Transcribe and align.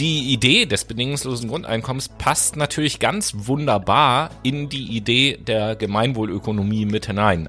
Die 0.00 0.32
Idee 0.32 0.64
des 0.64 0.86
bedingungslosen 0.86 1.50
Grundeinkommens 1.50 2.08
passt 2.08 2.56
natürlich 2.56 3.00
ganz 3.00 3.34
wunderbar 3.36 4.30
in 4.42 4.70
die 4.70 4.96
Idee 4.96 5.36
der 5.36 5.76
Gemeinwohlökonomie 5.76 6.86
mit 6.86 7.04
hinein. 7.04 7.46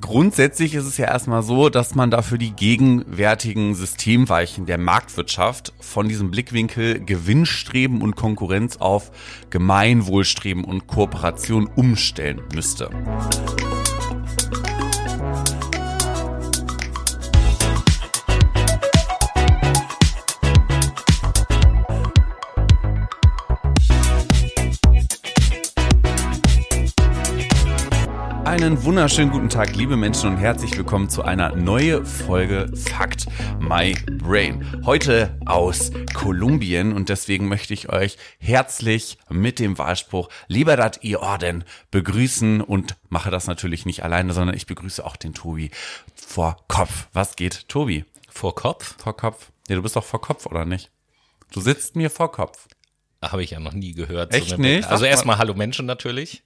Grundsätzlich 0.00 0.74
ist 0.74 0.86
es 0.86 0.96
ja 0.96 1.04
erstmal 1.04 1.42
so, 1.42 1.68
dass 1.68 1.94
man 1.94 2.10
dafür 2.10 2.38
die 2.38 2.52
gegenwärtigen 2.52 3.74
Systemweichen 3.74 4.64
der 4.64 4.78
Marktwirtschaft 4.78 5.74
von 5.78 6.08
diesem 6.08 6.30
Blickwinkel 6.30 7.04
Gewinnstreben 7.04 8.00
und 8.00 8.16
Konkurrenz 8.16 8.78
auf 8.78 9.10
Gemeinwohlstreben 9.50 10.64
und 10.64 10.86
Kooperation 10.86 11.66
umstellen 11.66 12.40
müsste. 12.54 12.88
Einen 28.68 28.84
wunderschönen 28.84 29.30
guten 29.30 29.48
Tag, 29.48 29.76
liebe 29.76 29.96
Menschen, 29.96 30.28
und 30.28 30.36
herzlich 30.36 30.76
willkommen 30.76 31.08
zu 31.08 31.22
einer 31.22 31.56
neuen 31.56 32.04
Folge 32.04 32.70
Fakt 32.76 33.24
My 33.58 33.94
Brain. 34.18 34.84
Heute 34.84 35.40
aus 35.46 35.90
Kolumbien 36.12 36.92
und 36.92 37.08
deswegen 37.08 37.48
möchte 37.48 37.72
ich 37.72 37.88
euch 37.88 38.18
herzlich 38.38 39.16
mit 39.30 39.58
dem 39.58 39.78
Wahlspruch 39.78 40.28
Lieber 40.48 40.76
dat 40.76 41.02
ihr 41.02 41.20
Orden 41.20 41.64
begrüßen 41.90 42.60
und 42.60 42.96
mache 43.08 43.30
das 43.30 43.46
natürlich 43.46 43.86
nicht 43.86 44.04
alleine, 44.04 44.34
sondern 44.34 44.54
ich 44.54 44.66
begrüße 44.66 45.02
auch 45.02 45.16
den 45.16 45.32
Tobi 45.32 45.70
vor 46.14 46.58
Kopf. 46.68 47.08
Was 47.14 47.36
geht, 47.36 47.70
Tobi? 47.70 48.04
Vor 48.28 48.54
Kopf? 48.54 48.96
Vor 48.98 49.16
Kopf. 49.16 49.50
Ja, 49.70 49.76
du 49.76 49.82
bist 49.82 49.96
doch 49.96 50.04
vor 50.04 50.20
Kopf, 50.20 50.44
oder 50.44 50.66
nicht? 50.66 50.90
Du 51.52 51.62
sitzt 51.62 51.96
mir 51.96 52.10
vor 52.10 52.30
Kopf. 52.32 52.68
Habe 53.22 53.42
ich 53.42 53.52
ja 53.52 53.60
noch 53.60 53.72
nie 53.72 53.94
gehört. 53.94 54.34
Echt 54.34 54.50
so 54.50 54.56
nicht? 54.58 54.86
Also 54.90 55.06
erstmal 55.06 55.38
Hallo 55.38 55.54
Menschen 55.54 55.86
natürlich. 55.86 56.42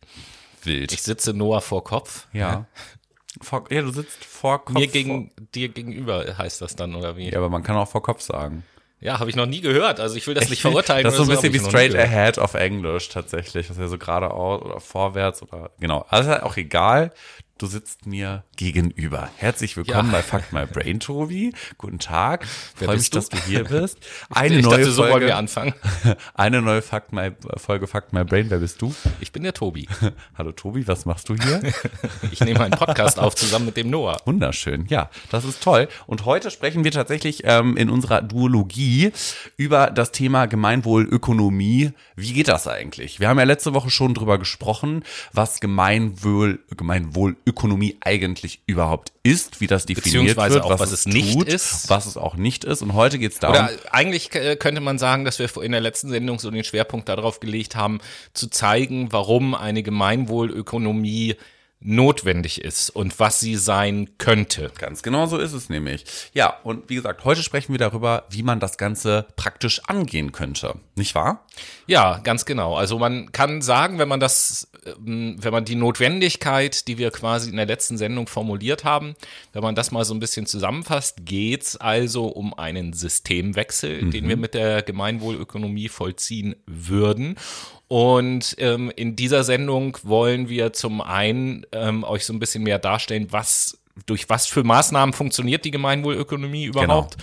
Wild. 0.66 0.92
Ich 0.92 1.02
sitze 1.02 1.32
Noah 1.32 1.60
vor 1.60 1.84
Kopf. 1.84 2.26
ja. 2.32 2.66
Vor, 3.40 3.64
ja, 3.70 3.80
du 3.80 3.90
sitzt 3.90 4.24
vor 4.26 4.62
Kopf. 4.62 4.76
Mir 4.76 4.86
gegen 4.88 5.32
dir 5.54 5.70
gegenüber 5.70 6.36
heißt 6.36 6.60
das 6.60 6.76
dann 6.76 6.94
oder 6.94 7.16
wie? 7.16 7.30
Ja, 7.30 7.38
aber 7.38 7.48
man 7.48 7.62
kann 7.62 7.76
auch 7.76 7.88
vor 7.88 8.02
Kopf 8.02 8.20
sagen. 8.20 8.62
Ja, 9.00 9.18
habe 9.18 9.30
ich 9.30 9.36
noch 9.36 9.46
nie 9.46 9.60
gehört. 9.62 9.98
Also 9.98 10.16
ich 10.16 10.26
will 10.26 10.34
das 10.34 10.48
nicht 10.48 10.60
verurteilen. 10.62 11.02
Das 11.02 11.14
ist 11.14 11.18
so 11.18 11.24
ein 11.24 11.28
bisschen 11.28 11.52
wie 11.52 11.58
straight 11.58 11.94
ahead 11.94 12.38
auf 12.38 12.54
Englisch 12.54 13.08
tatsächlich. 13.08 13.66
Das 13.66 13.76
ist 13.76 13.80
ja 13.80 13.88
so 13.88 13.98
geradeaus 13.98 14.62
oder 14.62 14.80
vorwärts 14.80 15.42
oder 15.42 15.70
genau. 15.80 16.04
Also 16.08 16.28
ist 16.28 16.34
halt 16.34 16.44
auch 16.44 16.56
egal. 16.56 17.12
Du 17.62 17.68
sitzt 17.68 18.06
mir 18.06 18.42
gegenüber. 18.56 19.30
Herzlich 19.36 19.76
willkommen 19.76 20.10
Ja. 20.10 20.16
bei 20.16 20.22
Fuck 20.24 20.52
My 20.52 20.66
Brain, 20.66 20.98
Tobi. 20.98 21.52
Guten 21.78 22.00
Tag. 22.00 22.44
Freue 22.74 22.96
mich, 22.96 23.10
du? 23.10 23.18
dass 23.18 23.28
du 23.28 23.36
hier 23.46 23.62
bist. 23.62 23.98
Eine 24.30 24.56
ich 24.56 24.64
neue 24.64 24.78
dachte, 24.78 24.90
so 24.90 25.02
wollen 25.02 25.12
Folge. 25.12 25.26
wir 25.26 25.36
anfangen. 25.36 25.72
Eine 26.34 26.60
neue 26.60 26.82
Fuck 26.82 27.12
My, 27.12 27.30
Folge 27.58 27.86
Fuck 27.86 28.12
My 28.12 28.24
Brain. 28.24 28.50
Wer 28.50 28.58
bist 28.58 28.82
du? 28.82 28.92
Ich 29.20 29.30
bin 29.30 29.44
der 29.44 29.54
Tobi. 29.54 29.86
Hallo 30.36 30.50
Tobi, 30.50 30.88
was 30.88 31.06
machst 31.06 31.28
du 31.28 31.36
hier? 31.36 31.62
Ich 32.32 32.40
nehme 32.40 32.62
einen 32.62 32.72
Podcast 32.72 33.20
auf 33.20 33.36
zusammen 33.36 33.66
mit 33.66 33.76
dem 33.76 33.90
Noah. 33.90 34.16
Wunderschön, 34.24 34.86
ja, 34.88 35.08
das 35.30 35.44
ist 35.44 35.62
toll. 35.62 35.86
Und 36.08 36.24
heute 36.24 36.50
sprechen 36.50 36.82
wir 36.82 36.90
tatsächlich 36.90 37.42
ähm, 37.44 37.76
in 37.76 37.90
unserer 37.90 38.22
Duologie 38.22 39.12
über 39.56 39.92
das 39.92 40.10
Thema 40.10 40.46
Gemeinwohlökonomie. 40.46 41.92
Wie 42.16 42.32
geht 42.32 42.48
das 42.48 42.66
eigentlich? 42.66 43.20
Wir 43.20 43.28
haben 43.28 43.38
ja 43.38 43.44
letzte 43.44 43.72
Woche 43.72 43.90
schon 43.90 44.14
drüber 44.14 44.38
gesprochen, 44.38 45.04
was 45.32 45.60
Gemeinwohl, 45.60 46.58
Gemeinwohlökonomie 46.76 47.51
eigentlich 48.00 48.62
überhaupt 48.66 49.12
ist, 49.22 49.60
wie 49.60 49.66
das 49.66 49.86
definiert 49.86 50.36
wird, 50.36 50.62
auch, 50.62 50.78
was 50.78 50.92
es 50.92 51.06
nicht 51.06 51.36
ist. 51.42 51.88
was 51.88 52.06
es 52.06 52.16
auch 52.16 52.36
nicht 52.36 52.64
ist. 52.64 52.82
Und 52.82 52.94
heute 52.94 53.18
geht 53.18 53.32
es 53.32 53.38
darum, 53.38 53.56
Oder 53.56 53.70
eigentlich 53.90 54.34
äh, 54.34 54.56
könnte 54.56 54.80
man 54.80 54.98
sagen, 54.98 55.24
dass 55.24 55.38
wir 55.38 55.48
in 55.62 55.72
der 55.72 55.80
letzten 55.80 56.10
Sendung 56.10 56.38
so 56.38 56.50
den 56.50 56.64
Schwerpunkt 56.64 57.08
darauf 57.08 57.40
gelegt 57.40 57.76
haben, 57.76 58.00
zu 58.34 58.48
zeigen, 58.48 59.12
warum 59.12 59.54
eine 59.54 59.82
Gemeinwohlökonomie 59.82 61.36
notwendig 61.84 62.60
ist 62.60 62.90
und 62.90 63.18
was 63.18 63.40
sie 63.40 63.56
sein 63.56 64.10
könnte. 64.18 64.70
Ganz 64.78 65.02
genau 65.02 65.26
so 65.26 65.38
ist 65.38 65.52
es 65.52 65.68
nämlich. 65.68 66.04
Ja, 66.32 66.58
und 66.62 66.88
wie 66.88 66.94
gesagt, 66.94 67.24
heute 67.24 67.42
sprechen 67.42 67.72
wir 67.72 67.78
darüber, 67.78 68.24
wie 68.30 68.42
man 68.42 68.60
das 68.60 68.78
Ganze 68.78 69.26
praktisch 69.36 69.80
angehen 69.86 70.32
könnte. 70.32 70.74
Nicht 70.94 71.14
wahr? 71.14 71.46
Ja, 71.86 72.18
ganz 72.18 72.44
genau. 72.44 72.76
Also 72.76 72.98
man 72.98 73.32
kann 73.32 73.62
sagen, 73.62 73.98
wenn 73.98 74.08
man 74.08 74.20
das, 74.20 74.68
ähm, 74.86 75.36
wenn 75.38 75.52
man 75.52 75.64
die 75.64 75.74
Notwendigkeit, 75.74 76.86
die 76.88 76.98
wir 76.98 77.10
quasi 77.10 77.50
in 77.50 77.56
der 77.56 77.66
letzten 77.66 77.96
Sendung 77.96 78.26
formuliert 78.26 78.84
haben, 78.84 79.14
wenn 79.52 79.62
man 79.62 79.74
das 79.74 79.90
mal 79.90 80.04
so 80.04 80.14
ein 80.14 80.20
bisschen 80.20 80.46
zusammenfasst, 80.46 81.24
geht's 81.24 81.76
also 81.76 82.26
um 82.26 82.54
einen 82.54 82.92
Systemwechsel, 82.92 84.10
den 84.10 84.28
wir 84.28 84.36
mit 84.36 84.54
der 84.54 84.82
Gemeinwohlökonomie 84.82 85.88
vollziehen 85.88 86.56
würden. 86.66 87.36
Und 87.92 88.54
ähm, 88.56 88.90
in 88.96 89.16
dieser 89.16 89.44
Sendung 89.44 89.98
wollen 90.02 90.48
wir 90.48 90.72
zum 90.72 91.02
einen 91.02 91.66
ähm, 91.72 92.04
euch 92.04 92.24
so 92.24 92.32
ein 92.32 92.38
bisschen 92.38 92.62
mehr 92.62 92.78
darstellen, 92.78 93.26
was 93.32 93.82
durch 94.06 94.30
was 94.30 94.46
für 94.46 94.64
Maßnahmen 94.64 95.12
funktioniert 95.12 95.66
die 95.66 95.70
Gemeinwohlökonomie 95.70 96.64
überhaupt 96.64 97.18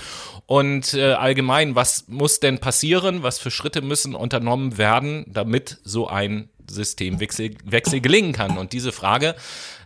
und 0.46 0.94
äh, 0.94 1.14
allgemein, 1.14 1.74
was 1.74 2.08
muss 2.08 2.40
denn 2.40 2.60
passieren, 2.60 3.24
was 3.24 3.40
für 3.40 3.50
Schritte 3.50 3.82
müssen 3.82 4.14
unternommen 4.14 4.78
werden, 4.78 5.26
damit 5.28 5.80
so 5.84 6.08
ein 6.08 6.50
Systemwechsel 6.70 7.56
Wechsel 7.66 8.00
gelingen 8.00 8.34
kann. 8.34 8.60
Und 8.60 8.72
diese 8.72 8.92
Frage, 8.92 9.34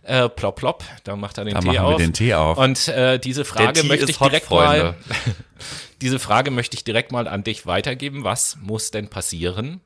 äh, 0.02 0.28
plopp, 0.28 0.56
plopp, 0.56 0.84
da 1.04 1.16
macht 1.16 1.38
er 1.38 1.46
den 1.46 1.54
Da 1.54 1.60
Tee 1.60 1.66
machen 1.68 1.76
wir 1.76 1.84
auf. 1.84 1.96
den 1.96 2.12
Tee 2.12 2.34
auf. 2.34 2.58
Und 2.58 2.88
äh, 2.88 3.18
diese 3.18 3.46
Frage 3.46 3.84
möchte 3.84 4.10
ich 4.10 4.20
hot, 4.20 4.32
direkt 4.32 4.48
Freunde. 4.48 4.84
mal, 4.84 4.94
diese 6.02 6.18
Frage 6.18 6.50
möchte 6.50 6.76
ich 6.76 6.84
direkt 6.84 7.10
mal 7.10 7.26
an 7.26 7.42
dich 7.42 7.64
weitergeben. 7.64 8.22
Was 8.22 8.58
muss 8.60 8.90
denn 8.90 9.08
passieren, 9.08 9.80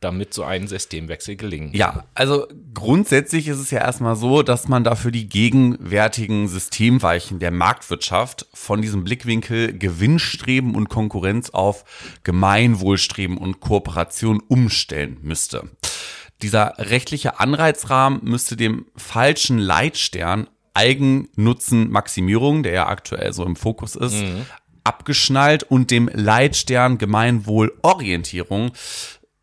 damit 0.00 0.32
so 0.32 0.42
ein 0.42 0.66
Systemwechsel 0.66 1.36
gelingen? 1.36 1.70
Ja, 1.74 2.04
also 2.14 2.46
grundsätzlich 2.74 3.48
ist 3.48 3.58
es 3.58 3.70
ja 3.70 3.80
erstmal 3.80 4.16
so, 4.16 4.42
dass 4.42 4.68
man 4.68 4.82
dafür 4.82 5.10
die 5.10 5.28
gegenwärtigen 5.28 6.48
Systemweichen 6.48 7.38
der 7.38 7.50
Marktwirtschaft 7.50 8.46
von 8.54 8.82
diesem 8.82 9.04
Blickwinkel 9.04 9.76
Gewinnstreben 9.78 10.74
und 10.74 10.88
Konkurrenz 10.88 11.50
auf 11.50 11.84
Gemeinwohlstreben 12.24 13.36
und 13.36 13.60
Kooperation 13.60 14.42
umstellen 14.48 15.18
müsste. 15.22 15.68
Dieser 16.42 16.74
rechtliche 16.78 17.38
Anreizrahmen 17.38 18.20
müsste 18.22 18.56
dem 18.56 18.86
falschen 18.96 19.58
Leitstern 19.58 20.48
Eigennutzenmaximierung, 20.72 22.62
der 22.62 22.72
ja 22.72 22.86
aktuell 22.86 23.32
so 23.32 23.44
im 23.44 23.56
Fokus 23.56 23.96
ist, 23.96 24.22
abgeschnallt 24.84 25.64
und 25.64 25.90
dem 25.90 26.08
Leitstern 26.12 26.96
Gemeinwohlorientierung 26.96 28.72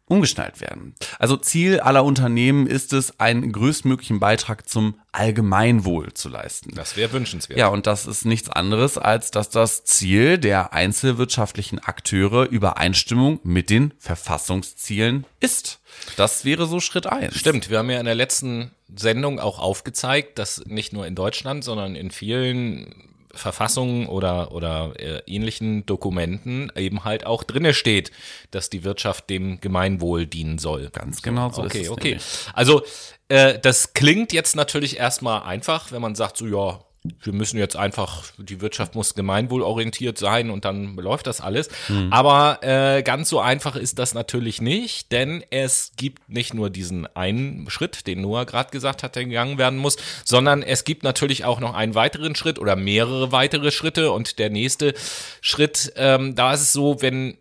umgeschnallt 0.07 0.61
werden. 0.61 0.95
Also 1.19 1.35
Ziel 1.37 1.79
aller 1.79 2.03
Unternehmen 2.03 2.65
ist 2.65 2.93
es, 2.93 3.19
einen 3.19 3.51
größtmöglichen 3.51 4.19
Beitrag 4.19 4.67
zum 4.67 4.99
Allgemeinwohl 5.11 6.13
zu 6.13 6.29
leisten. 6.29 6.73
Das 6.75 6.95
wäre 6.95 7.11
wünschenswert. 7.11 7.59
Ja, 7.59 7.67
und 7.67 7.87
das 7.87 8.05
ist 8.05 8.25
nichts 8.25 8.49
anderes, 8.49 8.97
als 8.97 9.31
dass 9.31 9.49
das 9.49 9.83
Ziel 9.83 10.37
der 10.37 10.73
einzelwirtschaftlichen 10.73 11.79
Akteure 11.79 12.45
Übereinstimmung 12.45 13.39
mit 13.43 13.69
den 13.69 13.93
Verfassungszielen 13.99 15.25
ist. 15.39 15.79
Das 16.15 16.45
wäre 16.45 16.67
so 16.67 16.79
Schritt 16.79 17.07
eins. 17.07 17.35
Stimmt, 17.35 17.69
wir 17.69 17.79
haben 17.79 17.89
ja 17.89 17.99
in 17.99 18.05
der 18.05 18.15
letzten 18.15 18.71
Sendung 18.95 19.39
auch 19.39 19.59
aufgezeigt, 19.59 20.39
dass 20.39 20.63
nicht 20.65 20.93
nur 20.93 21.05
in 21.05 21.15
Deutschland, 21.15 21.63
sondern 21.63 21.95
in 21.95 22.11
vielen 22.11 23.07
Verfassungen 23.37 24.07
oder, 24.07 24.51
oder 24.51 24.93
äh, 24.97 25.21
ähnlichen 25.25 25.85
Dokumenten 25.85 26.71
eben 26.75 27.03
halt 27.03 27.25
auch 27.25 27.43
drinne 27.43 27.73
steht, 27.73 28.11
dass 28.51 28.69
die 28.69 28.83
Wirtschaft 28.83 29.29
dem 29.29 29.61
Gemeinwohl 29.61 30.25
dienen 30.25 30.57
soll. 30.57 30.89
Ganz 30.89 31.21
genau 31.21 31.51
so 31.51 31.63
ist 31.63 31.71
Okay, 31.71 31.83
es 31.83 31.89
okay. 31.89 32.07
nämlich. 32.09 32.25
Also 32.53 32.83
äh, 33.29 33.59
das 33.59 33.93
klingt 33.93 34.33
jetzt 34.33 34.55
natürlich 34.55 34.97
erstmal 34.97 35.43
einfach, 35.43 35.91
wenn 35.91 36.01
man 36.01 36.15
sagt, 36.15 36.37
so 36.37 36.47
ja, 36.47 36.79
wir 37.21 37.33
müssen 37.33 37.57
jetzt 37.57 37.75
einfach, 37.75 38.23
die 38.37 38.61
Wirtschaft 38.61 38.95
muss 38.95 39.15
gemeinwohlorientiert 39.15 40.17
sein 40.17 40.49
und 40.49 40.65
dann 40.65 40.95
läuft 40.95 41.27
das 41.27 41.41
alles. 41.41 41.69
Hm. 41.87 42.11
Aber 42.11 42.59
äh, 42.61 43.03
ganz 43.03 43.29
so 43.29 43.39
einfach 43.39 43.75
ist 43.75 43.99
das 43.99 44.13
natürlich 44.13 44.61
nicht, 44.61 45.11
denn 45.11 45.43
es 45.49 45.91
gibt 45.97 46.29
nicht 46.29 46.53
nur 46.53 46.69
diesen 46.69 47.07
einen 47.15 47.69
Schritt, 47.69 48.07
den 48.07 48.21
Noah 48.21 48.45
gerade 48.45 48.71
gesagt 48.71 49.03
hat, 49.03 49.15
der 49.15 49.25
gegangen 49.25 49.57
werden 49.57 49.79
muss, 49.79 49.97
sondern 50.25 50.63
es 50.63 50.83
gibt 50.83 51.03
natürlich 51.03 51.45
auch 51.45 51.59
noch 51.59 51.73
einen 51.73 51.95
weiteren 51.95 52.35
Schritt 52.35 52.59
oder 52.59 52.75
mehrere 52.75 53.31
weitere 53.31 53.71
Schritte. 53.71 54.11
Und 54.11 54.39
der 54.39 54.49
nächste 54.49 54.93
Schritt, 55.41 55.93
ähm, 55.95 56.35
da 56.35 56.53
ist 56.53 56.61
es 56.61 56.71
so, 56.71 57.01
wenn 57.01 57.37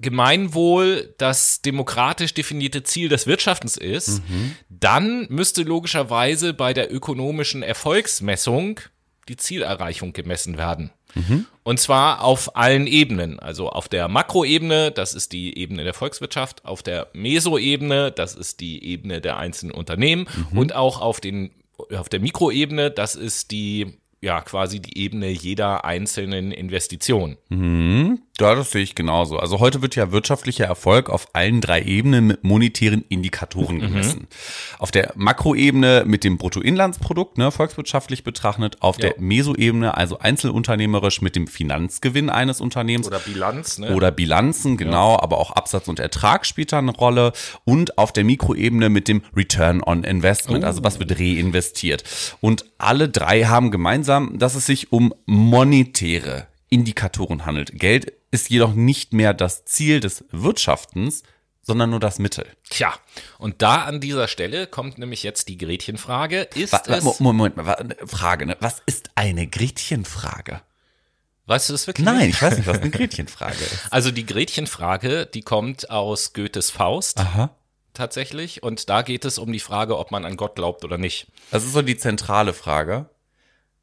Gemeinwohl 0.00 1.12
das 1.18 1.60
demokratisch 1.60 2.32
definierte 2.32 2.84
Ziel 2.84 3.08
des 3.08 3.26
Wirtschaftens 3.26 3.76
ist, 3.76 4.22
dann 4.68 5.26
müsste 5.28 5.62
logischerweise 5.62 6.54
bei 6.54 6.72
der 6.72 6.94
ökonomischen 6.94 7.64
Erfolgsmessung 7.64 8.78
die 9.28 9.36
Zielerreichung 9.36 10.12
gemessen 10.12 10.56
werden. 10.58 10.90
Und 11.62 11.80
zwar 11.80 12.22
auf 12.22 12.56
allen 12.56 12.86
Ebenen. 12.86 13.38
Also 13.38 13.70
auf 13.70 13.88
der 13.88 14.08
Makroebene, 14.08 14.90
das 14.90 15.14
ist 15.14 15.32
die 15.32 15.56
Ebene 15.58 15.84
der 15.84 15.94
Volkswirtschaft, 15.94 16.64
auf 16.64 16.82
der 16.82 17.08
Mesoebene, 17.12 18.10
das 18.12 18.34
ist 18.34 18.60
die 18.60 18.84
Ebene 18.84 19.20
der 19.20 19.36
einzelnen 19.38 19.72
Unternehmen 19.74 20.26
und 20.54 20.74
auch 20.74 21.00
auf 21.00 21.20
den 21.20 21.50
auf 21.94 22.08
der 22.08 22.20
Mikroebene, 22.20 22.90
das 22.90 23.14
ist 23.14 23.52
die 23.52 23.98
ja 24.20 24.40
quasi 24.40 24.80
die 24.80 24.98
Ebene 24.98 25.28
jeder 25.28 25.84
einzelnen 25.84 26.50
Investition. 26.50 27.36
Ja, 28.40 28.54
das 28.54 28.70
sehe 28.70 28.82
ich 28.82 28.94
genauso. 28.94 29.38
Also 29.38 29.58
heute 29.58 29.82
wird 29.82 29.96
ja 29.96 30.12
wirtschaftlicher 30.12 30.64
Erfolg 30.64 31.10
auf 31.10 31.28
allen 31.32 31.60
drei 31.60 31.82
Ebenen 31.82 32.28
mit 32.28 32.44
monetären 32.44 33.04
Indikatoren 33.08 33.80
gemessen. 33.80 34.20
Mhm. 34.20 34.78
Auf 34.78 34.92
der 34.92 35.12
Makroebene 35.16 36.04
mit 36.06 36.22
dem 36.22 36.38
Bruttoinlandsprodukt, 36.38 37.36
ne, 37.36 37.50
volkswirtschaftlich 37.50 38.22
betrachtet, 38.22 38.76
auf 38.80 38.96
ja. 38.98 39.08
der 39.08 39.20
Mesoebene, 39.20 39.96
also 39.96 40.20
einzelunternehmerisch 40.20 41.20
mit 41.20 41.34
dem 41.34 41.48
Finanzgewinn 41.48 42.30
eines 42.30 42.60
Unternehmens. 42.60 43.08
Oder 43.08 43.18
Bilanz, 43.18 43.78
ne? 43.78 43.94
Oder 43.94 44.12
Bilanzen, 44.12 44.76
genau, 44.76 45.14
ja. 45.14 45.22
aber 45.22 45.38
auch 45.38 45.50
Absatz 45.50 45.88
und 45.88 45.98
Ertrag 45.98 46.46
spielt 46.46 46.72
da 46.72 46.78
eine 46.78 46.92
Rolle. 46.92 47.32
Und 47.64 47.98
auf 47.98 48.12
der 48.12 48.22
Mikroebene 48.22 48.88
mit 48.88 49.08
dem 49.08 49.22
Return 49.36 49.82
on 49.82 50.04
Investment, 50.04 50.62
oh. 50.62 50.66
also 50.66 50.84
was 50.84 51.00
wird 51.00 51.18
reinvestiert. 51.18 52.04
Und 52.40 52.64
alle 52.78 53.08
drei 53.08 53.44
haben 53.44 53.72
gemeinsam, 53.72 54.38
dass 54.38 54.54
es 54.54 54.66
sich 54.66 54.92
um 54.92 55.12
monetäre 55.26 56.46
Indikatoren 56.70 57.46
handelt. 57.46 57.78
Geld 57.78 58.12
ist 58.30 58.50
jedoch 58.50 58.74
nicht 58.74 59.12
mehr 59.12 59.34
das 59.34 59.64
Ziel 59.64 60.00
des 60.00 60.24
Wirtschaftens, 60.30 61.22
sondern 61.62 61.90
nur 61.90 62.00
das 62.00 62.18
Mittel. 62.18 62.46
Tja, 62.70 62.94
und 63.38 63.60
da 63.60 63.84
an 63.84 64.00
dieser 64.00 64.26
Stelle 64.26 64.66
kommt 64.66 64.98
nämlich 64.98 65.22
jetzt 65.22 65.48
die 65.48 65.58
Gretchenfrage. 65.58 66.48
Ist 66.54 66.72
wa, 66.72 66.82
es 66.86 67.20
Moment, 67.20 67.56
Moment, 67.56 67.96
Frage, 68.06 68.46
ne? 68.46 68.56
Was 68.60 68.82
ist 68.86 69.10
eine 69.14 69.46
Gretchenfrage? 69.46 70.62
Weißt 71.44 71.68
du 71.68 71.74
das 71.74 71.86
wirklich? 71.86 72.04
Nein, 72.04 72.30
ich 72.30 72.40
weiß 72.40 72.56
nicht, 72.58 72.66
was 72.66 72.78
eine 72.78 72.90
Gretchenfrage 72.90 73.56
ist. 73.64 73.90
Also 73.92 74.10
die 74.10 74.26
Gretchenfrage, 74.26 75.26
die 75.26 75.42
kommt 75.42 75.90
aus 75.90 76.32
Goethes 76.32 76.70
Faust. 76.70 77.18
Aha. 77.20 77.50
Tatsächlich. 77.94 78.62
Und 78.62 78.88
da 78.88 79.02
geht 79.02 79.24
es 79.24 79.38
um 79.38 79.52
die 79.52 79.60
Frage, 79.60 79.98
ob 79.98 80.10
man 80.10 80.24
an 80.24 80.36
Gott 80.36 80.56
glaubt 80.56 80.84
oder 80.84 80.98
nicht. 80.98 81.26
Das 81.50 81.64
ist 81.64 81.72
so 81.72 81.82
die 81.82 81.96
zentrale 81.96 82.54
Frage. 82.54 83.10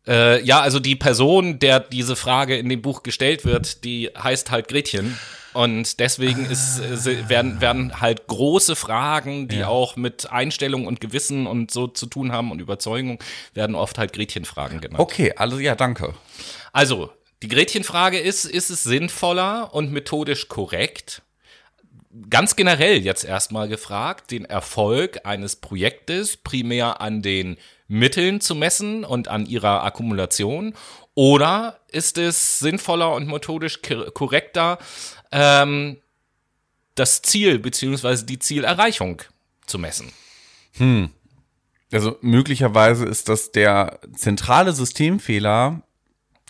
Äh, 0.07 0.43
ja, 0.43 0.61
also 0.61 0.79
die 0.79 0.95
Person, 0.95 1.59
der 1.59 1.79
diese 1.79 2.15
Frage 2.15 2.57
in 2.57 2.69
dem 2.69 2.81
Buch 2.81 3.03
gestellt 3.03 3.45
wird, 3.45 3.83
die 3.83 4.09
heißt 4.17 4.51
halt 4.51 4.67
Gretchen. 4.67 5.17
Und 5.53 6.01
deswegen 6.01 6.45
ist, 6.45 6.79
äh, 6.79 7.29
werden, 7.29 7.61
werden 7.61 8.01
halt 8.01 8.27
große 8.27 8.75
Fragen, 8.75 9.47
die 9.47 9.59
ja. 9.59 9.67
auch 9.67 9.95
mit 9.95 10.29
Einstellung 10.29 10.85
und 10.85 10.99
Gewissen 10.99 11.47
und 11.47 11.71
so 11.71 11.87
zu 11.87 12.07
tun 12.07 12.33
haben 12.33 12.51
und 12.51 12.59
Überzeugung, 12.59 13.19
werden 13.53 13.73
oft 13.73 13.97
halt 13.97 14.11
Gretchenfragen 14.11 14.81
genannt. 14.81 14.99
Okay, 14.99 15.33
also 15.37 15.57
ja, 15.57 15.75
danke. 15.75 16.13
Also, 16.73 17.09
die 17.41 17.47
Gretchenfrage 17.47 18.19
ist, 18.19 18.43
ist 18.43 18.69
es 18.69 18.83
sinnvoller 18.83 19.73
und 19.73 19.93
methodisch 19.93 20.49
korrekt, 20.49 21.21
ganz 22.29 22.55
generell 22.55 22.97
jetzt 22.97 23.23
erstmal 23.25 23.67
gefragt, 23.67 24.31
den 24.31 24.45
Erfolg 24.45 25.21
eines 25.25 25.55
Projektes 25.55 26.37
primär 26.37 27.01
an 27.01 27.21
den 27.21 27.57
Mitteln 27.87 28.41
zu 28.41 28.55
messen 28.55 29.03
und 29.03 29.27
an 29.27 29.45
ihrer 29.45 29.83
Akkumulation? 29.83 30.73
Oder 31.13 31.79
ist 31.91 32.17
es 32.17 32.59
sinnvoller 32.59 33.13
und 33.13 33.27
methodisch 33.27 33.81
korrekter, 34.13 34.79
ähm, 35.31 35.97
das 36.95 37.21
Ziel 37.21 37.59
beziehungsweise 37.59 38.25
die 38.25 38.39
Zielerreichung 38.39 39.21
zu 39.65 39.79
messen? 39.79 40.11
Hm. 40.73 41.09
Also 41.91 42.17
möglicherweise 42.21 43.05
ist 43.05 43.29
das 43.29 43.51
der 43.51 43.99
zentrale 44.15 44.73
Systemfehler 44.73 45.81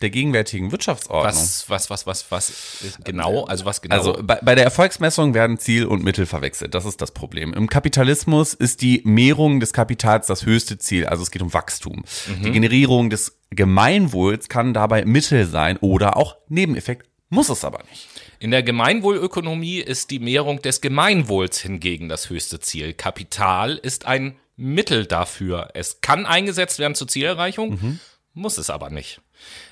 der 0.02 0.10
gegenwärtigen 0.10 0.72
Wirtschaftsordnung. 0.72 1.24
Was, 1.24 1.70
was, 1.70 1.90
was, 1.90 2.06
was, 2.06 2.30
was 2.30 2.98
genau? 3.02 3.44
Also 3.44 3.64
was 3.64 3.80
genau? 3.80 3.94
Also 3.94 4.18
bei, 4.22 4.38
bei 4.42 4.54
der 4.54 4.64
Erfolgsmessung 4.64 5.32
werden 5.32 5.58
Ziel 5.58 5.86
und 5.86 6.04
Mittel 6.04 6.26
verwechselt. 6.26 6.74
Das 6.74 6.84
ist 6.84 7.00
das 7.00 7.12
Problem. 7.12 7.54
Im 7.54 7.68
Kapitalismus 7.68 8.52
ist 8.52 8.82
die 8.82 9.00
Mehrung 9.04 9.58
des 9.58 9.72
Kapitals 9.72 10.26
das 10.26 10.44
höchste 10.44 10.78
Ziel. 10.78 11.06
Also 11.06 11.22
es 11.22 11.30
geht 11.30 11.40
um 11.40 11.54
Wachstum. 11.54 12.04
Mhm. 12.26 12.42
Die 12.42 12.52
Generierung 12.52 13.08
des 13.08 13.38
Gemeinwohls 13.50 14.48
kann 14.48 14.74
dabei 14.74 15.04
Mittel 15.04 15.46
sein 15.46 15.78
oder 15.78 16.16
auch 16.16 16.36
Nebeneffekt, 16.48 17.08
muss 17.30 17.48
es 17.48 17.64
aber 17.64 17.82
nicht. 17.90 18.08
In 18.38 18.50
der 18.50 18.62
Gemeinwohlökonomie 18.62 19.78
ist 19.78 20.10
die 20.10 20.18
Mehrung 20.18 20.60
des 20.60 20.82
Gemeinwohls 20.82 21.60
hingegen 21.60 22.10
das 22.10 22.28
höchste 22.28 22.60
Ziel. 22.60 22.92
Kapital 22.92 23.76
ist 23.76 24.04
ein 24.06 24.36
Mittel 24.56 25.06
dafür. 25.06 25.70
Es 25.74 26.00
kann 26.02 26.26
eingesetzt 26.26 26.78
werden 26.78 26.94
zur 26.94 27.08
Zielerreichung, 27.08 27.70
mhm. 27.70 28.00
muss 28.34 28.58
es 28.58 28.68
aber 28.68 28.90
nicht. 28.90 29.20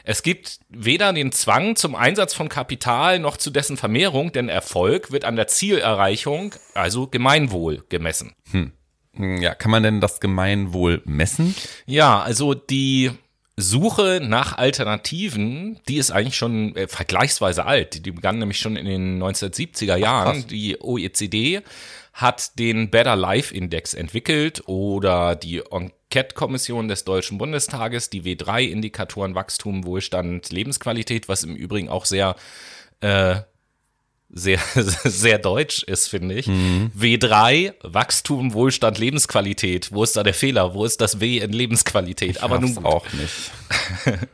Es 0.04 0.22
gibt 0.22 0.58
weder 0.68 1.12
den 1.12 1.32
Zwang 1.32 1.76
zum 1.76 1.94
Einsatz 1.94 2.34
von 2.34 2.48
Kapital 2.48 3.18
noch 3.18 3.36
zu 3.36 3.50
dessen 3.50 3.76
Vermehrung, 3.76 4.32
denn 4.32 4.48
Erfolg 4.48 5.12
wird 5.12 5.24
an 5.24 5.36
der 5.36 5.46
Zielerreichung, 5.46 6.54
also 6.74 7.06
Gemeinwohl, 7.06 7.84
gemessen. 7.88 8.34
Hm. 8.50 8.72
Ja, 9.40 9.54
kann 9.54 9.70
man 9.70 9.82
denn 9.82 10.00
das 10.00 10.20
Gemeinwohl 10.20 11.02
messen? 11.04 11.54
Ja, 11.86 12.20
also 12.20 12.54
die 12.54 13.12
Suche 13.56 14.20
nach 14.20 14.58
Alternativen, 14.58 15.78
die 15.88 15.98
ist 15.98 16.10
eigentlich 16.10 16.36
schon 16.36 16.74
äh, 16.74 16.88
vergleichsweise 16.88 17.64
alt. 17.64 18.04
Die 18.04 18.10
begann 18.10 18.38
nämlich 18.38 18.58
schon 18.58 18.74
in 18.74 18.86
den 18.86 19.22
1970er 19.22 19.96
Jahren. 19.96 20.42
Ach, 20.44 20.48
die 20.48 20.80
OECD 20.80 21.62
hat 22.14 22.58
den 22.60 22.90
Better 22.90 23.16
Life 23.16 23.52
Index 23.52 23.92
entwickelt 23.92 24.62
oder 24.66 25.34
die 25.34 25.58
Enquete-Kommission 25.58 26.86
des 26.86 27.04
Deutschen 27.04 27.38
Bundestages, 27.38 28.08
die 28.08 28.22
W3-Indikatoren 28.22 29.34
Wachstum, 29.34 29.84
Wohlstand, 29.84 30.50
Lebensqualität, 30.52 31.28
was 31.28 31.42
im 31.42 31.56
Übrigen 31.56 31.88
auch 31.88 32.04
sehr 32.04 32.36
äh, 33.00 33.40
sehr, 34.30 34.58
sehr 34.74 35.38
deutsch 35.38 35.82
ist, 35.82 36.08
finde 36.08 36.36
ich. 36.36 36.46
Mhm. 36.46 36.92
W3, 36.96 37.74
Wachstum, 37.82 38.52
Wohlstand, 38.52 38.98
Lebensqualität. 38.98 39.92
Wo 39.92 40.02
ist 40.02 40.16
da 40.16 40.22
der 40.22 40.34
Fehler? 40.34 40.74
Wo 40.74 40.84
ist 40.84 41.00
das 41.00 41.20
W 41.20 41.38
in 41.38 41.52
Lebensqualität? 41.52 42.36
Ich 42.36 42.42
Aber 42.42 42.60
nun 42.60 42.74
gut. 42.74 42.84
auch 42.84 43.06
nicht. 43.12 43.50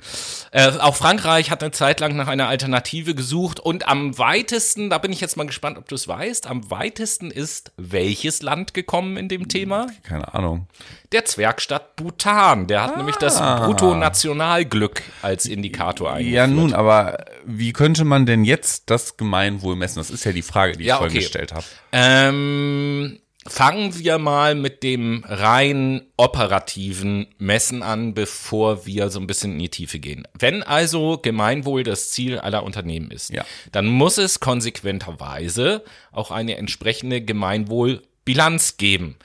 äh, 0.53 0.71
auch 0.79 0.97
Frankreich 0.97 1.51
hat 1.51 1.63
eine 1.63 1.73
Zeit 1.73 2.01
lang 2.01 2.17
nach 2.17 2.29
einer 2.29 2.49
Alternative 2.49 3.15
gesucht 3.15 3.61
und 3.61 3.89
am 3.89 4.19
weitesten, 4.19 4.91
da 4.91 4.99
bin 4.99 5.13
ich 5.13 5.21
jetzt 5.21 5.37
mal 5.37 5.47
gespannt, 5.47 5.79
ob 5.79 5.89
du 5.89 5.95
es 5.95 6.09
weißt, 6.09 6.47
am 6.47 6.71
weitesten 6.71 7.31
ist 7.31 7.73
welches 7.77 8.43
Land 8.43 8.75
gekommen 8.75 9.17
in 9.17 9.29
dem 9.29 9.49
Thema? 9.49 9.87
Keine 10.03 10.35
Ahnung 10.35 10.67
der 11.13 11.25
Zwergstadt 11.25 11.97
Bhutan. 11.97 12.67
Der 12.67 12.83
hat 12.83 12.95
ah. 12.95 12.97
nämlich 12.99 13.17
das 13.17 13.41
ah. 13.41 13.67
Bruttonationalglück 13.67 15.03
als 15.23 15.47
Indikator 15.47 16.13
eingeführt. 16.13 16.35
Ja, 16.35 16.47
nun, 16.47 16.73
aber 16.73 17.25
wie 17.45 17.73
könnte 17.73 18.05
man 18.05 18.27
denn 18.27 18.45
jetzt 18.45 18.91
das 18.91 19.17
Gemeinwohl 19.17 19.77
messen? 19.77 19.99
Das 19.99 20.11
ist 20.11 20.25
ja 20.25 20.33
die 20.33 20.43
Frage, 20.43 20.77
die 20.77 20.83
ich 20.83 20.89
ja, 20.89 20.97
vorhin 20.97 21.17
okay. 21.17 21.25
gestellt 21.25 21.53
habe. 21.53 21.65
Ähm, 21.93 23.19
fangen 23.47 23.99
wir 23.99 24.19
mal 24.19 24.55
mit 24.55 24.83
dem 24.83 25.25
rein 25.27 26.03
operativen 26.17 27.27
Messen 27.39 27.83
an, 27.83 28.13
bevor 28.13 28.87
wir 28.87 29.09
so 29.09 29.19
ein 29.19 29.27
bisschen 29.27 29.53
in 29.53 29.59
die 29.61 29.69
Tiefe 29.71 29.99
gehen. 29.99 30.27
Wenn 30.39 30.63
also 30.63 31.19
Gemeinwohl 31.19 31.83
das 31.83 32.11
Ziel 32.11 32.39
aller 32.39 32.63
Unternehmen 32.63 33.11
ist, 33.11 33.31
ja. 33.31 33.45
dann 33.73 33.87
muss 33.87 34.19
es 34.19 34.41
konsequenterweise 34.41 35.85
auch 36.13 36.31
eine 36.31 36.57
entsprechende 36.59 37.23
Gemeinwohlbilanz 37.23 38.77
geben. 38.77 39.17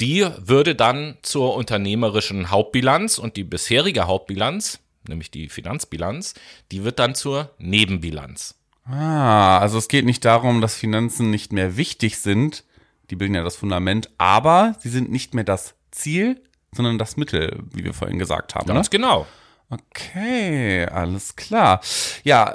Die 0.00 0.26
würde 0.38 0.74
dann 0.74 1.18
zur 1.22 1.54
unternehmerischen 1.54 2.50
Hauptbilanz 2.50 3.18
und 3.18 3.36
die 3.36 3.44
bisherige 3.44 4.06
Hauptbilanz, 4.06 4.78
nämlich 5.06 5.30
die 5.30 5.48
Finanzbilanz, 5.48 6.34
die 6.70 6.84
wird 6.84 6.98
dann 7.00 7.14
zur 7.14 7.50
Nebenbilanz. 7.58 8.54
Ah, 8.84 9.58
also 9.58 9.76
es 9.76 9.88
geht 9.88 10.06
nicht 10.06 10.24
darum, 10.24 10.62
dass 10.62 10.76
Finanzen 10.76 11.30
nicht 11.30 11.52
mehr 11.52 11.76
wichtig 11.76 12.18
sind, 12.18 12.64
die 13.10 13.16
bilden 13.16 13.34
ja 13.34 13.42
das 13.42 13.56
Fundament, 13.56 14.10
aber 14.18 14.76
sie 14.80 14.88
sind 14.88 15.10
nicht 15.10 15.34
mehr 15.34 15.44
das 15.44 15.74
Ziel, 15.90 16.40
sondern 16.72 16.98
das 16.98 17.16
Mittel, 17.16 17.62
wie 17.72 17.84
wir 17.84 17.94
vorhin 17.94 18.18
gesagt 18.18 18.54
haben. 18.54 18.66
Ganz 18.66 18.86
ne? 18.86 18.98
genau. 18.98 19.26
Okay, 19.70 20.86
alles 20.86 21.36
klar. 21.36 21.80
Ja, 22.24 22.54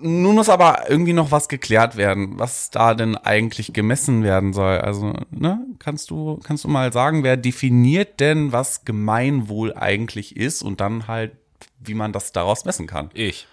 nun 0.00 0.36
muss 0.36 0.48
aber 0.48 0.88
irgendwie 0.88 1.12
noch 1.12 1.30
was 1.30 1.48
geklärt 1.48 1.96
werden, 1.96 2.38
was 2.38 2.70
da 2.70 2.94
denn 2.94 3.16
eigentlich 3.16 3.72
gemessen 3.72 4.22
werden 4.22 4.52
soll. 4.52 4.78
Also, 4.78 5.14
ne, 5.30 5.60
kannst 5.78 6.10
du, 6.10 6.38
kannst 6.42 6.64
du 6.64 6.68
mal 6.68 6.92
sagen, 6.92 7.24
wer 7.24 7.36
definiert 7.36 8.20
denn, 8.20 8.52
was 8.52 8.84
Gemeinwohl 8.84 9.74
eigentlich 9.74 10.36
ist 10.36 10.62
und 10.62 10.80
dann 10.80 11.08
halt, 11.08 11.32
wie 11.80 11.94
man 11.94 12.12
das 12.12 12.32
daraus 12.32 12.64
messen 12.64 12.86
kann? 12.86 13.10
Ich. 13.14 13.46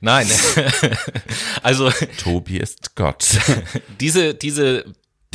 Nein, 0.00 0.26
also 1.62 1.90
Tobi 2.18 2.58
ist 2.58 2.96
Gott. 2.96 3.38
diese 4.00 4.34
diese 4.34 4.86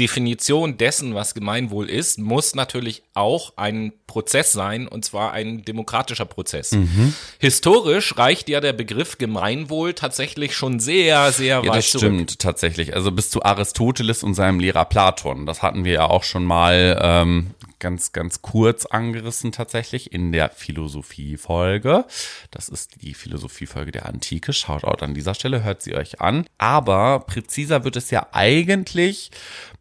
Definition 0.01 0.77
dessen, 0.77 1.13
was 1.13 1.35
Gemeinwohl 1.35 1.87
ist, 1.87 2.17
muss 2.17 2.55
natürlich 2.55 3.03
auch 3.13 3.53
ein 3.55 3.93
Prozess 4.07 4.51
sein, 4.51 4.87
und 4.87 5.05
zwar 5.05 5.31
ein 5.31 5.63
demokratischer 5.63 6.25
Prozess. 6.25 6.71
Mhm. 6.71 7.13
Historisch 7.37 8.17
reicht 8.17 8.49
ja 8.49 8.61
der 8.61 8.73
Begriff 8.73 9.19
Gemeinwohl 9.19 9.93
tatsächlich 9.93 10.55
schon 10.55 10.79
sehr, 10.79 11.31
sehr 11.31 11.61
ja, 11.63 11.69
weit 11.69 11.77
das 11.77 11.91
zurück. 11.91 12.05
stimmt 12.05 12.39
tatsächlich. 12.39 12.95
Also 12.95 13.11
bis 13.11 13.29
zu 13.29 13.43
Aristoteles 13.43 14.23
und 14.23 14.33
seinem 14.33 14.59
Lehrer 14.59 14.85
Platon. 14.85 15.45
Das 15.45 15.61
hatten 15.61 15.85
wir 15.85 15.93
ja 15.93 16.05
auch 16.09 16.23
schon 16.23 16.45
mal 16.45 16.99
ähm, 16.99 17.51
ganz, 17.81 18.13
ganz 18.13 18.41
kurz 18.41 18.85
angerissen 18.85 19.51
tatsächlich 19.51 20.13
in 20.13 20.31
der 20.31 20.49
Philosophie-Folge. 20.49 22.05
Das 22.51 22.69
ist 22.69 23.01
die 23.01 23.13
Philosophie-Folge 23.13 23.91
der 23.91 24.05
Antike. 24.05 24.53
Schaut 24.53 24.85
out 24.85 25.03
an 25.03 25.13
dieser 25.13 25.33
Stelle, 25.33 25.63
hört 25.63 25.81
sie 25.81 25.95
euch 25.95 26.21
an. 26.21 26.45
Aber 26.57 27.19
präziser 27.19 27.83
wird 27.83 27.97
es 27.97 28.09
ja 28.11 28.27
eigentlich 28.31 29.31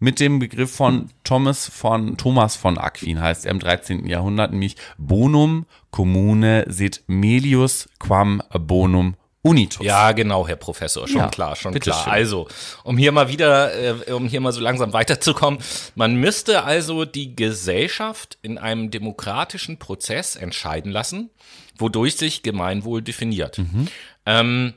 mit 0.01 0.19
dem 0.19 0.41
Begriff 0.41 0.75
von 0.75 1.11
Thomas 1.23 1.69
von, 1.69 2.17
Thomas 2.17 2.57
von 2.57 2.79
Aquin 2.79 3.21
heißt 3.21 3.45
er 3.47 3.53
im 3.53 3.61
13. 3.61 4.07
Jahrhundert, 4.07 4.51
nämlich 4.51 4.77
bonum 4.99 5.67
commune 5.91 6.65
sit 6.69 7.05
melius 7.07 7.89
quam 7.99 8.43
bonum 8.53 9.15
Unitus. 9.43 9.85
Ja, 9.85 10.13
genau, 10.13 10.47
Herr 10.47 10.57
Professor, 10.57 11.09
schon 11.09 11.17
Ja, 11.17 11.29
klar, 11.29 11.57
schon 11.57 11.73
klar. 11.75 12.05
schön. 12.05 12.13
Also, 12.13 12.49
um 12.85 12.99
hier 12.99 13.11
mal 13.11 13.29
wieder, 13.29 13.75
äh, 14.09 14.13
um 14.13 14.29
hier 14.29 14.41
mal 14.41 14.53
so 14.53 14.61
langsam 14.61 14.93
weiterzukommen, 14.93 15.61
man 15.95 16.17
müsste 16.17 16.65
also 16.65 17.07
die 17.07 17.35
Gesellschaft 17.35 18.39
in 18.43 18.59
einem 18.59 18.91
demokratischen 18.91 19.79
Prozess 19.79 20.37
entscheiden 20.37 20.93
lassen, 20.93 21.31
wodurch 21.79 22.17
sich 22.17 22.43
Gemeinwohl 22.43 23.01
definiert. 23.01 23.59
Mhm. 23.59 23.89
Ähm, 24.27 24.75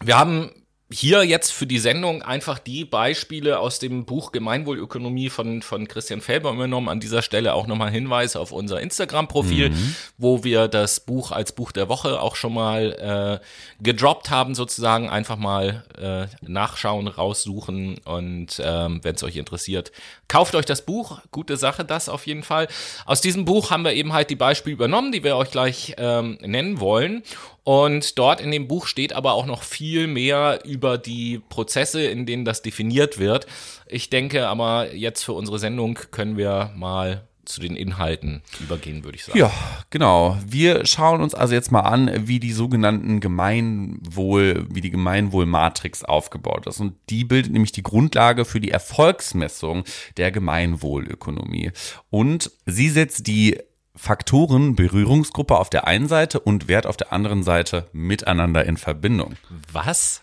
wir 0.00 0.16
haben 0.16 0.50
hier 0.92 1.22
jetzt 1.22 1.52
für 1.52 1.66
die 1.66 1.78
Sendung 1.78 2.22
einfach 2.22 2.58
die 2.58 2.84
Beispiele 2.84 3.60
aus 3.60 3.78
dem 3.78 4.04
Buch 4.04 4.32
Gemeinwohlökonomie 4.32 5.30
von, 5.30 5.62
von 5.62 5.86
Christian 5.86 6.20
Felber 6.20 6.52
übernommen. 6.52 6.88
An 6.88 6.98
dieser 6.98 7.22
Stelle 7.22 7.54
auch 7.54 7.68
nochmal 7.68 7.90
Hinweis 7.90 8.34
auf 8.34 8.50
unser 8.50 8.80
Instagram-Profil, 8.80 9.72
wo 10.18 10.42
wir 10.42 10.66
das 10.66 11.00
Buch 11.00 11.30
als 11.30 11.52
Buch 11.52 11.70
der 11.70 11.88
Woche 11.88 12.20
auch 12.20 12.34
schon 12.34 12.54
mal 12.54 13.40
äh, 13.40 13.82
gedroppt 13.82 14.30
haben, 14.30 14.54
sozusagen. 14.54 15.08
Einfach 15.08 15.36
mal 15.36 15.84
äh, 15.96 16.26
nachschauen, 16.46 17.06
raussuchen 17.06 17.98
und 18.04 18.60
ähm, 18.62 19.00
wenn 19.02 19.14
es 19.14 19.22
euch 19.22 19.36
interessiert, 19.36 19.92
kauft 20.26 20.54
euch 20.56 20.66
das 20.66 20.82
Buch. 20.82 21.20
Gute 21.30 21.56
Sache, 21.56 21.84
das 21.84 22.08
auf 22.08 22.26
jeden 22.26 22.42
Fall. 22.42 22.66
Aus 23.06 23.20
diesem 23.20 23.44
Buch 23.44 23.70
haben 23.70 23.84
wir 23.84 23.92
eben 23.92 24.12
halt 24.12 24.30
die 24.30 24.36
Beispiele 24.36 24.74
übernommen, 24.74 25.12
die 25.12 25.22
wir 25.22 25.36
euch 25.36 25.52
gleich 25.52 25.94
ähm, 25.98 26.38
nennen 26.40 26.80
wollen. 26.80 27.22
Und 27.64 28.18
dort 28.18 28.40
in 28.40 28.50
dem 28.50 28.68
Buch 28.68 28.86
steht 28.86 29.12
aber 29.12 29.34
auch 29.34 29.46
noch 29.46 29.62
viel 29.62 30.06
mehr 30.06 30.60
über 30.64 30.98
die 30.98 31.40
Prozesse, 31.48 32.02
in 32.02 32.26
denen 32.26 32.44
das 32.44 32.62
definiert 32.62 33.18
wird. 33.18 33.46
Ich 33.86 34.10
denke 34.10 34.48
aber 34.48 34.94
jetzt 34.94 35.22
für 35.22 35.32
unsere 35.34 35.58
Sendung 35.58 35.98
können 36.10 36.36
wir 36.36 36.72
mal 36.74 37.28
zu 37.50 37.60
den 37.60 37.76
Inhalten 37.76 38.42
übergehen, 38.60 39.04
würde 39.04 39.16
ich 39.16 39.24
sagen. 39.24 39.38
Ja, 39.38 39.50
genau. 39.90 40.38
Wir 40.46 40.86
schauen 40.86 41.20
uns 41.20 41.34
also 41.34 41.54
jetzt 41.54 41.72
mal 41.72 41.80
an, 41.80 42.28
wie 42.28 42.38
die 42.38 42.52
sogenannten 42.52 43.20
Gemeinwohl, 43.20 44.66
wie 44.70 44.80
die 44.80 44.90
Gemeinwohlmatrix 44.90 46.04
aufgebaut 46.04 46.66
ist. 46.66 46.80
Und 46.80 46.94
die 47.10 47.24
bildet 47.24 47.52
nämlich 47.52 47.72
die 47.72 47.82
Grundlage 47.82 48.44
für 48.44 48.60
die 48.60 48.70
Erfolgsmessung 48.70 49.84
der 50.16 50.30
Gemeinwohlökonomie. 50.30 51.72
Und 52.08 52.52
sie 52.66 52.88
setzt 52.88 53.26
die 53.26 53.58
Faktoren 53.96 54.76
Berührungsgruppe 54.76 55.58
auf 55.58 55.70
der 55.70 55.86
einen 55.86 56.08
Seite 56.08 56.40
und 56.40 56.68
Wert 56.68 56.86
auf 56.86 56.96
der 56.96 57.12
anderen 57.12 57.42
Seite 57.42 57.88
miteinander 57.92 58.64
in 58.64 58.76
Verbindung. 58.76 59.34
Was? 59.72 60.22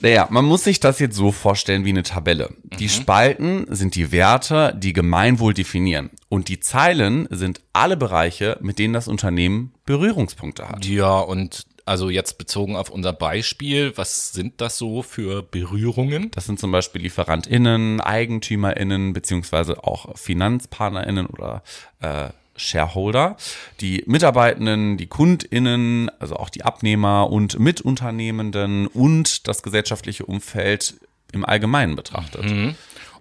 Naja, 0.00 0.28
man 0.30 0.44
muss 0.44 0.64
sich 0.64 0.78
das 0.78 0.98
jetzt 0.98 1.16
so 1.16 1.32
vorstellen 1.32 1.84
wie 1.84 1.90
eine 1.90 2.02
Tabelle. 2.02 2.54
Die 2.78 2.90
Spalten 2.90 3.66
sind 3.70 3.94
die 3.94 4.12
Werte, 4.12 4.74
die 4.76 4.92
Gemeinwohl 4.92 5.54
definieren. 5.54 6.10
Und 6.28 6.48
die 6.48 6.60
Zeilen 6.60 7.26
sind 7.30 7.62
alle 7.72 7.96
Bereiche, 7.96 8.58
mit 8.60 8.78
denen 8.78 8.92
das 8.92 9.08
Unternehmen 9.08 9.72
Berührungspunkte 9.86 10.68
hat. 10.68 10.84
Ja, 10.84 11.18
und 11.18 11.66
also 11.86 12.10
jetzt 12.10 12.36
bezogen 12.36 12.74
auf 12.76 12.90
unser 12.90 13.12
Beispiel, 13.12 13.96
was 13.96 14.32
sind 14.32 14.60
das 14.60 14.76
so 14.76 15.02
für 15.02 15.42
Berührungen? 15.42 16.32
Das 16.32 16.44
sind 16.44 16.58
zum 16.58 16.72
Beispiel 16.72 17.02
LieferantInnen, 17.02 18.00
EigentümerInnen, 18.00 19.12
beziehungsweise 19.12 19.84
auch 19.84 20.18
FinanzpartnerInnen 20.18 21.26
oder 21.26 21.62
äh, 22.00 22.30
Shareholder, 22.56 23.36
die 23.80 24.02
Mitarbeitenden, 24.06 24.96
die 24.96 25.06
KundInnen, 25.06 26.10
also 26.18 26.36
auch 26.36 26.48
die 26.48 26.64
Abnehmer 26.64 27.30
und 27.30 27.58
Mitunternehmenden 27.58 28.88
und 28.88 29.46
das 29.46 29.62
gesellschaftliche 29.62 30.26
Umfeld 30.26 30.98
im 31.32 31.44
Allgemeinen 31.44 31.94
betrachtet. 31.96 32.76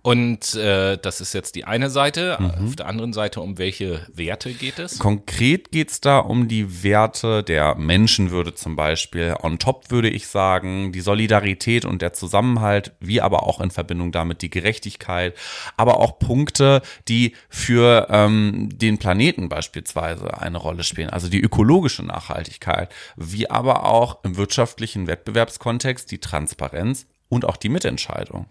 Und 0.05 0.53
äh, 0.53 0.99
das 0.99 1.19
ist 1.19 1.33
jetzt 1.33 1.55
die 1.55 1.65
eine 1.65 1.89
Seite. 1.89 2.37
Auf 2.63 2.75
der 2.75 2.85
anderen 2.85 3.11
Seite, 3.11 3.41
um 3.41 3.57
welche 3.57 4.05
Werte 4.13 4.53
geht 4.53 4.77
es? 4.77 4.99
Konkret 4.99 5.71
geht's 5.71 5.99
da 5.99 6.19
um 6.19 6.47
die 6.47 6.83
Werte 6.83 7.41
der 7.41 7.73
Menschenwürde 7.73 8.53
zum 8.53 8.75
Beispiel. 8.75 9.35
On 9.41 9.57
top 9.57 9.89
würde 9.89 10.11
ich 10.11 10.27
sagen, 10.27 10.91
die 10.91 11.01
Solidarität 11.01 11.85
und 11.85 12.03
der 12.03 12.13
Zusammenhalt, 12.13 12.91
wie 12.99 13.19
aber 13.19 13.47
auch 13.47 13.59
in 13.59 13.71
Verbindung 13.71 14.11
damit 14.11 14.43
die 14.43 14.51
Gerechtigkeit, 14.51 15.33
aber 15.75 15.99
auch 15.99 16.19
Punkte, 16.19 16.83
die 17.07 17.33
für 17.49 18.05
ähm, 18.11 18.69
den 18.77 18.99
Planeten 18.99 19.49
beispielsweise 19.49 20.37
eine 20.37 20.59
Rolle 20.59 20.83
spielen, 20.83 21.09
also 21.09 21.29
die 21.29 21.41
ökologische 21.41 22.03
Nachhaltigkeit, 22.03 22.93
wie 23.15 23.49
aber 23.49 23.85
auch 23.85 24.23
im 24.23 24.37
wirtschaftlichen 24.37 25.07
Wettbewerbskontext 25.07 26.11
die 26.11 26.19
Transparenz 26.19 27.07
und 27.27 27.43
auch 27.43 27.57
die 27.57 27.69
Mitentscheidung. 27.69 28.45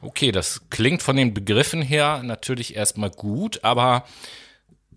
Okay, 0.00 0.32
das 0.32 0.62
klingt 0.70 1.02
von 1.02 1.16
den 1.16 1.34
Begriffen 1.34 1.82
her 1.82 2.22
natürlich 2.22 2.76
erstmal 2.76 3.10
gut, 3.10 3.60
aber 3.64 4.04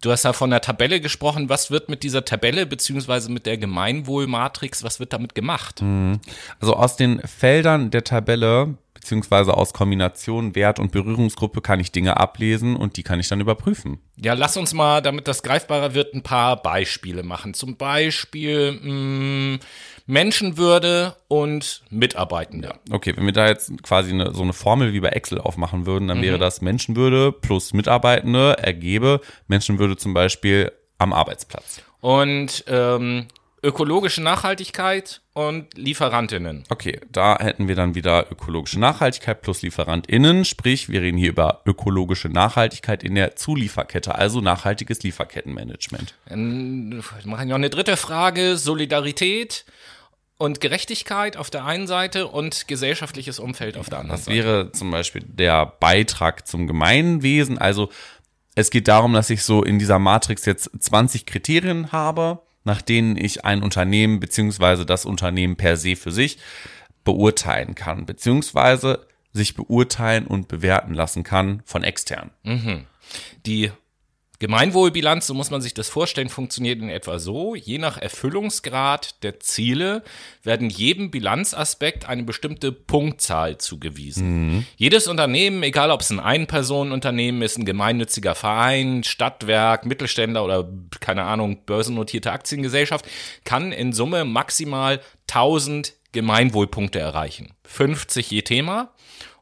du 0.01 0.11
hast 0.11 0.23
ja 0.23 0.33
von 0.33 0.49
der 0.49 0.61
Tabelle 0.61 1.01
gesprochen. 1.01 1.49
Was 1.49 1.71
wird 1.71 1.89
mit 1.89 2.03
dieser 2.03 2.25
Tabelle 2.25 2.65
beziehungsweise 2.65 3.31
mit 3.31 3.45
der 3.45 3.57
Gemeinwohlmatrix, 3.57 4.83
was 4.83 4.99
wird 4.99 5.13
damit 5.13 5.35
gemacht? 5.35 5.81
Also 6.59 6.75
aus 6.75 6.95
den 6.95 7.21
Feldern 7.21 7.91
der 7.91 8.03
Tabelle 8.03 8.75
beziehungsweise 9.09 9.57
aus 9.57 9.73
Kombination 9.73 10.53
Wert 10.53 10.79
und 10.79 10.91
Berührungsgruppe 10.91 11.61
kann 11.61 11.79
ich 11.79 11.91
Dinge 11.91 12.17
ablesen 12.17 12.75
und 12.75 12.95
die 12.95 13.01
kann 13.01 13.19
ich 13.19 13.27
dann 13.27 13.41
überprüfen. 13.41 13.97
Ja, 14.17 14.33
lass 14.33 14.55
uns 14.55 14.75
mal, 14.75 15.01
damit 15.01 15.27
das 15.27 15.41
greifbarer 15.41 15.95
wird, 15.95 16.13
ein 16.13 16.21
paar 16.21 16.61
Beispiele 16.61 17.23
machen. 17.23 17.55
Zum 17.55 17.75
Beispiel 17.75 18.73
mh, 18.73 19.59
Menschenwürde 20.05 21.15
und 21.27 21.81
Mitarbeitende. 21.89 22.75
Okay, 22.91 23.17
wenn 23.17 23.25
wir 23.25 23.33
da 23.33 23.47
jetzt 23.47 23.81
quasi 23.81 24.11
eine, 24.11 24.31
so 24.35 24.43
eine 24.43 24.53
Formel 24.53 24.93
wie 24.93 24.99
bei 24.99 25.09
Excel 25.09 25.39
aufmachen 25.41 25.87
würden, 25.87 26.07
dann 26.07 26.21
wäre 26.21 26.37
das 26.37 26.61
Menschenwürde 26.61 27.31
plus 27.31 27.73
Mitarbeitende 27.73 28.57
ergebe 28.59 29.21
Menschenwürde 29.47 29.97
zum 29.97 30.13
Beispiel 30.13 30.71
am 30.99 31.13
Arbeitsplatz. 31.13 31.81
Und 32.01 32.63
ähm, 32.67 33.25
ökologische 33.63 34.21
Nachhaltigkeit 34.21 35.21
und 35.33 35.67
Lieferantinnen. 35.75 36.63
Okay, 36.69 36.99
da 37.11 37.37
hätten 37.39 37.67
wir 37.67 37.75
dann 37.75 37.95
wieder 37.95 38.31
ökologische 38.31 38.79
Nachhaltigkeit 38.79 39.41
plus 39.41 39.61
LieferantInnen, 39.61 40.45
sprich, 40.45 40.89
wir 40.89 41.01
reden 41.01 41.17
hier 41.17 41.29
über 41.29 41.61
ökologische 41.65 42.29
Nachhaltigkeit 42.29 43.03
in 43.03 43.15
der 43.15 43.35
Zulieferkette, 43.35 44.15
also 44.15 44.41
nachhaltiges 44.41 45.03
Lieferkettenmanagement. 45.03 46.15
Dann 46.27 46.89
machen 47.25 47.25
wir 47.25 47.45
noch 47.45 47.55
eine 47.55 47.69
dritte 47.69 47.97
Frage. 47.97 48.57
Solidarität 48.57 49.65
und 50.37 50.61
Gerechtigkeit 50.61 51.35
auf 51.35 51.49
der 51.49 51.65
einen 51.65 51.85
Seite 51.85 52.27
und 52.27 52.67
gesellschaftliches 52.67 53.39
Umfeld 53.39 53.77
auf 53.77 53.89
der 53.89 53.99
anderen 53.99 54.17
Das 54.17 54.25
Seite. 54.25 54.37
wäre 54.37 54.71
zum 54.71 54.89
Beispiel 54.89 55.21
der 55.25 55.65
Beitrag 55.65 56.47
zum 56.47 56.65
Gemeinwesen. 56.65 57.57
Also 57.57 57.89
es 58.55 58.71
geht 58.71 58.87
darum, 58.87 59.13
dass 59.13 59.29
ich 59.29 59.43
so 59.43 59.63
in 59.63 59.79
dieser 59.79 59.99
Matrix 59.99 60.45
jetzt 60.45 60.69
20 60.79 61.25
Kriterien 61.25 61.91
habe, 61.91 62.39
nach 62.69 62.83
denen 62.83 63.17
ich 63.17 63.45
ein 63.45 63.63
Unternehmen 63.63 64.19
beziehungsweise 64.19 64.85
das 64.85 65.03
Unternehmen 65.03 65.55
per 65.55 65.75
se 65.75 65.95
für 65.95 66.11
sich 66.11 66.37
beurteilen 67.03 67.73
kann, 67.73 68.05
beziehungsweise 68.05 69.07
sich 69.33 69.55
beurteilen 69.55 70.27
und 70.27 70.47
bewerten 70.47 70.93
lassen 70.93 71.23
kann 71.23 71.63
von 71.65 71.83
extern. 71.83 72.29
Die 73.47 73.71
Gemeinwohlbilanz, 74.39 75.27
so 75.27 75.33
muss 75.33 75.51
man 75.51 75.61
sich 75.61 75.73
das 75.73 75.89
vorstellen, 75.89 76.29
funktioniert 76.29 76.81
in 76.81 76.89
etwa 76.89 77.19
so. 77.19 77.55
Je 77.55 77.77
nach 77.77 77.97
Erfüllungsgrad 77.97 79.21
der 79.21 79.41
Ziele 79.41 80.01
werden 80.43 80.69
jedem 80.69 81.11
Bilanzaspekt 81.11 82.07
eine 82.07 82.23
bestimmte 82.23 82.71
Punktzahl 82.71 83.57
zugewiesen. 83.57 84.65
Jedes 84.77 85.07
Unternehmen, 85.07 85.61
egal 85.63 85.91
ob 85.91 85.99
es 85.99 86.09
ein 86.09 86.21
Ein-Personen-Unternehmen 86.21 87.41
ist, 87.41 87.57
ein 87.57 87.65
gemeinnütziger 87.65 88.33
Verein, 88.33 89.03
Stadtwerk, 89.03 89.85
Mittelständler 89.85 90.45
oder 90.45 90.69
keine 91.01 91.23
Ahnung, 91.23 91.65
börsennotierte 91.65 92.31
Aktiengesellschaft, 92.31 93.05
kann 93.43 93.73
in 93.73 93.91
Summe 93.91 94.23
maximal 94.23 95.01
1000 95.27 95.95
Gemeinwohlpunkte 96.11 96.99
erreichen. 96.99 97.53
50 97.65 98.31
je 98.31 98.41
Thema. 98.41 98.93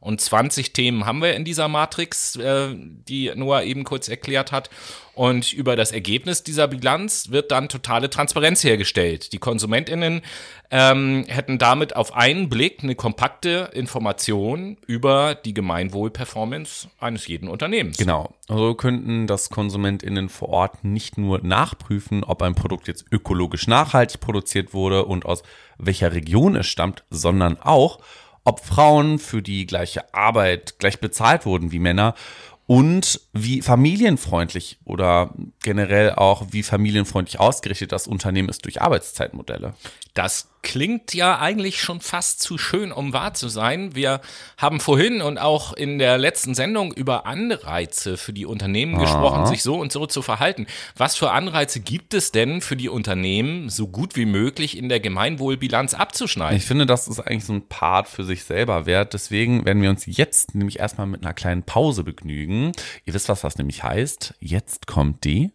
Und 0.08 0.22
20 0.22 0.72
Themen 0.72 1.04
haben 1.04 1.20
wir 1.20 1.34
in 1.34 1.44
dieser 1.44 1.68
Matrix, 1.68 2.34
äh, 2.36 2.70
die 2.74 3.30
Noah 3.34 3.62
eben 3.62 3.84
kurz 3.84 4.08
erklärt 4.08 4.52
hat. 4.52 4.70
Und 5.12 5.52
über 5.52 5.76
das 5.76 5.92
Ergebnis 5.92 6.42
dieser 6.42 6.66
Bilanz 6.66 7.28
wird 7.28 7.50
dann 7.50 7.68
totale 7.68 8.08
Transparenz 8.08 8.64
hergestellt. 8.64 9.34
Die 9.34 9.38
KonsumentInnen 9.38 10.22
ähm, 10.70 11.26
hätten 11.28 11.58
damit 11.58 11.94
auf 11.94 12.14
einen 12.14 12.48
Blick 12.48 12.82
eine 12.82 12.94
kompakte 12.94 13.68
Information 13.74 14.78
über 14.86 15.34
die 15.34 15.52
Gemeinwohl-Performance 15.52 16.88
eines 16.98 17.26
jeden 17.26 17.50
Unternehmens. 17.50 17.98
Genau. 17.98 18.32
Also 18.48 18.76
könnten 18.76 19.26
das 19.26 19.50
KonsumentInnen 19.50 20.30
vor 20.30 20.48
Ort 20.48 20.84
nicht 20.84 21.18
nur 21.18 21.40
nachprüfen, 21.44 22.24
ob 22.24 22.40
ein 22.40 22.54
Produkt 22.54 22.88
jetzt 22.88 23.04
ökologisch 23.10 23.66
nachhaltig 23.66 24.22
produziert 24.22 24.72
wurde 24.72 25.04
und 25.04 25.26
aus 25.26 25.42
welcher 25.76 26.12
Region 26.12 26.56
es 26.56 26.66
stammt, 26.66 27.04
sondern 27.10 27.60
auch, 27.60 27.98
ob 28.48 28.60
Frauen 28.60 29.18
für 29.18 29.42
die 29.42 29.66
gleiche 29.66 30.14
Arbeit 30.14 30.78
gleich 30.78 31.00
bezahlt 31.00 31.44
wurden 31.44 31.70
wie 31.70 31.78
Männer 31.78 32.14
und 32.68 33.22
wie 33.32 33.62
familienfreundlich 33.62 34.78
oder 34.84 35.34
generell 35.62 36.12
auch 36.12 36.48
wie 36.50 36.62
familienfreundlich 36.62 37.40
ausgerichtet 37.40 37.92
das 37.92 38.06
Unternehmen 38.06 38.50
ist 38.50 38.66
durch 38.66 38.82
Arbeitszeitmodelle. 38.82 39.72
Das 40.12 40.48
klingt 40.62 41.14
ja 41.14 41.38
eigentlich 41.38 41.80
schon 41.80 42.00
fast 42.00 42.42
zu 42.42 42.58
schön, 42.58 42.92
um 42.92 43.12
wahr 43.12 43.32
zu 43.32 43.48
sein. 43.48 43.94
Wir 43.94 44.20
haben 44.56 44.80
vorhin 44.80 45.22
und 45.22 45.38
auch 45.38 45.72
in 45.72 45.98
der 45.98 46.18
letzten 46.18 46.54
Sendung 46.54 46.92
über 46.92 47.24
Anreize 47.24 48.16
für 48.16 48.32
die 48.32 48.44
Unternehmen 48.44 48.96
Aha. 48.96 49.02
gesprochen, 49.02 49.46
sich 49.46 49.62
so 49.62 49.76
und 49.76 49.92
so 49.92 50.06
zu 50.06 50.20
verhalten. 50.20 50.66
Was 50.96 51.16
für 51.16 51.30
Anreize 51.30 51.80
gibt 51.80 52.12
es 52.12 52.32
denn 52.32 52.60
für 52.60 52.76
die 52.76 52.88
Unternehmen, 52.88 53.70
so 53.70 53.86
gut 53.86 54.16
wie 54.16 54.26
möglich 54.26 54.76
in 54.76 54.88
der 54.88 55.00
Gemeinwohlbilanz 55.00 55.94
abzuschneiden? 55.94 56.56
Ich 56.56 56.66
finde, 56.66 56.84
das 56.84 57.08
ist 57.08 57.20
eigentlich 57.20 57.44
so 57.44 57.52
ein 57.52 57.68
Part 57.68 58.08
für 58.08 58.24
sich 58.24 58.44
selber 58.44 58.84
wert. 58.84 59.14
Deswegen 59.14 59.64
werden 59.64 59.80
wir 59.82 59.90
uns 59.90 60.04
jetzt 60.04 60.54
nämlich 60.54 60.80
erstmal 60.80 61.06
mit 61.06 61.22
einer 61.22 61.34
kleinen 61.34 61.62
Pause 61.62 62.02
begnügen. 62.02 62.57
Ihr 63.04 63.14
wisst, 63.14 63.28
was 63.28 63.42
das 63.42 63.58
nämlich 63.58 63.82
heißt. 63.82 64.34
Jetzt 64.40 64.86
kommt 64.86 65.24
die 65.24 65.52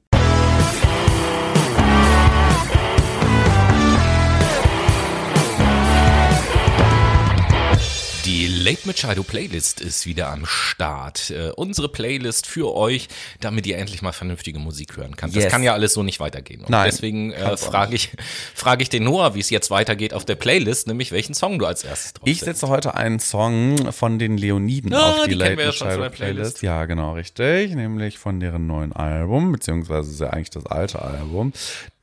Die 8.26 8.48
Late 8.48 8.88
Machado 8.88 9.22
Playlist 9.22 9.82
ist 9.82 10.06
wieder 10.06 10.30
am 10.30 10.46
Start. 10.46 11.30
Äh, 11.30 11.50
unsere 11.58 11.90
Playlist 11.90 12.48
für 12.48 12.74
euch, 12.74 13.10
damit 13.42 13.68
ihr 13.68 13.78
endlich 13.78 14.02
mal 14.02 14.14
vernünftige 14.14 14.60
Musik 14.60 14.96
hören 14.96 15.18
könnt. 15.18 15.36
Yes. 15.36 15.44
Das 15.44 15.52
kann 15.52 15.62
ja 15.62 15.74
alles 15.74 15.94
so 15.94 16.04
nicht 16.04 16.22
weitergehen. 16.22 16.62
Und 16.62 16.70
Nein, 16.70 16.90
deswegen 16.90 17.34
äh, 17.34 17.58
frage 17.58 17.96
ich, 17.96 18.12
frage 18.56 18.82
ich 18.82 18.88
den 18.88 19.04
Noah, 19.04 19.36
wie 19.36 19.42
es 19.42 19.50
jetzt 19.50 19.72
weitergeht 19.72 20.14
auf 20.14 20.24
der 20.24 20.36
Playlist, 20.36 20.88
nämlich 20.88 21.12
welchen 21.12 21.34
Song 21.34 21.60
du 21.60 21.66
als 21.66 21.84
erstes 21.84 22.14
drauf 22.14 22.26
Ich 22.26 22.40
setze 22.40 22.70
heute 22.70 22.96
einen 22.96 23.20
Song 23.20 23.92
von 23.92 24.20
den 24.20 24.38
Leoniden 24.38 24.94
ah, 24.94 25.12
auf 25.12 25.24
die, 25.24 25.32
die 25.32 25.36
Late 25.36 25.58
Machado 25.58 26.04
ja 26.04 26.10
Playlist. 26.10 26.62
Ja, 26.62 26.86
genau, 26.86 27.16
richtig. 27.16 27.76
Nämlich 27.76 28.20
von 28.20 28.40
deren 28.40 28.68
neuen 28.68 28.94
Album, 28.94 29.52
beziehungsweise 29.52 30.12
ist 30.12 30.22
ja 30.22 30.30
eigentlich 30.30 30.50
das 30.50 30.66
alte 30.66 31.02
Album. 31.02 31.52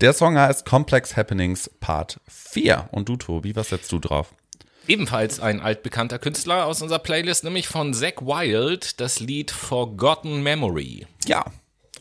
Der 0.02 0.12
Song 0.12 0.36
heißt 0.36 0.66
Complex 0.66 1.16
Happenings 1.16 1.70
Part 1.80 2.20
4. 2.28 2.90
Und 2.90 3.08
du, 3.08 3.16
Tobi, 3.16 3.56
was 3.56 3.70
setzt 3.70 3.90
du 3.90 3.98
drauf? 3.98 4.34
Ebenfalls 4.90 5.38
ein 5.38 5.60
altbekannter 5.60 6.18
Künstler 6.18 6.66
aus 6.66 6.82
unserer 6.82 6.98
Playlist, 6.98 7.44
nämlich 7.44 7.68
von 7.68 7.94
Zack 7.94 8.22
Wild, 8.22 9.00
das 9.00 9.20
Lied 9.20 9.52
Forgotten 9.52 10.42
Memory. 10.42 11.06
Ja. 11.26 11.44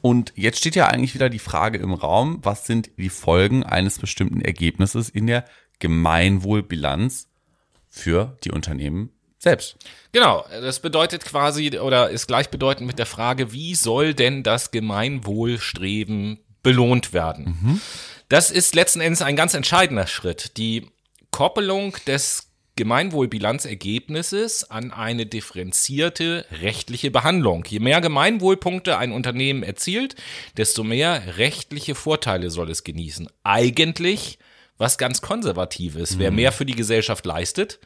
Und 0.01 0.33
jetzt 0.35 0.57
steht 0.57 0.75
ja 0.75 0.87
eigentlich 0.87 1.13
wieder 1.13 1.29
die 1.29 1.37
Frage 1.37 1.77
im 1.77 1.93
Raum, 1.93 2.39
was 2.41 2.65
sind 2.65 2.89
die 2.97 3.09
Folgen 3.09 3.63
eines 3.63 3.99
bestimmten 3.99 4.41
Ergebnisses 4.41 5.07
in 5.07 5.27
der 5.27 5.45
Gemeinwohlbilanz 5.77 7.27
für 7.89 8.35
die 8.43 8.49
Unternehmen 8.49 9.11
selbst. 9.37 9.75
Genau, 10.11 10.43
das 10.49 10.79
bedeutet 10.79 11.23
quasi 11.25 11.77
oder 11.77 12.09
ist 12.09 12.25
gleichbedeutend 12.25 12.87
mit 12.87 12.97
der 12.97 13.05
Frage, 13.05 13.51
wie 13.51 13.75
soll 13.75 14.15
denn 14.15 14.41
das 14.41 14.71
Gemeinwohlstreben 14.71 16.39
belohnt 16.63 17.13
werden? 17.13 17.55
Mhm. 17.61 17.81
Das 18.29 18.49
ist 18.49 18.73
letzten 18.73 19.01
Endes 19.01 19.21
ein 19.21 19.35
ganz 19.35 19.53
entscheidender 19.53 20.07
Schritt. 20.07 20.57
Die 20.57 20.87
Koppelung 21.29 21.95
des 22.07 22.48
Gemeinwohlbilanzergebnisses 22.79 24.71
an 24.71 24.91
eine 24.91 25.25
differenzierte 25.25 26.45
rechtliche 26.61 27.11
Behandlung. 27.11 27.65
Je 27.67 27.79
mehr 27.79 27.99
Gemeinwohlpunkte 27.99 28.97
ein 28.97 29.11
Unternehmen 29.11 29.63
erzielt, 29.63 30.15
desto 30.55 30.85
mehr 30.85 31.35
rechtliche 31.35 31.93
Vorteile 31.93 32.49
soll 32.49 32.69
es 32.69 32.85
genießen. 32.85 33.27
Eigentlich 33.43 34.39
was 34.77 34.97
ganz 34.97 35.19
Konservatives. 35.19 36.15
Mhm. 36.15 36.19
Wer 36.19 36.31
mehr 36.31 36.51
für 36.53 36.65
die 36.65 36.73
Gesellschaft 36.75 37.25
leistet, 37.25 37.79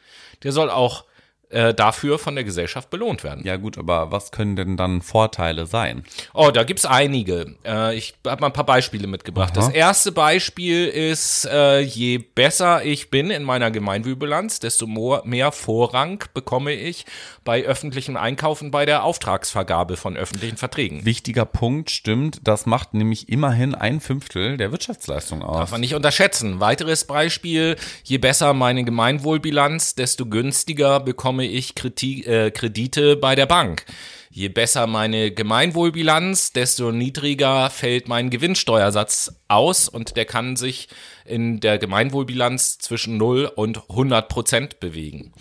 der 0.44 0.52
soll 0.52 0.70
auch 0.70 1.06
äh, 1.54 1.72
dafür 1.72 2.18
von 2.18 2.34
der 2.34 2.44
Gesellschaft 2.44 2.90
belohnt 2.90 3.22
werden. 3.22 3.44
Ja 3.44 3.56
gut, 3.56 3.78
aber 3.78 4.10
was 4.10 4.32
können 4.32 4.56
denn 4.56 4.76
dann 4.76 5.02
Vorteile 5.02 5.66
sein? 5.66 6.04
Oh, 6.32 6.50
da 6.50 6.64
gibt's 6.64 6.84
einige. 6.84 7.54
Äh, 7.64 7.96
ich 7.96 8.14
habe 8.26 8.40
mal 8.40 8.48
ein 8.48 8.52
paar 8.52 8.66
Beispiele 8.66 9.06
mitgebracht. 9.06 9.56
Aha. 9.56 9.66
Das 9.66 9.74
erste 9.74 10.10
Beispiel 10.10 10.88
ist, 10.88 11.46
äh, 11.46 11.80
je 11.80 12.18
besser 12.18 12.84
ich 12.84 13.10
bin 13.10 13.30
in 13.30 13.44
meiner 13.44 13.70
Gemeinwohlbilanz, 13.70 14.58
desto 14.58 14.86
mehr 15.24 15.52
Vorrang 15.52 16.24
bekomme 16.34 16.72
ich 16.72 17.06
bei 17.44 17.62
öffentlichem 17.64 18.16
Einkaufen 18.16 18.70
bei 18.70 18.84
der 18.84 19.04
Auftragsvergabe 19.04 19.96
von 19.96 20.16
öffentlichen 20.16 20.56
Verträgen. 20.56 21.04
Wichtiger 21.04 21.44
Punkt, 21.44 21.90
stimmt. 21.90 22.40
Das 22.42 22.66
macht 22.66 22.94
nämlich 22.94 23.28
immerhin 23.28 23.74
ein 23.74 24.00
Fünftel 24.00 24.56
der 24.56 24.72
Wirtschaftsleistung 24.72 25.42
aus. 25.42 25.58
Darf 25.58 25.70
man 25.70 25.80
nicht 25.80 25.94
unterschätzen. 25.94 26.58
Weiteres 26.58 27.04
Beispiel, 27.04 27.76
je 28.02 28.18
besser 28.18 28.54
meine 28.54 28.84
Gemeinwohlbilanz, 28.84 29.94
desto 29.94 30.26
günstiger 30.26 30.98
bekomme 31.00 31.43
bekomme 31.44 31.58
ich 31.58 31.74
Kritik, 31.74 32.26
äh, 32.26 32.50
Kredite 32.50 33.16
bei 33.16 33.34
der 33.34 33.46
Bank. 33.46 33.84
Je 34.30 34.48
besser 34.48 34.86
meine 34.86 35.30
Gemeinwohlbilanz, 35.30 36.52
desto 36.52 36.90
niedriger 36.90 37.70
fällt 37.70 38.08
mein 38.08 38.30
Gewinnsteuersatz 38.30 39.36
aus 39.46 39.88
und 39.88 40.16
der 40.16 40.24
kann 40.24 40.56
sich 40.56 40.88
in 41.24 41.60
der 41.60 41.78
Gemeinwohlbilanz 41.78 42.78
zwischen 42.78 43.16
0 43.16 43.52
und 43.54 43.88
100 43.90 44.28
Prozent 44.28 44.80
bewegen. 44.80 45.32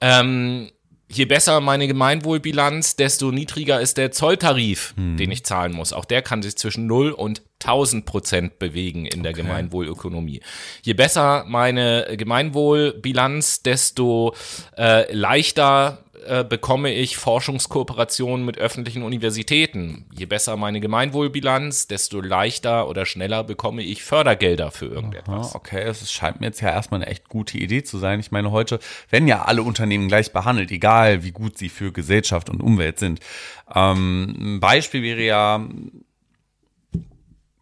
Ähm, 0.00 0.70
je 1.16 1.24
besser 1.24 1.60
meine 1.60 1.86
Gemeinwohlbilanz, 1.86 2.96
desto 2.96 3.30
niedriger 3.30 3.80
ist 3.80 3.96
der 3.96 4.10
Zolltarif, 4.10 4.94
hm. 4.96 5.16
den 5.16 5.30
ich 5.30 5.44
zahlen 5.44 5.72
muss. 5.72 5.92
Auch 5.92 6.04
der 6.04 6.22
kann 6.22 6.42
sich 6.42 6.56
zwischen 6.56 6.86
0 6.86 7.12
und 7.12 7.42
1000 7.62 8.04
Prozent 8.04 8.58
bewegen 8.58 9.06
in 9.06 9.22
der 9.22 9.32
okay. 9.32 9.42
Gemeinwohlökonomie. 9.42 10.40
Je 10.82 10.92
besser 10.92 11.44
meine 11.46 12.06
Gemeinwohlbilanz, 12.16 13.62
desto 13.62 14.34
äh, 14.76 15.10
leichter 15.12 16.03
äh, 16.26 16.44
bekomme 16.48 16.92
ich 16.92 17.16
Forschungskooperationen 17.16 18.44
mit 18.44 18.58
öffentlichen 18.58 19.02
Universitäten. 19.02 20.06
Je 20.12 20.26
besser 20.26 20.56
meine 20.56 20.80
Gemeinwohlbilanz, 20.80 21.86
desto 21.86 22.20
leichter 22.20 22.88
oder 22.88 23.06
schneller 23.06 23.44
bekomme 23.44 23.82
ich 23.82 24.02
Fördergelder 24.02 24.70
für 24.70 24.86
irgendetwas. 24.86 25.50
Aha, 25.50 25.56
okay, 25.56 25.82
es 25.82 26.10
scheint 26.10 26.40
mir 26.40 26.46
jetzt 26.46 26.60
ja 26.60 26.70
erstmal 26.70 27.02
eine 27.02 27.10
echt 27.10 27.28
gute 27.28 27.58
Idee 27.58 27.82
zu 27.82 27.98
sein. 27.98 28.20
Ich 28.20 28.30
meine, 28.30 28.50
heute 28.50 28.80
werden 29.10 29.28
ja 29.28 29.42
alle 29.42 29.62
Unternehmen 29.62 30.08
gleich 30.08 30.32
behandelt, 30.32 30.70
egal 30.70 31.22
wie 31.22 31.32
gut 31.32 31.58
sie 31.58 31.68
für 31.68 31.92
Gesellschaft 31.92 32.50
und 32.50 32.62
Umwelt 32.62 32.98
sind. 32.98 33.20
Ähm, 33.74 34.34
ein 34.38 34.60
Beispiel 34.60 35.02
wäre 35.02 35.22
ja, 35.22 35.66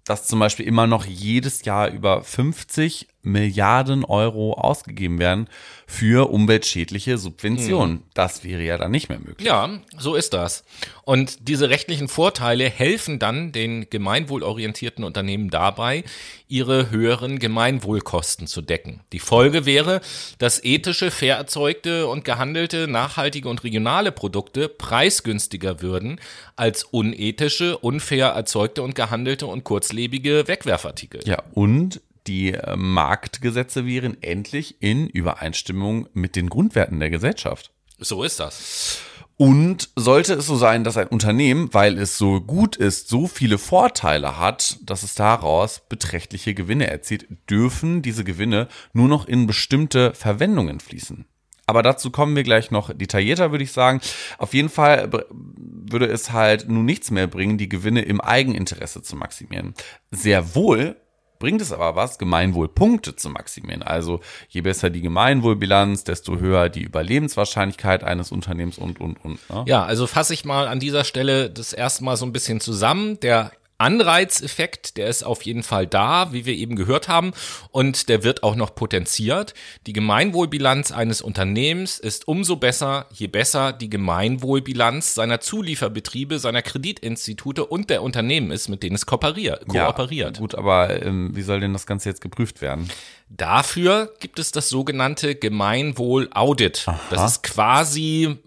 dass 0.04 0.26
zum 0.26 0.38
Beispiel 0.38 0.66
immer 0.66 0.86
noch 0.86 1.04
jedes 1.04 1.64
Jahr 1.64 1.88
über 1.88 2.22
50 2.22 3.08
Milliarden 3.22 4.04
Euro 4.04 4.54
ausgegeben 4.54 5.18
werden 5.20 5.48
für 5.86 6.30
umweltschädliche 6.30 7.18
Subventionen. 7.18 7.96
Mhm. 7.96 8.02
Das 8.14 8.42
wäre 8.42 8.62
ja 8.62 8.78
dann 8.78 8.90
nicht 8.90 9.08
mehr 9.08 9.20
möglich. 9.20 9.46
Ja, 9.46 9.68
so 9.96 10.16
ist 10.16 10.34
das. 10.34 10.64
Und 11.04 11.48
diese 11.48 11.70
rechtlichen 11.70 12.08
Vorteile 12.08 12.68
helfen 12.68 13.18
dann 13.18 13.52
den 13.52 13.88
gemeinwohlorientierten 13.90 15.04
Unternehmen 15.04 15.50
dabei, 15.50 16.02
ihre 16.48 16.90
höheren 16.90 17.38
Gemeinwohlkosten 17.38 18.46
zu 18.46 18.60
decken. 18.60 19.00
Die 19.12 19.20
Folge 19.20 19.66
wäre, 19.66 20.00
dass 20.38 20.62
ethische, 20.64 21.10
fair 21.10 21.36
erzeugte 21.36 22.08
und 22.08 22.24
gehandelte, 22.24 22.88
nachhaltige 22.88 23.48
und 23.48 23.62
regionale 23.62 24.12
Produkte 24.12 24.68
preisgünstiger 24.68 25.80
würden 25.80 26.20
als 26.56 26.84
unethische, 26.84 27.78
unfair 27.78 28.28
erzeugte 28.28 28.82
und 28.82 28.94
gehandelte 28.94 29.46
und 29.46 29.62
kurzlebige 29.62 30.48
Wegwerfartikel. 30.48 31.20
Ja, 31.24 31.42
und 31.54 32.00
die 32.26 32.52
äh, 32.52 32.76
Marktgesetze 32.76 33.86
wären 33.86 34.22
endlich 34.22 34.82
in 34.82 35.08
Übereinstimmung 35.08 36.08
mit 36.12 36.36
den 36.36 36.48
Grundwerten 36.48 37.00
der 37.00 37.10
Gesellschaft. 37.10 37.72
So 37.98 38.22
ist 38.22 38.40
das. 38.40 38.98
Und 39.36 39.90
sollte 39.96 40.34
es 40.34 40.46
so 40.46 40.56
sein, 40.56 40.84
dass 40.84 40.96
ein 40.96 41.08
Unternehmen, 41.08 41.72
weil 41.72 41.98
es 41.98 42.16
so 42.16 42.40
gut 42.40 42.76
ist, 42.76 43.08
so 43.08 43.26
viele 43.26 43.58
Vorteile 43.58 44.38
hat, 44.38 44.78
dass 44.82 45.02
es 45.02 45.14
daraus 45.14 45.82
beträchtliche 45.88 46.54
Gewinne 46.54 46.88
erzielt, 46.88 47.26
dürfen 47.50 48.02
diese 48.02 48.24
Gewinne 48.24 48.68
nur 48.92 49.08
noch 49.08 49.26
in 49.26 49.46
bestimmte 49.46 50.14
Verwendungen 50.14 50.80
fließen. 50.80 51.24
Aber 51.66 51.82
dazu 51.82 52.10
kommen 52.10 52.36
wir 52.36 52.42
gleich 52.42 52.70
noch 52.70 52.92
detaillierter, 52.92 53.50
würde 53.50 53.64
ich 53.64 53.72
sagen. 53.72 54.00
Auf 54.38 54.52
jeden 54.52 54.68
Fall 54.68 55.10
würde 55.30 56.06
es 56.06 56.32
halt 56.32 56.68
nun 56.68 56.84
nichts 56.84 57.10
mehr 57.10 57.26
bringen, 57.26 57.56
die 57.56 57.68
Gewinne 57.68 58.02
im 58.02 58.20
Eigeninteresse 58.20 59.02
zu 59.02 59.16
maximieren. 59.16 59.74
Sehr 60.10 60.54
wohl 60.54 60.96
bringt 61.42 61.60
es 61.60 61.72
aber 61.72 61.96
was, 61.96 62.18
Gemeinwohlpunkte 62.18 63.16
zu 63.16 63.28
maximieren. 63.28 63.82
Also 63.82 64.20
je 64.48 64.60
besser 64.60 64.90
die 64.90 65.00
Gemeinwohlbilanz, 65.00 66.04
desto 66.04 66.38
höher 66.38 66.68
die 66.68 66.82
Überlebenswahrscheinlichkeit 66.82 68.04
eines 68.04 68.30
Unternehmens 68.30 68.78
und, 68.78 69.00
und, 69.00 69.16
und. 69.24 69.50
Ne? 69.50 69.64
Ja, 69.66 69.84
also 69.84 70.06
fasse 70.06 70.34
ich 70.34 70.44
mal 70.44 70.68
an 70.68 70.78
dieser 70.78 71.02
Stelle 71.02 71.50
das 71.50 71.72
erste 71.72 72.04
Mal 72.04 72.16
so 72.16 72.24
ein 72.24 72.32
bisschen 72.32 72.60
zusammen. 72.60 73.18
Der 73.18 73.50
Anreizeffekt, 73.82 74.96
der 74.96 75.08
ist 75.08 75.24
auf 75.24 75.42
jeden 75.42 75.64
Fall 75.64 75.86
da, 75.86 76.32
wie 76.32 76.46
wir 76.46 76.54
eben 76.54 76.76
gehört 76.76 77.08
haben, 77.08 77.32
und 77.70 78.08
der 78.08 78.22
wird 78.22 78.44
auch 78.44 78.54
noch 78.54 78.74
potenziert. 78.74 79.54
Die 79.86 79.92
Gemeinwohlbilanz 79.92 80.92
eines 80.92 81.20
Unternehmens 81.20 81.98
ist 81.98 82.28
umso 82.28 82.56
besser, 82.56 83.06
je 83.12 83.26
besser 83.26 83.72
die 83.72 83.90
Gemeinwohlbilanz 83.90 85.14
seiner 85.14 85.40
Zulieferbetriebe, 85.40 86.38
seiner 86.38 86.62
Kreditinstitute 86.62 87.66
und 87.66 87.90
der 87.90 88.02
Unternehmen 88.02 88.52
ist, 88.52 88.68
mit 88.68 88.84
denen 88.84 88.94
es 88.94 89.04
kooperiert. 89.04 89.66
kooperiert. 89.66 90.36
Ja, 90.36 90.40
gut, 90.40 90.54
aber 90.54 91.02
ähm, 91.02 91.34
wie 91.34 91.42
soll 91.42 91.58
denn 91.58 91.72
das 91.72 91.86
Ganze 91.86 92.08
jetzt 92.08 92.20
geprüft 92.20 92.60
werden? 92.60 92.88
Dafür 93.28 94.14
gibt 94.20 94.38
es 94.38 94.52
das 94.52 94.68
sogenannte 94.68 95.34
Gemeinwohl-Audit. 95.34 96.86
Das 97.10 97.32
ist 97.32 97.42
quasi 97.42 98.38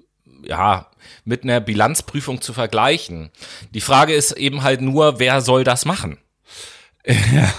ja, 0.48 0.88
mit 1.24 1.44
einer 1.44 1.60
Bilanzprüfung 1.60 2.42
zu 2.42 2.54
vergleichen. 2.54 3.32
Die 3.74 3.82
Frage 3.82 4.14
ist 4.14 4.32
eben 4.34 4.64
halt 4.64 4.82
nur, 4.82 5.20
wer 5.20 5.42
soll 5.42 5.64
das 5.64 5.86
machen? 5.86 6.18
Ja, 7.08 7.54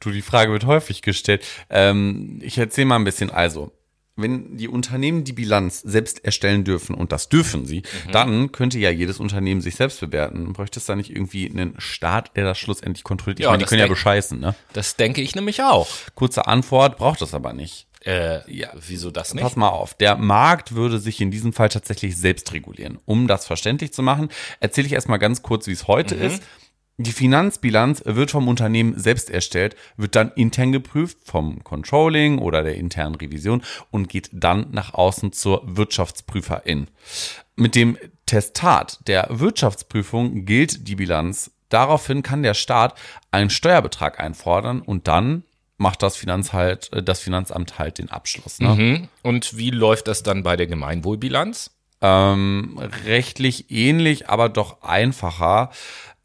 du, 0.00 0.10
die 0.10 0.22
Frage 0.22 0.52
wird 0.52 0.64
häufig 0.64 1.02
gestellt. 1.02 1.44
Ähm, 1.70 2.38
ich 2.40 2.56
erzähle 2.58 2.86
mal 2.86 2.96
ein 2.96 3.04
bisschen. 3.04 3.30
Also, 3.30 3.72
wenn 4.14 4.56
die 4.56 4.68
Unternehmen 4.68 5.24
die 5.24 5.32
Bilanz 5.32 5.80
selbst 5.80 6.24
erstellen 6.24 6.64
dürfen, 6.64 6.94
und 6.94 7.12
das 7.12 7.28
dürfen 7.28 7.66
sie, 7.66 7.78
mhm. 8.06 8.12
dann 8.12 8.52
könnte 8.52 8.78
ja 8.78 8.90
jedes 8.90 9.18
Unternehmen 9.18 9.60
sich 9.60 9.74
selbst 9.74 10.00
bewerten. 10.00 10.52
Bräuchte 10.52 10.78
es 10.78 10.86
da 10.86 10.94
nicht 10.94 11.10
irgendwie 11.10 11.50
einen 11.50 11.74
Staat, 11.78 12.36
der 12.36 12.44
das 12.44 12.58
schlussendlich 12.58 13.04
kontrolliert? 13.04 13.40
Ich 13.40 13.44
Ja, 13.44 13.50
meine, 13.50 13.64
die 13.64 13.68
können 13.68 13.80
ja 13.80 13.88
bescheißen, 13.88 14.38
ne? 14.38 14.54
Das 14.72 14.96
denke 14.96 15.20
ich 15.22 15.34
nämlich 15.34 15.62
auch. 15.62 15.88
Kurze 16.14 16.46
Antwort, 16.46 16.98
braucht 16.98 17.22
das 17.22 17.34
aber 17.34 17.52
nicht. 17.52 17.86
Äh, 18.04 18.50
ja, 18.52 18.70
wieso 18.74 19.10
das 19.10 19.34
nicht? 19.34 19.42
Pass 19.42 19.56
mal 19.56 19.68
auf, 19.68 19.94
der 19.94 20.16
Markt 20.16 20.74
würde 20.74 20.98
sich 20.98 21.20
in 21.20 21.30
diesem 21.30 21.52
Fall 21.52 21.68
tatsächlich 21.68 22.16
selbst 22.16 22.52
regulieren. 22.52 22.98
Um 23.04 23.28
das 23.28 23.46
verständlich 23.46 23.92
zu 23.92 24.02
machen, 24.02 24.28
erzähle 24.60 24.86
ich 24.86 24.92
erstmal 24.92 25.18
ganz 25.18 25.42
kurz, 25.42 25.66
wie 25.66 25.72
es 25.72 25.86
heute 25.86 26.14
ist. 26.14 26.42
Die 26.98 27.12
Finanzbilanz 27.12 28.02
wird 28.04 28.30
vom 28.30 28.48
Unternehmen 28.48 28.98
selbst 28.98 29.30
erstellt, 29.30 29.76
wird 29.96 30.14
dann 30.14 30.30
intern 30.32 30.72
geprüft 30.72 31.18
vom 31.24 31.64
Controlling 31.64 32.38
oder 32.38 32.62
der 32.62 32.76
internen 32.76 33.14
Revision 33.14 33.62
und 33.90 34.08
geht 34.08 34.30
dann 34.32 34.68
nach 34.72 34.94
außen 34.94 35.32
zur 35.32 35.62
Wirtschaftsprüferin. 35.64 36.88
Mit 37.56 37.74
dem 37.74 37.96
Testat 38.26 39.00
der 39.08 39.26
Wirtschaftsprüfung 39.30 40.44
gilt 40.44 40.86
die 40.86 40.96
Bilanz. 40.96 41.50
Daraufhin 41.70 42.22
kann 42.22 42.42
der 42.42 42.54
Staat 42.54 42.94
einen 43.30 43.50
Steuerbetrag 43.50 44.20
einfordern 44.20 44.82
und 44.82 45.08
dann 45.08 45.44
macht 45.82 46.02
das, 46.02 46.16
Finanz 46.16 46.52
halt, 46.52 46.92
äh, 46.92 47.02
das 47.02 47.20
Finanzamt 47.20 47.78
halt 47.78 47.98
den 47.98 48.10
Abschluss. 48.10 48.60
Ne? 48.60 48.68
Mhm. 48.68 49.08
Und 49.22 49.56
wie 49.56 49.70
läuft 49.70 50.08
das 50.08 50.22
dann 50.22 50.42
bei 50.42 50.56
der 50.56 50.66
Gemeinwohlbilanz? 50.66 51.72
Ähm, 52.00 52.80
rechtlich 53.04 53.70
ähnlich, 53.70 54.28
aber 54.28 54.48
doch 54.48 54.82
einfacher. 54.82 55.70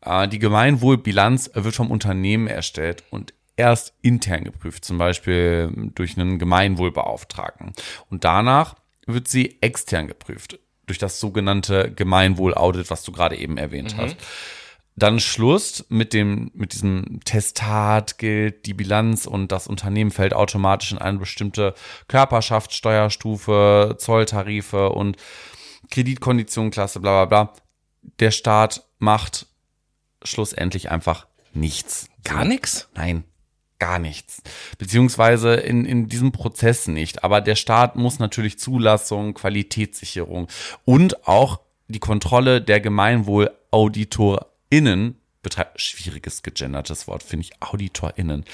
Äh, 0.01 0.27
die 0.27 0.39
Gemeinwohlbilanz 0.39 1.51
wird 1.53 1.75
vom 1.75 1.91
Unternehmen 1.91 2.47
erstellt 2.47 3.03
und 3.09 3.33
erst 3.57 3.93
intern 4.01 4.43
geprüft, 4.43 4.85
zum 4.85 4.97
Beispiel 4.97 5.71
durch 5.95 6.17
einen 6.17 6.39
Gemeinwohlbeauftragten. 6.39 7.73
Und 8.09 8.23
danach 8.23 8.75
wird 9.05 9.27
sie 9.27 9.57
extern 9.61 10.07
geprüft, 10.07 10.59
durch 10.85 10.99
das 10.99 11.19
sogenannte 11.19 11.91
Gemeinwohlaudit, 11.91 12.89
was 12.89 13.03
du 13.03 13.11
gerade 13.11 13.35
eben 13.35 13.57
erwähnt 13.57 13.95
hast. 13.97 14.15
Dann 14.97 15.19
Schluss 15.19 15.85
mit 15.89 16.11
dem, 16.11 16.49
mit 16.55 16.73
diesem 16.73 17.19
Testat 17.23 18.17
gilt 18.17 18.65
die 18.65 18.73
Bilanz 18.73 19.27
und 19.27 19.51
das 19.51 19.67
Unternehmen 19.67 20.09
fällt 20.09 20.33
automatisch 20.33 20.91
in 20.91 20.97
eine 20.97 21.19
bestimmte 21.19 21.75
Körperschaft, 22.07 22.73
Steuerstufe, 22.73 23.95
Zolltarife 23.99 24.89
und 24.89 25.15
Kreditkonditionenklasse, 25.91 26.99
bla, 26.99 27.25
bla, 27.25 27.43
bla. 27.45 27.53
Der 28.19 28.31
Staat 28.31 28.87
macht 28.97 29.45
schlussendlich 30.23 30.89
einfach 30.89 31.27
nichts. 31.53 32.09
Gar 32.23 32.45
nichts? 32.45 32.89
Nein, 32.95 33.23
gar 33.77 33.99
nichts. 33.99 34.41
Beziehungsweise 34.79 35.53
in, 35.53 35.85
in 35.85 36.09
diesem 36.09 36.31
Prozess 36.31 36.87
nicht. 36.87 37.23
Aber 37.23 37.41
der 37.41 37.55
Staat 37.55 37.97
muss 37.97 38.17
natürlich 38.17 38.57
Zulassung, 38.57 39.35
Qualitätssicherung 39.35 40.47
und 40.85 41.27
auch 41.27 41.59
die 41.87 41.99
Kontrolle 41.99 42.63
der 42.63 42.81
GemeinwohlauditorInnen 44.69 45.15
betreiben. 45.41 45.69
Schwieriges 45.75 46.43
gegendertes 46.43 47.07
Wort, 47.07 47.23
finde 47.23 47.45
ich. 47.45 47.51
AuditorInnen. 47.61 48.45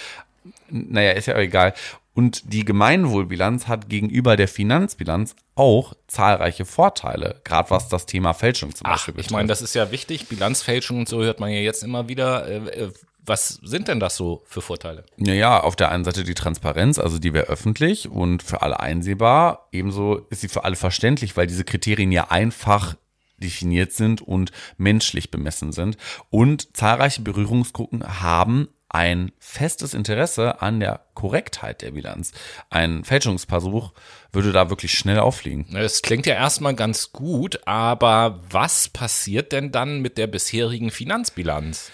Naja, 0.70 1.12
ist 1.12 1.28
ja 1.28 1.36
auch 1.36 1.40
egal. 1.40 1.74
Und 2.16 2.54
die 2.54 2.64
Gemeinwohlbilanz 2.64 3.68
hat 3.68 3.90
gegenüber 3.90 4.36
der 4.36 4.48
Finanzbilanz 4.48 5.36
auch 5.56 5.94
zahlreiche 6.08 6.66
Vorteile, 6.66 7.42
gerade 7.44 7.72
was 7.72 7.90
das 7.90 8.06
Thema 8.06 8.34
Fälschung 8.34 8.76
zum 8.76 8.86
Ach, 8.86 8.94
Beispiel 8.94 9.16
ich 9.18 9.32
meine, 9.32 9.48
das 9.48 9.64
ist 9.64 9.74
ja 9.74 9.90
wichtig. 9.92 10.28
Bilanzfälschung 10.28 11.00
und 11.00 11.10
so 11.10 11.24
hört 11.24 11.40
man 11.40 11.50
ja 11.50 11.60
jetzt 11.60 11.84
immer 11.84 12.08
wieder. 12.08 12.48
Äh, 12.48 12.84
äh, 12.84 12.92
was 13.26 13.60
sind 13.64 13.88
denn 13.88 14.00
das 14.02 14.18
so 14.18 14.44
für 14.46 14.62
Vorteile? 14.62 15.06
Naja, 15.16 15.62
auf 15.62 15.76
der 15.76 15.90
einen 15.90 16.04
Seite 16.04 16.24
die 16.24 16.34
Transparenz, 16.34 17.00
also 17.00 17.20
die 17.20 17.34
wäre 17.34 17.46
öffentlich 17.46 18.10
und 18.10 18.44
für 18.44 18.62
alle 18.62 18.80
einsehbar. 18.82 19.70
Ebenso 19.72 20.18
ist 20.30 20.42
sie 20.42 20.50
für 20.50 20.66
alle 20.66 20.76
verständlich, 20.76 21.38
weil 21.38 21.48
diese 21.48 21.64
Kriterien 21.64 22.12
ja 22.12 22.30
einfach 22.32 22.96
definiert 23.44 23.92
sind 23.92 24.22
und 24.22 24.52
menschlich 24.78 25.30
bemessen 25.30 25.72
sind. 25.72 25.98
Und 26.30 26.76
zahlreiche 26.76 27.22
Berührungsgruppen 27.22 28.22
haben 28.22 28.70
ein 28.94 29.32
festes 29.40 29.96
Interesse 29.96 30.62
an 30.62 30.80
der 30.80 31.02
Korrektheit 31.16 31.82
der 31.82 31.92
Bilanz. 31.92 32.32
Ein 32.70 33.04
Fälschungsversuch 33.04 33.92
würde 34.32 34.52
da 34.52 34.70
wirklich 34.70 34.94
schnell 34.94 35.20
auffliegen. 35.20 35.66
Das 35.72 36.04
klingt 36.04 36.28
ja 36.28 36.36
erstmal 36.36 36.76
ganz 36.76 37.12
gut, 37.12 37.60
aber 37.66 38.42
was 38.50 38.90
passiert 38.90 39.52
denn 39.52 39.72
dann 39.72 40.02
mit 40.02 40.18
der 40.18 40.28
bisherigen 40.28 40.92
Finanzbilanz? 40.92 41.92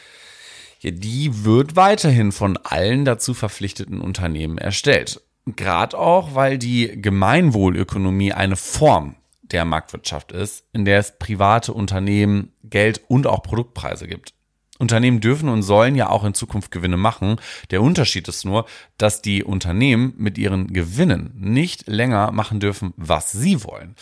Ja, 0.82 0.92
die 0.92 1.46
wird 1.46 1.76
weiterhin 1.78 2.32
von 2.32 2.58
allen 2.58 3.06
dazu 3.06 3.34
verpflichteten 3.34 4.02
Unternehmen 4.02 4.58
erstellt. 4.58 5.22
Gerade 5.46 5.98
auch, 5.98 6.36
weil 6.36 6.58
die 6.58 7.02
Gemeinwohlökonomie 7.02 8.34
eine 8.34 8.56
Form 8.56 9.16
der 9.52 9.66
Marktwirtschaft 9.66 10.32
ist, 10.32 10.66
in 10.74 10.86
der 10.86 11.00
es 11.00 11.18
private 11.18 11.74
Unternehmen 11.74 12.54
Geld 12.64 13.02
und 13.08 13.28
auch 13.28 13.44
Produktpreise 13.44 14.08
gibt. 14.08 14.34
Unternehmen 14.80 15.20
dürfen 15.20 15.50
und 15.50 15.62
sollen 15.62 15.96
ja 15.96 16.10
auch 16.10 16.24
in 16.24 16.34
Zukunft 16.34 16.72
Gewinne 16.72 16.98
machen. 16.98 17.36
Der 17.70 17.82
Unterschied 17.82 18.28
ist 18.30 18.46
nur, 18.46 18.66
dass 18.98 19.22
die 19.22 19.44
Unternehmen 19.44 20.14
mit 20.18 20.38
ihren 20.38 20.72
Gewinnen 20.72 21.34
nicht 21.36 21.88
länger 21.88 22.32
machen 22.32 22.62
dürfen, 22.62 22.94
was 22.96 23.32
sie 23.32 23.64
wollen. 23.66 23.96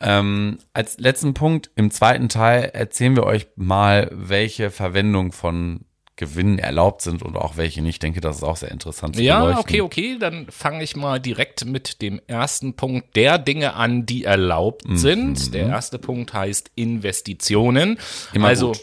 Ähm, 0.00 0.58
als 0.72 0.98
letzten 0.98 1.34
Punkt 1.34 1.70
im 1.74 1.90
zweiten 1.90 2.28
Teil 2.28 2.70
erzählen 2.72 3.16
wir 3.16 3.24
euch 3.24 3.48
mal, 3.56 4.10
welche 4.12 4.70
Verwendung 4.70 5.32
von 5.32 5.84
Gewinnen 6.18 6.58
erlaubt 6.58 7.00
sind 7.00 7.22
und 7.22 7.36
auch 7.36 7.56
welche 7.56 7.80
nicht. 7.80 7.94
Ich 7.94 7.98
denke, 8.00 8.20
das 8.20 8.36
ist 8.38 8.42
auch 8.42 8.56
sehr 8.58 8.70
interessant 8.70 9.16
zu 9.16 9.22
Ja, 9.22 9.40
beleuchten. 9.40 9.60
okay, 9.62 9.80
okay, 9.80 10.16
dann 10.20 10.46
fange 10.50 10.82
ich 10.84 10.94
mal 10.96 11.18
direkt 11.20 11.64
mit 11.64 12.02
dem 12.02 12.20
ersten 12.26 12.74
Punkt 12.74 13.16
der 13.16 13.38
Dinge 13.38 13.74
an, 13.74 14.04
die 14.04 14.24
erlaubt 14.24 14.86
Mhm. 14.86 14.96
sind. 14.98 15.54
Der 15.54 15.66
erste 15.68 15.98
Punkt 15.98 16.34
heißt 16.34 16.70
Investitionen. 16.74 17.98
Immer 18.32 18.48
also, 18.48 18.68
gut. 18.72 18.80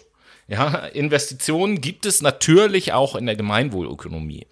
ja, 0.48 0.86
Investitionen 0.88 1.82
gibt 1.82 2.06
es 2.06 2.22
natürlich 2.22 2.94
auch 2.94 3.16
in 3.16 3.26
der 3.26 3.36
Gemeinwohlökonomie. 3.36 4.48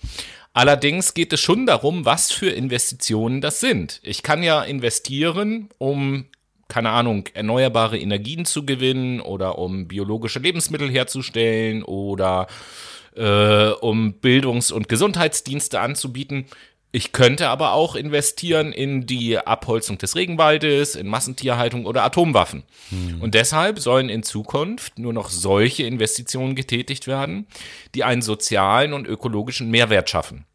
Allerdings 0.54 1.14
geht 1.16 1.34
es 1.34 1.40
schon 1.40 1.66
darum, 1.66 2.06
was 2.06 2.32
für 2.32 2.50
Investitionen 2.50 3.42
das 3.42 3.60
sind. 3.60 4.00
Ich 4.04 4.22
kann 4.22 4.44
ja 4.44 4.62
investieren, 4.62 5.70
um 5.80 6.26
keine 6.74 6.90
Ahnung, 6.90 7.30
erneuerbare 7.36 8.00
Energien 8.00 8.46
zu 8.46 8.66
gewinnen 8.66 9.22
oder 9.22 9.60
um 9.60 9.88
biologische 9.88 10.40
Lebensmittel 10.40 10.90
herzustellen 10.90 11.84
oder 11.84 12.48
äh, 13.16 13.68
um 13.68 14.14
Bildungs- 14.14 14.72
und 14.72 14.90
Gesundheitsdienste 14.90 15.80
anzubieten. 15.80 16.46
Ich 16.92 17.12
könnte 17.12 17.50
aber 17.50 17.74
auch 17.74 17.96
investieren 17.96 18.72
in 18.74 19.06
die 19.06 19.38
Abholzung 19.38 20.00
des 20.00 20.16
Regenwaldes, 20.16 20.96
in 20.96 21.08
Massentierhaltung 21.08 21.86
oder 21.86 22.04
Atomwaffen. 22.04 22.64
Und 23.20 23.36
deshalb 23.36 23.78
sollen 23.78 24.10
in 24.10 24.24
Zukunft 24.24 24.98
nur 24.98 25.14
noch 25.14 25.30
solche 25.30 25.84
Investitionen 25.84 26.56
getätigt 26.56 27.06
werden, 27.06 27.46
die 27.94 28.04
einen 28.04 28.24
sozialen 28.24 28.94
und 28.94 29.08
ökologischen 29.08 29.70
Mehrwert 29.70 30.10
schaffen. 30.10 30.46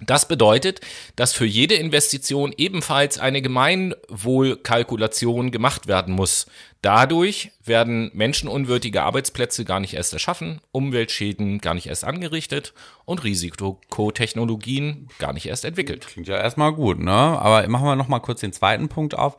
Das 0.00 0.28
bedeutet, 0.28 0.80
dass 1.16 1.32
für 1.32 1.44
jede 1.44 1.74
Investition 1.74 2.54
ebenfalls 2.56 3.18
eine 3.18 3.42
Gemeinwohlkalkulation 3.42 5.50
gemacht 5.50 5.88
werden 5.88 6.14
muss. 6.14 6.46
Dadurch 6.82 7.50
werden 7.64 8.12
menschenunwürdige 8.14 9.02
Arbeitsplätze 9.02 9.64
gar 9.64 9.80
nicht 9.80 9.94
erst 9.94 10.12
erschaffen, 10.12 10.60
Umweltschäden 10.70 11.58
gar 11.58 11.74
nicht 11.74 11.88
erst 11.88 12.04
angerichtet 12.04 12.74
und 13.04 13.24
Risikotechnologien 13.24 15.08
gar 15.18 15.32
nicht 15.32 15.46
erst 15.46 15.64
entwickelt. 15.64 16.06
Klingt 16.06 16.28
ja 16.28 16.36
erstmal 16.36 16.72
gut, 16.72 17.00
ne? 17.00 17.10
Aber 17.10 17.66
machen 17.68 17.86
wir 17.86 17.96
noch 17.96 18.06
mal 18.06 18.20
kurz 18.20 18.38
den 18.40 18.52
zweiten 18.52 18.88
Punkt 18.88 19.18
auf. 19.18 19.36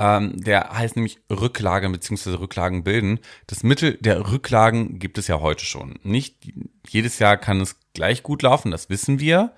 Ähm, 0.00 0.42
der 0.42 0.70
heißt 0.70 0.96
nämlich 0.96 1.18
Rücklagen 1.30 1.92
bzw. 1.92 2.36
Rücklagen 2.36 2.84
bilden. 2.84 3.20
Das 3.46 3.62
Mittel 3.62 3.98
der 4.00 4.32
Rücklagen 4.32 4.98
gibt 4.98 5.18
es 5.18 5.28
ja 5.28 5.40
heute 5.40 5.66
schon. 5.66 5.98
Nicht 6.02 6.36
jedes 6.88 7.18
Jahr 7.18 7.36
kann 7.36 7.60
es 7.60 7.76
gleich 7.92 8.22
gut 8.22 8.40
laufen, 8.40 8.70
das 8.70 8.88
wissen 8.88 9.20
wir. 9.20 9.52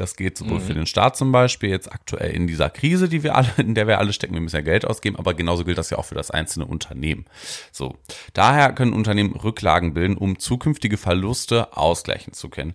Das 0.00 0.16
geht 0.16 0.38
sowohl 0.38 0.60
für 0.60 0.72
den 0.72 0.86
Staat 0.86 1.18
zum 1.18 1.30
Beispiel, 1.30 1.68
jetzt 1.68 1.92
aktuell 1.92 2.30
in 2.30 2.46
dieser 2.46 2.70
Krise, 2.70 3.06
die 3.06 3.22
wir 3.22 3.36
alle, 3.36 3.50
in 3.58 3.74
der 3.74 3.86
wir 3.86 3.98
alle 3.98 4.14
stecken, 4.14 4.32
wir 4.32 4.40
müssen 4.40 4.56
ja 4.56 4.62
Geld 4.62 4.86
ausgeben, 4.86 5.16
aber 5.16 5.34
genauso 5.34 5.64
gilt 5.64 5.76
das 5.76 5.90
ja 5.90 5.98
auch 5.98 6.06
für 6.06 6.14
das 6.14 6.30
einzelne 6.30 6.64
Unternehmen. 6.64 7.26
So. 7.70 7.98
Daher 8.32 8.72
können 8.72 8.94
Unternehmen 8.94 9.34
Rücklagen 9.34 9.92
bilden, 9.92 10.16
um 10.16 10.38
zukünftige 10.38 10.96
Verluste 10.96 11.76
ausgleichen 11.76 12.32
zu 12.32 12.48
können. 12.48 12.72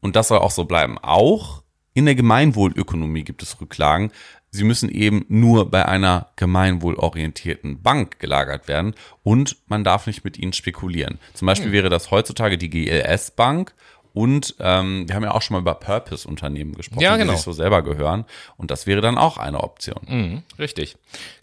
Und 0.00 0.16
das 0.16 0.28
soll 0.28 0.38
auch 0.38 0.50
so 0.50 0.64
bleiben. 0.64 0.98
Auch 0.98 1.62
in 1.94 2.06
der 2.06 2.16
Gemeinwohlökonomie 2.16 3.22
gibt 3.22 3.44
es 3.44 3.60
Rücklagen. 3.60 4.10
Sie 4.50 4.64
müssen 4.64 4.88
eben 4.88 5.24
nur 5.28 5.70
bei 5.70 5.86
einer 5.86 6.30
gemeinwohlorientierten 6.34 7.82
Bank 7.82 8.18
gelagert 8.18 8.66
werden 8.66 8.94
und 9.22 9.56
man 9.68 9.84
darf 9.84 10.08
nicht 10.08 10.24
mit 10.24 10.38
ihnen 10.38 10.52
spekulieren. 10.52 11.20
Zum 11.34 11.46
Beispiel 11.46 11.70
wäre 11.70 11.88
das 11.88 12.10
heutzutage 12.10 12.58
die 12.58 12.70
GLS 12.70 13.30
Bank 13.30 13.74
Und 14.14 14.54
ähm, 14.60 15.08
wir 15.08 15.16
haben 15.16 15.24
ja 15.24 15.32
auch 15.32 15.42
schon 15.42 15.54
mal 15.54 15.60
über 15.60 15.74
Purpose-Unternehmen 15.74 16.74
gesprochen, 16.74 17.00
Ja, 17.00 17.16
genau. 17.16 17.32
die 17.32 17.36
sich 17.36 17.44
so 17.44 17.52
selber 17.52 17.82
gehören. 17.82 18.24
Und 18.56 18.70
das 18.70 18.86
wäre 18.86 19.00
dann 19.00 19.18
auch 19.18 19.38
eine 19.38 19.60
Option. 19.60 20.00
Mhm, 20.06 20.42
richtig. 20.56 20.96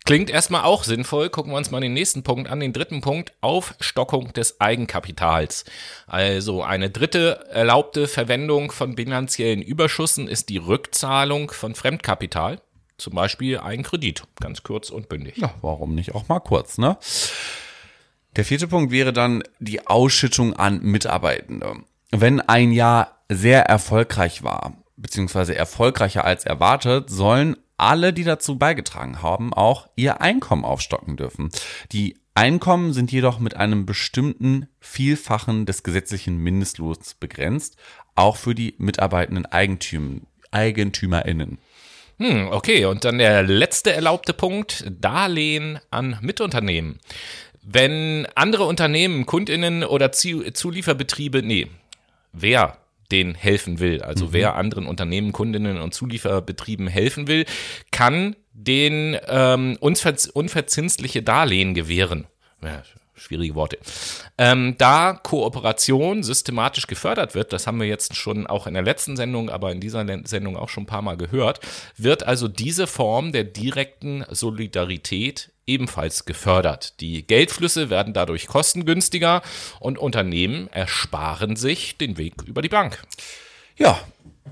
Klingt 0.06 0.30
erstmal 0.30 0.64
auch 0.64 0.86
sinnvoll. 0.86 1.30
Gucken 1.30 1.52
wir 1.52 1.58
uns 1.58 1.70
mal 1.70 1.82
den 1.82 1.94
nächsten 1.94 2.24
Punkt 2.24 2.50
an, 2.50 2.62
den 2.62 2.72
dritten 2.72 3.02
Punkt, 3.02 3.34
Aufstockung 3.42 4.32
des 4.32 4.62
Eigenkapitals. 4.62 5.66
Also 6.08 6.64
eine 6.64 6.90
dritte 6.90 7.46
erlaubte 7.52 8.08
Verwendung 8.08 8.72
von 8.72 8.96
bilanziellen 8.96 9.62
Überschüssen 9.62 10.30
ist 10.30 10.48
die 10.48 10.58
Rückzahlung 10.58 11.52
von 11.52 11.76
Fremdkapital. 11.76 12.62
Zum 12.98 13.16
Beispiel 13.16 13.58
ein 13.58 13.84
Kredit, 13.84 14.24
ganz 14.40 14.64
kurz 14.64 14.92
und 14.92 15.10
bündig. 15.10 15.36
Ja, 15.38 15.54
warum 15.62 15.94
nicht 15.94 16.16
auch 16.16 16.30
mal 16.30 16.40
kurz, 16.40 16.78
ne? 16.78 16.98
Der 18.38 18.46
vierte 18.46 18.70
Punkt 18.70 18.92
wäre 18.94 19.12
dann 19.12 19.44
die 19.60 19.86
Ausschüttung 19.88 20.54
an 20.54 20.82
Mitarbeitende. 20.82 21.74
Wenn 22.12 22.42
ein 22.42 22.72
Jahr 22.72 23.24
sehr 23.30 23.64
erfolgreich 23.64 24.44
war, 24.44 24.78
beziehungsweise 24.98 25.56
erfolgreicher 25.56 26.26
als 26.26 26.46
erwartet, 26.46 27.10
sollen 27.10 27.56
alle, 27.78 28.14
die 28.14 28.24
dazu 28.24 28.58
beigetragen 28.58 29.22
haben, 29.22 29.54
auch 29.54 29.88
ihr 29.96 30.22
Einkommen 30.22 30.66
aufstocken 30.66 31.18
dürfen. 31.18 31.50
Die 31.92 32.18
Einkommen 32.36 32.94
sind 32.94 33.12
jedoch 33.12 33.40
mit 33.40 33.58
einem 33.58 33.86
bestimmten 33.86 34.68
Vielfachen 34.80 35.66
des 35.66 35.84
gesetzlichen 35.84 36.38
Mindestlohns 36.38 37.16
begrenzt, 37.16 37.78
auch 38.16 38.36
für 38.36 38.56
die 38.56 38.76
mitarbeitenden 38.78 39.46
Eigentüm 39.46 40.22
EigentümerInnen. 40.52 41.58
Hm, 42.20 42.50
okay, 42.52 42.86
und 42.86 43.04
dann 43.04 43.18
der 43.18 43.42
letzte 43.44 43.94
erlaubte 43.94 44.34
Punkt, 44.34 44.86
Darlehen 45.00 45.80
an 45.90 46.18
Mitunternehmen. 46.22 47.00
Wenn 47.64 48.28
andere 48.36 48.66
Unternehmen, 48.66 49.26
Kundinnen 49.26 49.84
oder 49.84 50.12
Zu- 50.12 50.52
Zulieferbetriebe, 50.52 51.42
nee, 51.42 51.68
wer 52.34 52.78
denen 53.12 53.36
helfen 53.36 53.80
will, 53.80 54.02
also 54.02 54.32
wer 54.34 54.56
anderen 54.56 54.88
Unternehmen, 54.88 55.34
Kundinnen 55.34 55.82
und 55.82 55.94
Zulieferbetrieben 55.94 56.88
helfen 56.88 57.28
will, 57.28 57.46
kann 57.92 58.36
den 58.54 59.18
ähm, 59.28 59.78
unverz 59.80 60.28
unverzinsliche 60.28 61.22
Darlehen 61.22 61.74
gewähren. 61.74 62.28
Ja, 62.64 62.84
schwierige 63.16 63.56
Worte. 63.56 63.78
Ähm, 64.38 64.76
da 64.78 65.14
Kooperation 65.14 66.24
systematisch 66.24 66.88
gefördert 66.88 67.36
wird, 67.36 67.54
das 67.54 67.68
haben 67.68 67.80
wir 67.80 67.88
jetzt 67.88 68.16
schon 68.16 68.48
auch 68.48 68.68
in 68.68 68.74
der 68.74 68.84
letzten 68.84 69.16
Sendung, 69.16 69.50
aber 69.50 69.72
in 69.72 69.80
dieser 69.80 70.06
Sendung 70.26 70.58
auch 70.58 70.70
schon 70.70 70.84
ein 70.84 70.88
paar 70.88 71.02
Mal 71.02 71.18
gehört, 71.18 71.60
wird 71.98 72.24
also 72.24 72.48
diese 72.48 72.88
Form 72.88 73.32
der 73.32 73.44
direkten 73.44 74.26
Solidarität 74.30 75.52
ebenfalls 75.72 76.26
gefördert. 76.26 77.00
Die 77.00 77.26
Geldflüsse 77.26 77.90
werden 77.90 78.14
dadurch 78.14 78.48
kostengünstiger 78.48 79.42
und 79.80 79.98
Unternehmen 79.98 80.68
ersparen 80.72 81.56
sich 81.56 81.98
den 81.98 82.18
Weg 82.18 82.36
über 82.46 82.62
die 82.62 82.70
Bank. 82.70 83.02
Ja, 83.78 84.00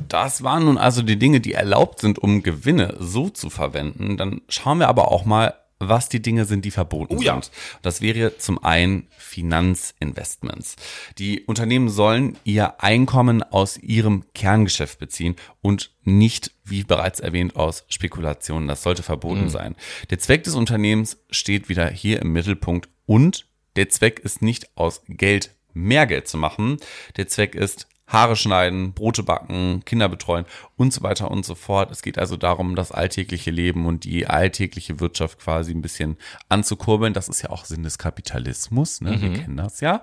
das 0.07 0.43
waren 0.43 0.65
nun 0.65 0.77
also 0.77 1.01
die 1.01 1.19
Dinge, 1.19 1.41
die 1.41 1.53
erlaubt 1.53 1.99
sind, 1.99 2.19
um 2.19 2.41
Gewinne 2.41 2.95
so 2.99 3.29
zu 3.29 3.49
verwenden. 3.49 4.17
Dann 4.17 4.41
schauen 4.47 4.79
wir 4.79 4.87
aber 4.87 5.11
auch 5.11 5.25
mal, 5.25 5.53
was 5.79 6.09
die 6.09 6.21
Dinge 6.21 6.45
sind, 6.45 6.65
die 6.65 6.71
verboten 6.71 7.17
Oh 7.17 7.21
ja. 7.21 7.33
sind. 7.33 7.51
Das 7.81 8.01
wäre 8.01 8.37
zum 8.37 8.61
einen 8.63 9.07
Finanzinvestments. 9.17 10.75
Die 11.17 11.41
Unternehmen 11.45 11.89
sollen 11.89 12.37
ihr 12.43 12.81
Einkommen 12.83 13.43
aus 13.43 13.77
ihrem 13.77 14.23
Kerngeschäft 14.33 14.99
beziehen 14.99 15.35
und 15.61 15.91
nicht, 16.03 16.51
wie 16.65 16.83
bereits 16.83 17.19
erwähnt, 17.19 17.55
aus 17.55 17.85
Spekulationen. 17.89 18.67
Das 18.67 18.83
sollte 18.83 19.03
verboten 19.03 19.43
Mhm. 19.45 19.49
sein. 19.49 19.75
Der 20.09 20.19
Zweck 20.19 20.43
des 20.43 20.55
Unternehmens 20.55 21.17
steht 21.29 21.69
wieder 21.69 21.87
hier 21.89 22.21
im 22.21 22.33
Mittelpunkt 22.33 22.89
und 23.05 23.45
der 23.75 23.89
Zweck 23.89 24.19
ist 24.19 24.41
nicht 24.41 24.69
aus 24.75 25.01
Geld 25.07 25.51
mehr 25.73 26.05
Geld 26.07 26.27
zu 26.27 26.37
machen. 26.37 26.77
Der 27.17 27.27
Zweck 27.27 27.55
ist 27.55 27.87
Haare 28.09 28.35
schneiden, 28.35 28.93
Brote 28.93 29.23
backen, 29.23 29.83
Kinder 29.85 30.09
betreuen 30.09 30.45
und 30.75 30.91
so 30.91 31.03
weiter 31.03 31.31
und 31.31 31.45
so 31.45 31.55
fort. 31.55 31.91
Es 31.91 32.01
geht 32.01 32.17
also 32.17 32.35
darum, 32.37 32.75
das 32.75 32.91
alltägliche 32.91 33.51
Leben 33.51 33.85
und 33.85 34.03
die 34.03 34.27
alltägliche 34.27 34.99
Wirtschaft 34.99 35.39
quasi 35.39 35.71
ein 35.71 35.81
bisschen 35.81 36.17
anzukurbeln. 36.49 37.13
Das 37.13 37.29
ist 37.29 37.41
ja 37.43 37.51
auch 37.51 37.65
Sinn 37.65 37.83
des 37.83 37.97
Kapitalismus, 37.97 39.01
ne? 39.01 39.21
Wir 39.21 39.33
kennen 39.33 39.57
das 39.57 39.79
ja. 39.79 40.01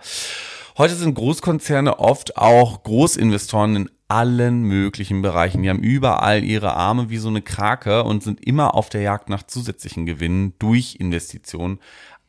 Heute 0.79 0.95
sind 0.95 1.14
Großkonzerne 1.14 1.99
oft 1.99 2.37
auch 2.37 2.83
Großinvestoren 2.83 3.77
in 3.77 3.90
allen 4.09 4.62
möglichen 4.62 5.21
Bereichen. 5.21 5.62
Die 5.62 5.71
haben 5.71 5.81
überall 5.81 6.45
ihre 6.45 6.75
Arme 6.75 7.11
wie 7.11 7.19
so 7.19 7.29
eine 7.29 7.42
Krake 7.42 8.05
und 8.05 8.23
sind 8.23 8.45
immer 8.45 8.75
auf 8.75 8.88
der 8.88 9.01
Jagd 9.01 9.29
nach 9.29 9.42
zusätzlichen 9.42 10.07
Gewinnen 10.07 10.55
durch 10.59 10.97
Investitionen 11.01 11.81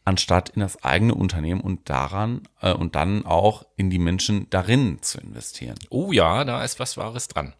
anstatt 0.07 0.47
in 0.47 0.61
das 0.61 0.85
eigene 0.85 1.13
Unternehmen 1.13 1.59
und 1.59 1.89
daran 1.89 2.43
äh, 2.61 2.71
und 2.71 2.95
dann 2.95 3.25
auch 3.25 3.65
in 3.75 3.89
die 3.89 3.99
Menschen 3.99 4.49
darin 4.49 5.01
zu 5.01 5.19
investieren. 5.19 5.75
Oh 5.89 6.13
ja, 6.13 6.45
da 6.45 6.63
ist 6.63 6.79
was 6.79 6.95
Wahres 6.95 7.27
dran. 7.27 7.53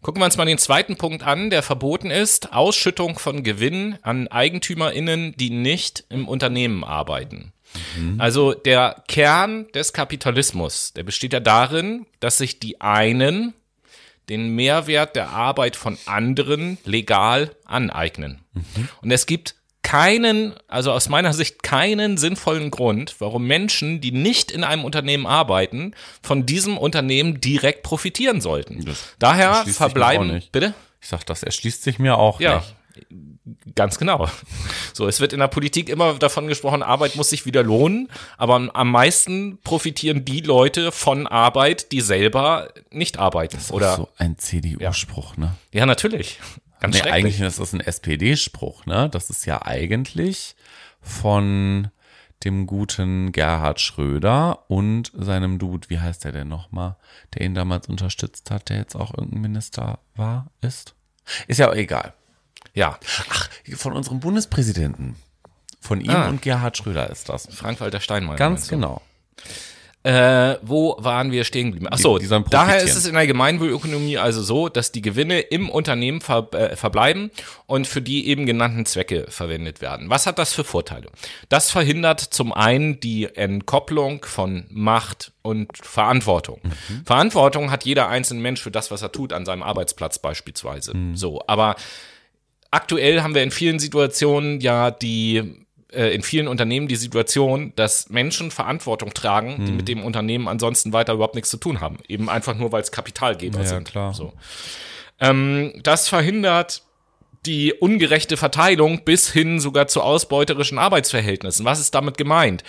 Gucken 0.00 0.22
wir 0.22 0.24
uns 0.24 0.38
mal 0.38 0.46
den 0.46 0.56
zweiten 0.56 0.96
Punkt 0.96 1.22
an, 1.22 1.50
der 1.50 1.62
verboten 1.62 2.10
ist. 2.10 2.54
Ausschüttung 2.54 3.18
von 3.18 3.42
Gewinn 3.42 3.98
an 4.00 4.28
EigentümerInnen, 4.28 5.34
die 5.36 5.50
nicht 5.50 6.04
im 6.08 6.26
Unternehmen 6.26 6.84
arbeiten. 6.84 7.52
Also 8.18 8.52
der 8.52 9.04
Kern 9.06 9.68
des 9.74 9.92
Kapitalismus, 9.92 10.92
der 10.94 11.04
besteht 11.04 11.34
ja 11.34 11.38
darin, 11.38 12.06
dass 12.18 12.38
sich 12.38 12.58
die 12.58 12.80
einen 12.80 13.52
den 14.28 14.54
Mehrwert 14.54 15.14
der 15.16 15.30
Arbeit 15.30 15.76
von 15.76 15.98
anderen 16.06 16.78
legal 16.84 17.54
aneignen. 17.64 18.40
Und 19.02 19.10
es 19.10 19.26
gibt 19.26 19.54
keinen, 19.90 20.54
also 20.68 20.92
aus 20.92 21.08
meiner 21.08 21.32
Sicht 21.32 21.64
keinen 21.64 22.16
sinnvollen 22.16 22.70
Grund, 22.70 23.16
warum 23.18 23.44
Menschen, 23.48 24.00
die 24.00 24.12
nicht 24.12 24.52
in 24.52 24.62
einem 24.62 24.84
Unternehmen 24.84 25.26
arbeiten, 25.26 25.94
von 26.22 26.46
diesem 26.46 26.78
Unternehmen 26.78 27.40
direkt 27.40 27.82
profitieren 27.82 28.40
sollten. 28.40 28.84
Das 28.84 29.16
Daher 29.18 29.64
verbleiben, 29.66 30.44
bitte? 30.52 30.74
Ich 31.00 31.08
sag, 31.08 31.26
das 31.26 31.42
erschließt 31.42 31.82
sich 31.82 31.98
mir 31.98 32.18
auch 32.18 32.38
Ja, 32.38 32.62
nicht. 32.94 33.74
ganz 33.74 33.98
genau. 33.98 34.28
So, 34.92 35.08
es 35.08 35.18
wird 35.18 35.32
in 35.32 35.40
der 35.40 35.48
Politik 35.48 35.88
immer 35.88 36.14
davon 36.14 36.46
gesprochen, 36.46 36.84
Arbeit 36.84 37.16
muss 37.16 37.30
sich 37.30 37.44
wieder 37.44 37.64
lohnen, 37.64 38.08
aber 38.38 38.70
am 38.72 38.90
meisten 38.92 39.58
profitieren 39.64 40.24
die 40.24 40.40
Leute 40.40 40.92
von 40.92 41.26
Arbeit, 41.26 41.90
die 41.90 42.00
selber 42.00 42.68
nicht 42.92 43.18
arbeiten. 43.18 43.58
Oder 43.70 43.96
so 43.96 44.08
ein 44.18 44.38
CDU-Spruch, 44.38 45.36
ne? 45.36 45.56
ja, 45.72 45.84
natürlich. 45.84 46.38
Ganz 46.80 46.94
Nee, 46.96 47.10
eigentlich 47.10 47.40
ist 47.40 47.58
das 47.60 47.72
ein 47.72 47.80
SPD-Spruch, 47.80 48.86
ne? 48.86 49.08
Das 49.10 49.30
ist 49.30 49.44
ja 49.46 49.62
eigentlich 49.62 50.56
von 51.02 51.90
dem 52.44 52.66
guten 52.66 53.32
Gerhard 53.32 53.80
Schröder 53.80 54.64
und 54.70 55.12
seinem 55.14 55.58
Dude, 55.58 55.90
wie 55.90 55.98
heißt 56.00 56.24
der 56.24 56.32
denn 56.32 56.48
nochmal, 56.48 56.96
der 57.34 57.42
ihn 57.44 57.54
damals 57.54 57.88
unterstützt 57.88 58.50
hat, 58.50 58.70
der 58.70 58.78
jetzt 58.78 58.96
auch 58.96 59.12
irgendein 59.12 59.42
Minister 59.42 59.98
war, 60.16 60.46
ist? 60.62 60.94
Ist 61.48 61.58
ja 61.58 61.68
auch 61.70 61.74
egal. 61.74 62.14
Ja, 62.72 62.98
Ach, 63.28 63.48
von 63.74 63.92
unserem 63.92 64.20
Bundespräsidenten. 64.20 65.16
Von 65.80 66.00
ihm 66.00 66.10
Ah. 66.10 66.28
und 66.28 66.40
Gerhard 66.42 66.76
Schröder 66.76 67.10
ist 67.10 67.28
das. 67.28 67.46
Frank-Walter 67.54 68.00
Steinmeier. 68.00 68.36
Ganz 68.36 68.70
meinst 68.70 68.72
du? 68.84 69.00
Äh, 70.02 70.56
wo 70.62 70.96
waren 70.98 71.30
wir 71.30 71.44
stehen 71.44 71.66
geblieben? 71.72 71.88
Ach 71.90 71.98
so, 71.98 72.16
Die- 72.16 72.22
die 72.22 72.26
sollen 72.28 72.44
daher 72.48 72.82
ist 72.82 72.96
es 72.96 73.04
in 73.06 73.12
der 73.14 73.26
Gemeinwohlökonomie 73.26 74.16
also 74.16 74.42
so, 74.42 74.70
dass 74.70 74.92
die 74.92 75.02
Gewinne 75.02 75.40
im 75.40 75.68
Unternehmen 75.68 76.22
ver 76.22 76.48
äh, 76.54 76.74
verbleiben 76.74 77.30
und 77.66 77.86
für 77.86 78.00
die 78.00 78.26
eben 78.28 78.46
genannten 78.46 78.86
Zwecke 78.86 79.26
verwendet 79.28 79.82
werden. 79.82 80.08
Was 80.08 80.26
hat 80.26 80.38
das 80.38 80.54
für 80.54 80.64
Vorteile? 80.64 81.08
Das 81.50 81.70
verhindert 81.70 82.20
zum 82.20 82.54
einen 82.54 82.98
die 83.00 83.26
Entkopplung 83.26 84.24
von 84.24 84.64
Macht 84.70 85.32
und 85.42 85.68
Verantwortung. 85.76 86.60
Mhm. 86.62 87.02
Verantwortung 87.04 87.70
hat 87.70 87.84
jeder 87.84 88.08
einzelne 88.08 88.40
Mensch 88.40 88.62
für 88.62 88.70
das, 88.70 88.90
was 88.90 89.02
er 89.02 89.12
tut, 89.12 89.34
an 89.34 89.44
seinem 89.44 89.62
Arbeitsplatz 89.62 90.18
beispielsweise. 90.18 90.96
Mhm. 90.96 91.14
So, 91.14 91.42
aber 91.46 91.76
aktuell 92.70 93.22
haben 93.22 93.34
wir 93.34 93.42
in 93.42 93.50
vielen 93.50 93.78
Situationen 93.78 94.60
ja 94.60 94.90
die 94.90 95.59
äh, 95.92 96.14
in 96.14 96.22
vielen 96.22 96.48
Unternehmen 96.48 96.88
die 96.88 96.96
Situation, 96.96 97.72
dass 97.76 98.08
Menschen 98.10 98.50
Verantwortung 98.50 99.12
tragen, 99.14 99.58
Hm. 99.58 99.66
die 99.66 99.72
mit 99.72 99.88
dem 99.88 100.02
Unternehmen 100.04 100.48
ansonsten 100.48 100.92
weiter 100.92 101.12
überhaupt 101.14 101.34
nichts 101.34 101.50
zu 101.50 101.56
tun 101.56 101.80
haben. 101.80 101.98
Eben 102.08 102.28
einfach 102.28 102.54
nur, 102.56 102.72
weil 102.72 102.82
es 102.82 102.92
Kapitalgeber 102.92 103.60
Ja, 103.60 103.66
sind. 103.66 103.88
klar. 103.88 104.14
So. 104.14 104.32
Ähm, 105.20 105.72
das 105.82 106.08
verhindert 106.08 106.82
die 107.46 107.72
ungerechte 107.72 108.36
Verteilung 108.36 109.04
bis 109.04 109.32
hin 109.32 109.60
sogar 109.60 109.86
zu 109.86 110.02
ausbeuterischen 110.02 110.78
Arbeitsverhältnissen. 110.78 111.64
Was 111.64 111.80
ist 111.80 111.94
damit 111.94 112.18
gemeint? 112.18 112.64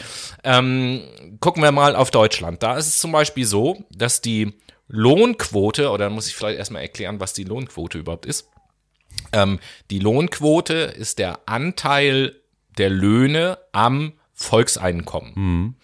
Ähm, 0.46 1.02
gucken 1.42 1.62
wir 1.62 1.74
mal 1.74 1.96
auf 1.96 2.10
Deutschland. 2.10 2.64
Da 2.64 2.78
ist 2.78 2.88
es 2.88 2.98
zum 3.00 3.12
Beispiel 3.12 3.46
so, 3.46 3.84
dass 3.94 4.22
die 4.22 4.54
Lohnquote, 4.88 5.90
oder 5.90 6.10
muss 6.10 6.28
ich 6.28 6.36
vielleicht 6.36 6.58
erstmal 6.58 6.82
erklären, 6.84 7.20
was 7.20 7.34
die 7.34 7.44
Lohnquote 7.44 7.98
überhaupt 7.98 8.26
ist. 8.26 8.48
Ähm, 9.34 9.60
die 9.90 10.00
Lohnquote 10.00 10.74
ist 10.74 11.20
der 11.20 11.40
Anteil 11.48 12.36
der 12.78 12.90
Löhne 12.90 13.58
am 13.72 14.14
Volkseinkommen. 14.34 15.76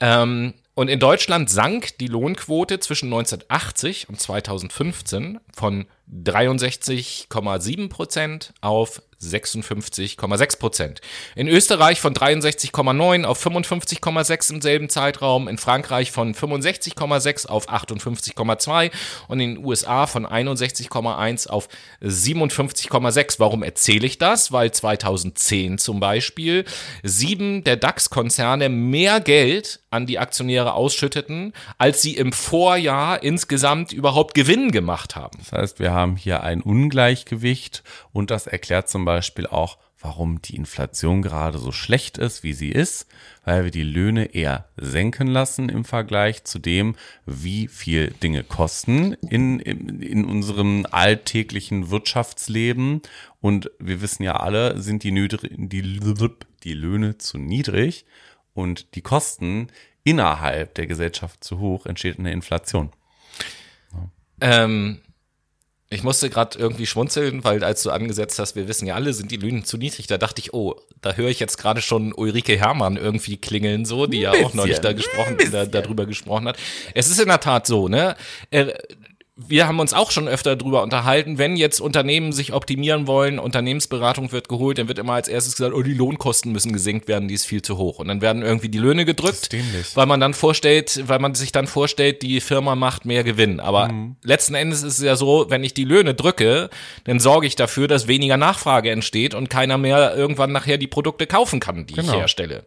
Ähm, 0.00 0.54
und 0.74 0.88
in 0.88 0.98
Deutschland 0.98 1.50
sank 1.50 1.98
die 1.98 2.06
Lohnquote 2.06 2.80
zwischen 2.80 3.06
1980 3.06 4.08
und 4.08 4.18
2015 4.18 5.40
von 5.52 5.86
63,7 6.10 7.88
Prozent 7.88 8.54
auf 8.60 9.02
56,6 9.22 10.58
Prozent. 10.58 11.00
In 11.36 11.48
Österreich 11.48 12.00
von 12.00 12.14
63,9 12.14 13.24
auf 13.24 13.44
55,6 13.44 14.54
im 14.54 14.60
selben 14.62 14.88
Zeitraum, 14.88 15.48
in 15.48 15.58
Frankreich 15.58 16.10
von 16.10 16.34
65,6 16.34 17.46
auf 17.46 17.68
58,2 17.68 18.90
und 19.28 19.40
in 19.40 19.56
den 19.56 19.64
USA 19.64 20.06
von 20.06 20.26
61,1 20.26 21.48
auf 21.48 21.68
57,6. 22.02 23.34
Warum 23.38 23.62
erzähle 23.62 24.06
ich 24.06 24.18
das? 24.18 24.52
Weil 24.52 24.72
2010 24.72 25.78
zum 25.78 26.00
Beispiel 26.00 26.64
sieben 27.02 27.64
der 27.64 27.76
DAX-Konzerne 27.76 28.68
mehr 28.68 29.20
Geld 29.20 29.79
an 29.90 30.06
die 30.06 30.18
Aktionäre 30.18 30.74
ausschütteten, 30.74 31.52
als 31.76 32.00
sie 32.00 32.16
im 32.16 32.32
Vorjahr 32.32 33.22
insgesamt 33.22 33.92
überhaupt 33.92 34.34
Gewinn 34.34 34.70
gemacht 34.70 35.16
haben. 35.16 35.38
Das 35.38 35.52
heißt, 35.52 35.78
wir 35.80 35.90
haben 35.90 36.16
hier 36.16 36.42
ein 36.42 36.62
Ungleichgewicht 36.62 37.82
und 38.12 38.30
das 38.30 38.46
erklärt 38.46 38.88
zum 38.88 39.04
Beispiel 39.04 39.46
auch, 39.46 39.78
warum 40.02 40.40
die 40.40 40.56
Inflation 40.56 41.20
gerade 41.20 41.58
so 41.58 41.72
schlecht 41.72 42.16
ist, 42.18 42.42
wie 42.42 42.54
sie 42.54 42.70
ist, 42.70 43.06
weil 43.44 43.64
wir 43.64 43.70
die 43.70 43.82
Löhne 43.82 44.34
eher 44.34 44.66
senken 44.76 45.26
lassen 45.26 45.68
im 45.68 45.84
Vergleich 45.84 46.44
zu 46.44 46.58
dem, 46.58 46.96
wie 47.26 47.68
viel 47.68 48.10
Dinge 48.22 48.42
kosten 48.42 49.12
in, 49.28 49.60
in, 49.60 50.00
in 50.00 50.24
unserem 50.24 50.86
alltäglichen 50.90 51.90
Wirtschaftsleben. 51.90 53.02
Und 53.40 53.70
wir 53.78 54.00
wissen 54.00 54.22
ja 54.22 54.36
alle, 54.36 54.80
sind 54.80 55.02
die, 55.02 55.12
die, 55.12 56.00
die 56.62 56.74
Löhne 56.74 57.18
zu 57.18 57.38
niedrig 57.38 58.06
und 58.60 58.94
die 58.94 59.02
Kosten 59.02 59.68
innerhalb 60.04 60.74
der 60.74 60.86
Gesellschaft 60.86 61.42
zu 61.44 61.58
hoch, 61.58 61.86
entsteht 61.86 62.18
eine 62.18 62.32
Inflation. 62.32 62.92
Ähm, 64.40 65.00
ich 65.90 66.04
musste 66.04 66.30
gerade 66.30 66.56
irgendwie 66.58 66.86
schmunzeln, 66.86 67.42
weil 67.42 67.64
als 67.64 67.82
du 67.82 67.90
angesetzt 67.90 68.38
hast, 68.38 68.54
wir 68.54 68.68
wissen 68.68 68.86
ja 68.86 68.94
alle, 68.94 69.12
sind 69.12 69.32
die 69.32 69.36
Löhne 69.36 69.64
zu 69.64 69.76
niedrig, 69.76 70.06
da 70.06 70.18
dachte 70.18 70.40
ich, 70.40 70.54
oh, 70.54 70.76
da 71.00 71.14
höre 71.14 71.28
ich 71.28 71.40
jetzt 71.40 71.58
gerade 71.58 71.82
schon 71.82 72.12
Ulrike 72.12 72.56
Herrmann 72.56 72.96
irgendwie 72.96 73.36
klingeln, 73.36 73.84
so, 73.84 74.06
die 74.06 74.20
ja 74.20 74.32
auch 74.32 74.54
neulich 74.54 74.78
da 74.78 74.92
gesprochen, 74.92 75.36
da, 75.50 75.66
darüber 75.66 76.06
gesprochen 76.06 76.46
hat. 76.46 76.58
Es 76.94 77.10
ist 77.10 77.20
in 77.20 77.28
der 77.28 77.40
Tat 77.40 77.66
so, 77.66 77.88
ne? 77.88 78.14
Wir 79.48 79.66
haben 79.66 79.80
uns 79.80 79.92
auch 79.92 80.10
schon 80.10 80.28
öfter 80.28 80.56
darüber 80.56 80.82
unterhalten, 80.82 81.38
wenn 81.38 81.56
jetzt 81.56 81.80
Unternehmen 81.80 82.32
sich 82.32 82.52
optimieren 82.52 83.06
wollen, 83.06 83.38
Unternehmensberatung 83.38 84.32
wird 84.32 84.48
geholt, 84.48 84.78
dann 84.78 84.88
wird 84.88 84.98
immer 84.98 85.14
als 85.14 85.28
erstes 85.28 85.56
gesagt, 85.56 85.74
oh, 85.74 85.82
die 85.82 85.94
Lohnkosten 85.94 86.52
müssen 86.52 86.72
gesenkt 86.72 87.08
werden, 87.08 87.28
die 87.28 87.34
ist 87.34 87.46
viel 87.46 87.62
zu 87.62 87.78
hoch. 87.78 87.98
Und 87.98 88.08
dann 88.08 88.20
werden 88.20 88.42
irgendwie 88.42 88.68
die 88.68 88.78
Löhne 88.78 89.04
gedrückt, 89.04 89.48
weil 89.94 90.06
man 90.06 90.20
dann 90.20 90.34
vorstellt, 90.34 91.02
weil 91.06 91.18
man 91.18 91.34
sich 91.34 91.52
dann 91.52 91.66
vorstellt, 91.66 92.22
die 92.22 92.40
Firma 92.40 92.74
macht 92.74 93.04
mehr 93.04 93.24
Gewinn. 93.24 93.60
Aber 93.60 93.88
mhm. 93.88 94.16
letzten 94.22 94.54
Endes 94.54 94.82
ist 94.82 94.98
es 94.98 95.04
ja 95.04 95.16
so, 95.16 95.46
wenn 95.48 95.64
ich 95.64 95.74
die 95.74 95.84
Löhne 95.84 96.14
drücke, 96.14 96.70
dann 97.04 97.18
sorge 97.18 97.46
ich 97.46 97.56
dafür, 97.56 97.88
dass 97.88 98.08
weniger 98.08 98.36
Nachfrage 98.36 98.90
entsteht 98.90 99.34
und 99.34 99.48
keiner 99.48 99.78
mehr 99.78 100.14
irgendwann 100.16 100.52
nachher 100.52 100.78
die 100.78 100.86
Produkte 100.86 101.26
kaufen 101.26 101.60
kann, 101.60 101.86
die 101.86 101.94
genau. 101.94 102.12
ich 102.12 102.18
herstelle. 102.18 102.64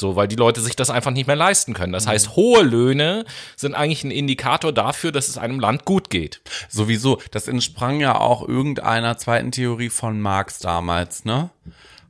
So, 0.00 0.14
weil 0.14 0.28
die 0.28 0.36
Leute 0.36 0.60
sich 0.60 0.76
das 0.76 0.90
einfach 0.90 1.10
nicht 1.10 1.26
mehr 1.26 1.34
leisten 1.34 1.74
können. 1.74 1.92
Das 1.92 2.06
mhm. 2.06 2.10
heißt, 2.10 2.36
hohe 2.36 2.62
Löhne 2.62 3.24
sind 3.56 3.74
eigentlich 3.74 4.04
ein 4.04 4.12
Indikator 4.12 4.72
dafür, 4.72 5.10
dass 5.10 5.26
es 5.26 5.38
einem 5.38 5.58
Land 5.58 5.86
gut 5.86 6.08
geht. 6.08 6.40
Sowieso. 6.68 7.20
Das 7.32 7.48
entsprang 7.48 7.98
ja 7.98 8.16
auch 8.16 8.46
irgendeiner 8.46 9.18
zweiten 9.18 9.50
Theorie 9.50 9.88
von 9.88 10.20
Marx 10.20 10.60
damals, 10.60 11.24
ne? 11.24 11.50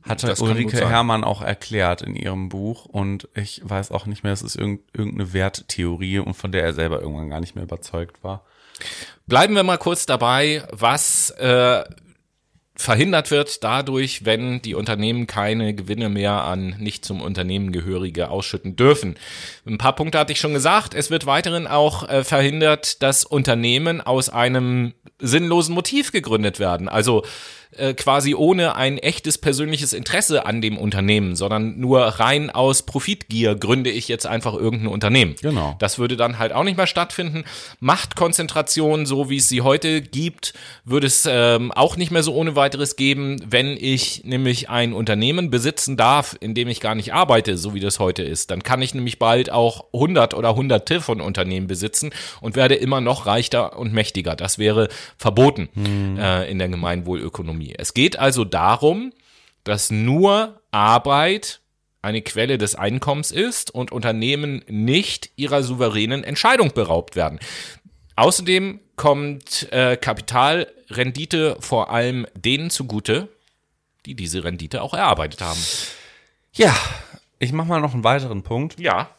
Hatte 0.07 0.35
Ulrike 0.39 0.87
Herrmann 0.87 1.23
auch 1.23 1.41
erklärt 1.41 2.03
in 2.03 2.15
ihrem 2.15 2.49
Buch 2.49 2.85
und 2.85 3.27
ich 3.33 3.61
weiß 3.63 3.89
auch 3.91 4.05
nicht 4.05 4.23
mehr, 4.23 4.33
es 4.33 4.43
ist 4.43 4.55
irgendeine 4.55 5.33
Werttheorie 5.33 6.19
und 6.19 6.35
von 6.35 6.51
der 6.51 6.63
er 6.63 6.73
selber 6.73 7.01
irgendwann 7.01 7.31
gar 7.31 7.39
nicht 7.39 7.55
mehr 7.55 7.63
überzeugt 7.63 8.23
war. 8.23 8.43
Bleiben 9.25 9.55
wir 9.55 9.63
mal 9.63 9.77
kurz 9.77 10.05
dabei, 10.05 10.63
was 10.71 11.31
äh, 11.31 11.83
verhindert 12.79 13.29
wird 13.29 13.61
dadurch, 13.65 14.23
wenn 14.23 14.61
die 14.61 14.73
Unternehmen 14.73 15.27
keine 15.27 15.73
Gewinne 15.73 16.07
mehr 16.07 16.45
an 16.45 16.77
nicht 16.79 17.03
zum 17.03 17.19
Unternehmen 17.19 17.73
gehörige 17.73 18.29
ausschütten 18.29 18.77
dürfen. 18.77 19.17
Ein 19.67 19.77
paar 19.77 19.95
Punkte 19.95 20.17
hatte 20.17 20.31
ich 20.31 20.39
schon 20.39 20.53
gesagt. 20.53 20.93
Es 20.93 21.11
wird 21.11 21.25
weiterhin 21.25 21.67
auch 21.67 22.07
äh, 22.07 22.23
verhindert, 22.23 23.03
dass 23.03 23.25
Unternehmen 23.25 23.99
aus 23.99 24.29
einem 24.29 24.93
sinnlosen 25.19 25.75
Motiv 25.75 26.13
gegründet 26.13 26.59
werden. 26.59 26.87
Also 26.87 27.25
äh, 27.79 27.93
quasi 27.93 28.35
ohne 28.35 28.75
ein 28.75 28.97
echtes 28.97 29.37
persönliches 29.37 29.93
Interesse 29.93 30.45
an 30.45 30.61
dem 30.61 30.77
Unternehmen, 30.77 31.35
sondern 31.35 31.79
nur 31.79 32.01
rein 32.01 32.49
aus 32.49 32.83
Profitgier 32.83 33.55
gründe 33.55 33.89
ich 33.89 34.07
jetzt 34.07 34.25
einfach 34.25 34.53
irgendein 34.53 34.87
Unternehmen. 34.87 35.35
Genau. 35.41 35.75
Das 35.79 35.99
würde 35.99 36.17
dann 36.17 36.39
halt 36.39 36.51
auch 36.51 36.63
nicht 36.63 36.77
mehr 36.77 36.87
stattfinden. 36.87 37.43
Machtkonzentration, 37.79 39.05
so 39.05 39.29
wie 39.29 39.37
es 39.37 39.49
sie 39.49 39.61
heute 39.61 40.01
gibt, 40.01 40.53
würde 40.85 41.07
es 41.07 41.27
ähm, 41.29 41.71
auch 41.71 41.97
nicht 41.97 42.11
mehr 42.11 42.23
so 42.23 42.33
ohne 42.33 42.55
weiteres 42.55 42.95
geben, 42.95 43.37
wenn 43.49 43.77
ich 43.79 44.23
nämlich 44.25 44.69
ein 44.69 44.93
Unternehmen 44.93 45.49
besitzen 45.49 45.97
darf, 45.97 46.35
in 46.39 46.53
dem 46.53 46.67
ich 46.67 46.81
gar 46.81 46.95
nicht 46.95 47.13
arbeite, 47.13 47.57
so 47.57 47.73
wie 47.73 47.79
das 47.79 47.99
heute 47.99 48.23
ist. 48.23 48.51
Dann 48.51 48.63
kann 48.63 48.81
ich 48.81 48.93
nämlich 48.93 49.19
bald 49.19 49.51
auch 49.51 49.85
100 49.93 50.33
oder 50.33 50.55
hunderte 50.55 51.01
von 51.01 51.21
Unternehmen 51.21 51.67
besitzen 51.67 52.11
und 52.41 52.55
werde 52.55 52.75
immer 52.75 53.01
noch 53.01 53.25
reicher 53.25 53.77
und 53.77 53.93
mächtiger. 53.93 54.35
Das 54.35 54.57
wäre 54.59 54.89
verboten 55.17 55.69
hm. 55.73 56.17
äh, 56.17 56.49
in 56.49 56.59
der 56.59 56.69
Gemeinwohlökonomie. 56.69 57.68
Ökonomie. 57.69 57.75
Es 57.77 57.93
geht 57.93 58.17
also 58.19 58.45
darum, 58.45 59.13
dass 59.63 59.91
nur 59.91 60.61
Arbeit 60.71 61.61
eine 62.01 62.21
Quelle 62.21 62.57
des 62.57 62.75
Einkommens 62.75 63.31
ist 63.31 63.71
und 63.71 63.91
Unternehmen 63.91 64.63
nicht 64.67 65.31
ihrer 65.35 65.63
souveränen 65.63 66.23
Entscheidung 66.23 66.71
beraubt 66.73 67.15
werden. 67.15 67.39
Außerdem 68.15 68.79
kommt 68.95 69.71
äh, 69.71 69.97
Kapitalrendite 69.97 71.57
vor 71.59 71.91
allem 71.91 72.25
denen 72.35 72.69
zugute, 72.69 73.27
die 74.05 74.15
diese 74.15 74.43
Rendite 74.43 74.81
auch 74.81 74.93
erarbeitet 74.93 75.41
haben. 75.41 75.59
Ja, 76.53 76.75
ich 77.37 77.51
mache 77.51 77.67
mal 77.67 77.81
noch 77.81 77.93
einen 77.93 78.03
weiteren 78.03 78.43
Punkt. 78.43 78.79
Ja. 78.79 79.09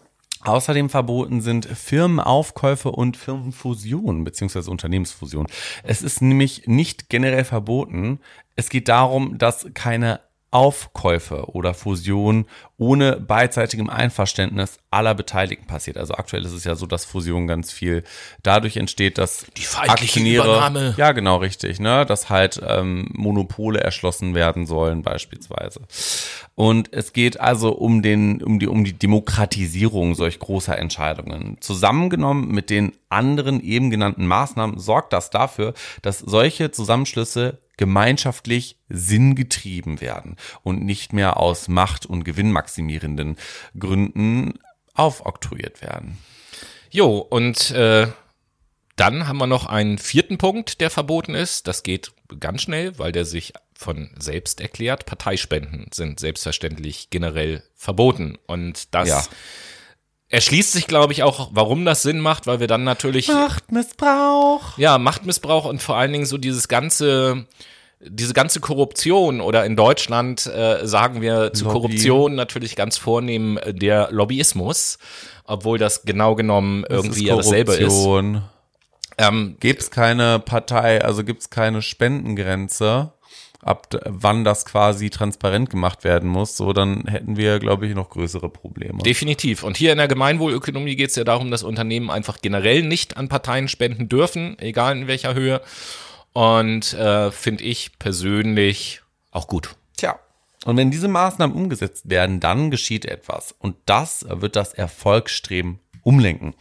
Außerdem 0.43 0.89
verboten 0.89 1.43
sind 1.43 1.67
Firmenaufkäufe 1.67 2.91
und 2.91 3.17
Firmenfusionen 3.17 4.25
beziehungsweise 4.25 4.71
Unternehmensfusionen. 4.71 5.51
Es 5.83 6.03
ist 6.03 6.23
nämlich 6.23 6.67
nicht 6.67 7.11
generell 7.11 7.45
verboten. 7.45 8.21
Es 8.57 8.71
geht 8.71 8.89
darum, 8.89 9.37
dass 9.37 9.69
keine 9.75 10.21
Aufkäufe 10.53 11.51
oder 11.51 11.75
Fusion 11.75 12.47
ohne 12.77 13.21
beidseitigem 13.21 13.89
Einverständnis 13.89 14.79
aller 14.91 15.15
Beteiligten 15.15 15.67
passiert. 15.67 15.97
Also 15.97 16.15
aktuell 16.15 16.45
ist 16.45 16.53
es 16.53 16.65
ja 16.65 16.75
so, 16.75 16.87
dass 16.87 17.05
Fusion 17.05 17.47
ganz 17.47 17.71
viel 17.71 18.03
dadurch 18.43 18.77
entsteht, 18.77 19.19
dass 19.19 19.47
die 19.57 19.67
Aktionäre, 19.77 20.45
Übernahme. 20.45 20.95
ja 20.97 21.13
genau 21.13 21.37
richtig, 21.37 21.79
ne, 21.79 22.05
dass 22.05 22.31
halt 22.31 22.61
ähm, 22.67 23.09
Monopole 23.13 23.81
erschlossen 23.81 24.35
werden 24.35 24.67
sollen 24.67 25.03
beispielsweise. 25.03 25.83
Und 26.57 26.93
es 26.93 27.13
geht 27.13 27.39
also 27.39 27.73
um 27.73 28.03
den 28.03 28.43
um 28.43 28.59
die 28.59 28.67
um 28.67 28.85
die 28.85 28.99
Demokratisierung 28.99 30.15
solch 30.17 30.39
großer 30.41 30.77
Entscheidungen. 30.77 31.59
Zusammengenommen 31.61 32.49
mit 32.49 32.71
den 32.71 32.93
anderen 33.09 33.63
eben 33.63 33.91
genannten 33.91 34.27
Maßnahmen 34.27 34.79
sorgt 34.79 35.13
das 35.13 35.31
dafür, 35.31 35.75
dass 36.03 36.19
solche 36.19 36.71
Zusammenschlüsse 36.73 37.59
gemeinschaftlich 37.81 38.77
sinngetrieben 38.91 40.03
werden 40.03 40.37
und 40.63 40.85
nicht 40.85 41.15
mehr 41.15 41.39
aus 41.39 41.67
Macht- 41.67 42.05
und 42.05 42.25
gewinnmaximierenden 42.25 43.39
Gründen 43.79 44.59
aufoktroyiert 44.93 45.81
werden. 45.81 46.19
Jo, 46.91 47.17
und 47.17 47.71
äh, 47.71 48.09
dann 48.97 49.27
haben 49.27 49.39
wir 49.39 49.47
noch 49.47 49.65
einen 49.65 49.97
vierten 49.97 50.37
Punkt, 50.37 50.83
der 50.83 50.91
verboten 50.91 51.35
ist. 51.35 51.69
Das 51.69 51.83
geht 51.83 52.13
ganz 52.39 52.61
schnell, 52.61 52.99
weil 52.99 53.13
der 53.13 53.25
sich 53.25 53.55
von 53.75 54.11
selbst 54.19 54.61
erklärt. 54.61 55.07
Parteispenden 55.07 55.87
sind 55.95 56.21
selbstverständlich 56.21 57.09
generell 57.09 57.63
verboten. 57.75 58.37
Und 58.47 58.95
das 58.95 59.09
ja. 59.09 59.25
Erschließt 60.31 60.73
sich, 60.73 60.87
glaube 60.87 61.13
ich, 61.13 61.23
auch, 61.23 61.51
warum 61.53 61.85
das 61.85 62.03
Sinn 62.03 62.21
macht, 62.21 62.47
weil 62.47 62.61
wir 62.61 62.67
dann 62.67 62.85
natürlich. 62.85 63.29
Machtmissbrauch. 63.29 64.79
Ja, 64.79 64.97
Machtmissbrauch 64.99 65.67
und 65.67 65.83
vor 65.83 65.97
allen 65.97 66.13
Dingen 66.13 66.27
so 66.27 66.39
dieses 66.39 66.69
ganze 66.69 67.47
diese 68.03 68.33
ganze 68.33 68.61
Korruption 68.61 69.43
oder 69.43 69.67
in 69.67 69.77
Deutschland 69.77 70.47
äh, 70.47 70.87
sagen 70.87 71.21
wir 71.21 71.53
zu 71.53 71.65
Lobby. 71.65 71.75
Korruption 71.75 72.35
natürlich 72.35 72.75
ganz 72.75 72.97
vornehm 72.97 73.59
äh, 73.59 73.75
der 73.75 74.09
Lobbyismus, 74.11 74.99
obwohl 75.45 75.77
das 75.77 76.03
genau 76.05 76.35
genommen 76.35 76.85
das 76.89 76.97
irgendwie 76.97 77.27
ja 77.27 77.37
dasselbe 77.37 77.75
ist. 77.75 78.07
Ähm, 79.19 79.57
gibt 79.61 79.83
es 79.83 79.91
keine 79.91 80.39
Partei, 80.39 81.05
also 81.05 81.25
gibt 81.25 81.43
es 81.43 81.51
keine 81.51 81.83
Spendengrenze, 81.83 83.13
ab 83.63 83.89
wann 84.07 84.45
das 84.45 84.65
quasi 84.65 85.11
transparent 85.11 85.71
gemacht 85.71 86.05
werden 86.05 86.29
muss, 86.29 86.57
so 86.57 86.73
dann 86.73 87.05
hätten 87.07 87.37
wir, 87.37 87.59
glaube 87.59 87.87
ich, 87.87 87.95
noch 87.95 88.11
größere 88.11 88.49
Probleme. 88.49 89.03
Definitiv. 89.03 89.63
Und 89.63 89.77
hier 89.77 89.93
in 89.93 89.99
der 89.99 90.09
Gemeinwohlökonomie 90.09 90.97
geht 90.97 91.11
es 91.11 91.17
ja 91.17 91.25
darum, 91.25 91.51
dass 91.51 91.63
Unternehmen 91.63 92.11
einfach 92.11 92.41
generell 92.41 92.83
nicht 92.83 93.17
an 93.17 93.29
Parteien 93.29 93.69
spenden 93.69 94.09
dürfen, 94.09 94.59
egal 94.59 94.97
in 94.97 95.07
welcher 95.07 95.35
Höhe. 95.35 95.61
Und 96.33 96.95
äh, 96.95 97.31
finde 97.31 97.65
ich 97.65 97.99
persönlich 97.99 99.03
auch 99.31 99.47
gut. 99.47 99.75
Tja. 99.97 100.19
Und 100.65 100.77
wenn 100.77 100.91
diese 100.91 101.09
Maßnahmen 101.09 101.57
umgesetzt 101.57 102.09
werden, 102.09 102.41
dann 102.41 102.71
geschieht 102.71 103.05
etwas. 103.05 103.55
Und 103.59 103.77
das 103.87 104.27
wird 104.29 104.57
das 104.57 104.73
Erfolgsstreben 104.73 105.81
umlenken. 106.03 106.55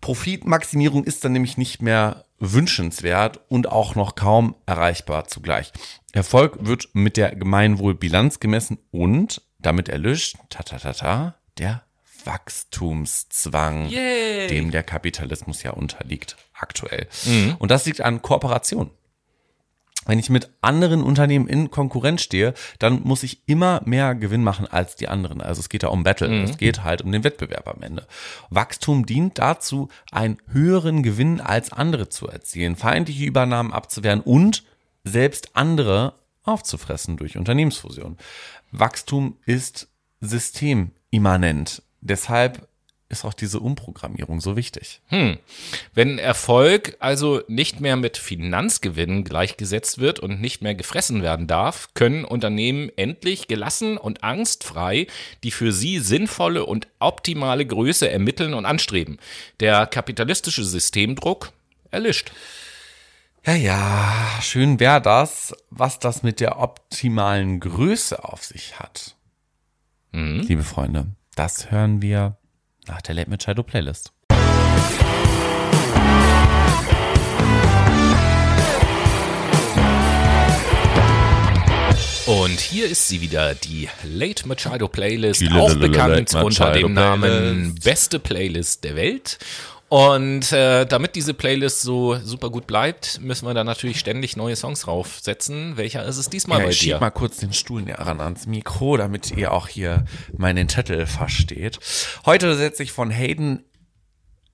Profitmaximierung 0.00 1.04
ist 1.04 1.24
dann 1.24 1.32
nämlich 1.32 1.56
nicht 1.56 1.82
mehr 1.82 2.24
wünschenswert 2.38 3.40
und 3.48 3.68
auch 3.68 3.94
noch 3.94 4.14
kaum 4.14 4.54
erreichbar 4.66 5.26
zugleich. 5.26 5.72
Erfolg 6.12 6.58
wird 6.60 6.88
mit 6.92 7.16
der 7.16 7.34
Gemeinwohlbilanz 7.34 8.40
gemessen 8.40 8.78
und 8.90 9.42
damit 9.58 9.88
erlischt, 9.88 10.36
ta 10.50 10.62
ta 10.62 10.78
ta 10.78 10.92
ta, 10.92 11.34
der 11.58 11.82
Wachstumszwang, 12.24 13.88
Yay. 13.88 14.48
dem 14.48 14.70
der 14.70 14.82
Kapitalismus 14.82 15.62
ja 15.62 15.72
unterliegt 15.72 16.36
aktuell. 16.52 17.08
Und 17.58 17.70
das 17.70 17.86
liegt 17.86 18.00
an 18.00 18.22
Kooperation. 18.22 18.90
Wenn 20.08 20.18
ich 20.18 20.30
mit 20.30 20.50
anderen 20.62 21.02
Unternehmen 21.02 21.46
in 21.46 21.70
Konkurrenz 21.70 22.22
stehe, 22.22 22.54
dann 22.78 23.02
muss 23.02 23.22
ich 23.22 23.42
immer 23.46 23.82
mehr 23.84 24.14
Gewinn 24.14 24.42
machen 24.42 24.66
als 24.66 24.96
die 24.96 25.06
anderen. 25.06 25.42
Also 25.42 25.60
es 25.60 25.68
geht 25.68 25.82
ja 25.82 25.90
um 25.90 26.02
Battle. 26.02 26.28
Es 26.44 26.56
geht 26.56 26.82
halt 26.82 27.02
um 27.02 27.12
den 27.12 27.24
Wettbewerb 27.24 27.68
am 27.68 27.82
Ende. 27.82 28.06
Wachstum 28.48 29.04
dient 29.04 29.38
dazu, 29.38 29.90
einen 30.10 30.38
höheren 30.50 31.02
Gewinn 31.02 31.42
als 31.42 31.72
andere 31.72 32.08
zu 32.08 32.26
erzielen, 32.26 32.74
feindliche 32.74 33.26
Übernahmen 33.26 33.72
abzuwehren 33.72 34.22
und 34.22 34.64
selbst 35.04 35.50
andere 35.52 36.14
aufzufressen 36.42 37.18
durch 37.18 37.36
Unternehmensfusion. 37.36 38.16
Wachstum 38.72 39.36
ist 39.44 39.88
systemimmanent. 40.22 41.82
Deshalb 42.00 42.66
ist 43.10 43.24
auch 43.24 43.34
diese 43.34 43.60
Umprogrammierung 43.60 44.40
so 44.40 44.56
wichtig. 44.56 45.00
Wenn 45.94 46.18
Erfolg 46.18 46.96
also 47.00 47.42
nicht 47.48 47.80
mehr 47.80 47.96
mit 47.96 48.16
Finanzgewinn 48.18 49.24
gleichgesetzt 49.24 49.98
wird 49.98 50.18
und 50.20 50.40
nicht 50.40 50.62
mehr 50.62 50.74
gefressen 50.74 51.22
werden 51.22 51.46
darf, 51.46 51.94
können 51.94 52.24
Unternehmen 52.24 52.90
endlich 52.96 53.48
gelassen 53.48 53.96
und 53.96 54.24
angstfrei 54.24 55.06
die 55.42 55.50
für 55.50 55.72
sie 55.72 56.00
sinnvolle 56.00 56.66
und 56.66 56.88
optimale 56.98 57.64
Größe 57.64 58.10
ermitteln 58.10 58.54
und 58.54 58.66
anstreben. 58.66 59.18
Der 59.60 59.86
kapitalistische 59.86 60.64
Systemdruck 60.64 61.52
erlischt. 61.90 62.32
Ja, 63.46 63.54
ja, 63.54 64.38
schön 64.42 64.80
wäre 64.80 65.00
das, 65.00 65.54
was 65.70 65.98
das 65.98 66.22
mit 66.22 66.40
der 66.40 66.58
optimalen 66.58 67.60
Größe 67.60 68.22
auf 68.24 68.44
sich 68.44 68.78
hat. 68.78 69.16
Liebe 70.12 70.64
Freunde, 70.64 71.06
das 71.34 71.70
hören 71.70 72.02
wir 72.02 72.37
nach 72.88 73.02
der 73.02 73.14
Late 73.14 73.30
Machado 73.30 73.62
Playlist. 73.62 74.12
Und 82.26 82.60
hier 82.60 82.86
ist 82.86 83.08
sie 83.08 83.22
wieder, 83.22 83.54
die 83.54 83.88
Late 84.04 84.46
Machado 84.46 84.88
Playlist, 84.88 85.42
auch 85.52 85.74
bekannt 85.76 86.34
unter 86.34 86.72
dem 86.72 86.92
Namen. 86.92 87.74
Beste 87.82 88.18
Playlist 88.18 88.84
der 88.84 88.96
Welt. 88.96 89.38
Und 89.88 90.52
äh, 90.52 90.84
damit 90.84 91.14
diese 91.16 91.32
Playlist 91.32 91.80
so 91.80 92.16
super 92.16 92.50
gut 92.50 92.66
bleibt, 92.66 93.20
müssen 93.22 93.46
wir 93.46 93.54
da 93.54 93.64
natürlich 93.64 93.98
ständig 93.98 94.36
neue 94.36 94.54
Songs 94.54 94.80
draufsetzen. 94.82 95.78
Welcher 95.78 96.04
ist 96.04 96.18
es 96.18 96.28
diesmal 96.28 96.58
Ja, 96.58 96.64
bei 96.64 96.70
ich 96.70 96.76
schieb 96.78 96.92
dir? 96.94 97.00
mal 97.00 97.10
kurz 97.10 97.38
den 97.38 97.54
Stuhl 97.54 97.80
näher 97.82 97.98
ran 97.98 98.20
ans 98.20 98.46
Mikro, 98.46 98.98
damit 98.98 99.30
ihr 99.30 99.50
auch 99.52 99.66
hier 99.66 100.04
meinen 100.36 100.68
Titel 100.68 101.06
versteht. 101.06 101.78
Heute 102.26 102.54
setze 102.56 102.82
ich 102.82 102.92
von 102.92 103.10
Hayden 103.10 103.64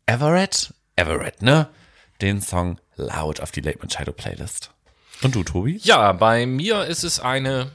Everett, 0.07 0.73
Everett, 0.95 1.43
ne? 1.43 1.69
Den 2.21 2.41
Song 2.41 2.79
Loud 2.97 3.41
auf 3.41 3.51
die 3.51 3.61
Late 3.61 3.81
Machado 3.83 4.13
Playlist. 4.13 4.71
Und 5.23 5.35
du, 5.35 5.43
Tobi? 5.43 5.81
Ja, 5.83 6.13
bei 6.13 6.47
mir 6.47 6.85
ist 6.85 7.03
es 7.03 7.19
eine, 7.19 7.73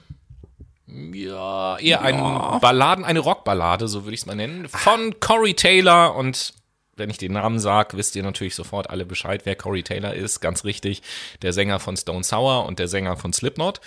ja, 0.88 1.78
eher 1.78 2.02
ein 2.04 2.16
Balladen, 2.62 3.04
eine 3.04 3.20
Rockballade, 3.20 3.90
so 3.90 4.06
würde 4.06 4.14
ich 4.14 4.22
es 4.22 4.26
mal 4.26 4.36
nennen, 4.36 4.70
von 4.70 5.20
Corey 5.20 5.56
Taylor 5.56 6.16
und 6.16 6.54
wenn 7.00 7.10
ich 7.10 7.18
den 7.18 7.34
Namen 7.34 7.60
sage, 7.60 7.98
wisst 7.98 8.16
ihr 8.16 8.24
natürlich 8.24 8.56
sofort 8.56 8.90
alle 8.90 9.06
Bescheid, 9.06 9.42
wer 9.46 9.56
Corey 9.56 9.84
Taylor 9.84 10.14
ist. 10.14 10.40
Ganz 10.40 10.64
richtig, 10.64 11.02
der 11.42 11.54
Sänger 11.54 11.80
von 11.80 11.98
Stone 11.98 12.24
Sour 12.24 12.66
und 12.66 12.80
der 12.80 12.88
Sänger 12.88 13.18
von 13.18 13.34
Slipknot. 13.34 13.82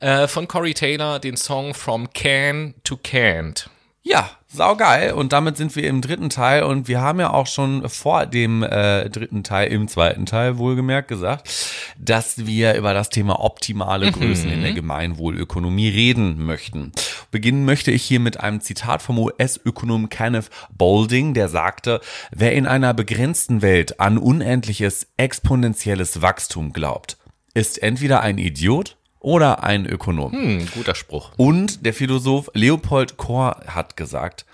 Äh, 0.00 0.28
von 0.28 0.46
Corey 0.46 0.74
Taylor 0.74 1.18
den 1.18 1.36
Song 1.36 1.74
From 1.74 2.12
Can 2.12 2.74
to 2.84 2.96
Can't. 2.96 3.66
Ja, 4.02 4.30
saugeil. 4.48 5.12
Und 5.12 5.34
damit 5.34 5.58
sind 5.58 5.76
wir 5.76 5.86
im 5.86 6.00
dritten 6.00 6.30
Teil. 6.30 6.62
Und 6.62 6.88
wir 6.88 7.02
haben 7.02 7.20
ja 7.20 7.32
auch 7.32 7.46
schon 7.46 7.86
vor 7.88 8.24
dem 8.24 8.62
äh, 8.62 9.10
dritten 9.10 9.44
Teil, 9.44 9.70
im 9.70 9.88
zweiten 9.88 10.24
Teil 10.24 10.56
wohlgemerkt 10.56 11.08
gesagt, 11.08 11.50
dass 11.98 12.46
wir 12.46 12.74
über 12.74 12.94
das 12.94 13.10
Thema 13.10 13.40
optimale 13.44 14.10
Größen 14.10 14.50
in 14.50 14.62
der 14.62 14.72
Gemeinwohlökonomie 14.72 15.90
reden 15.90 16.42
möchten. 16.44 16.92
Beginnen 17.30 17.66
möchte 17.66 17.90
ich 17.90 18.02
hier 18.02 18.20
mit 18.20 18.40
einem 18.40 18.62
Zitat 18.62 19.02
vom 19.02 19.18
US-Ökonom 19.18 20.08
Kenneth 20.08 20.50
Boulding, 20.70 21.34
der 21.34 21.48
sagte, 21.48 22.00
wer 22.30 22.54
in 22.54 22.66
einer 22.66 22.94
begrenzten 22.94 23.60
Welt 23.60 24.00
an 24.00 24.16
unendliches 24.16 25.08
exponentielles 25.18 26.22
Wachstum 26.22 26.72
glaubt, 26.72 27.18
ist 27.52 27.82
entweder 27.82 28.22
ein 28.22 28.38
Idiot 28.38 28.96
oder 29.20 29.62
ein 29.62 29.86
Ökonom. 29.86 30.32
Hm, 30.32 30.68
guter 30.74 30.94
Spruch. 30.94 31.30
Und 31.36 31.84
der 31.86 31.94
Philosoph 31.94 32.50
Leopold 32.54 33.16
Kohr 33.16 33.60
hat 33.66 33.96
gesagt, 33.96 34.46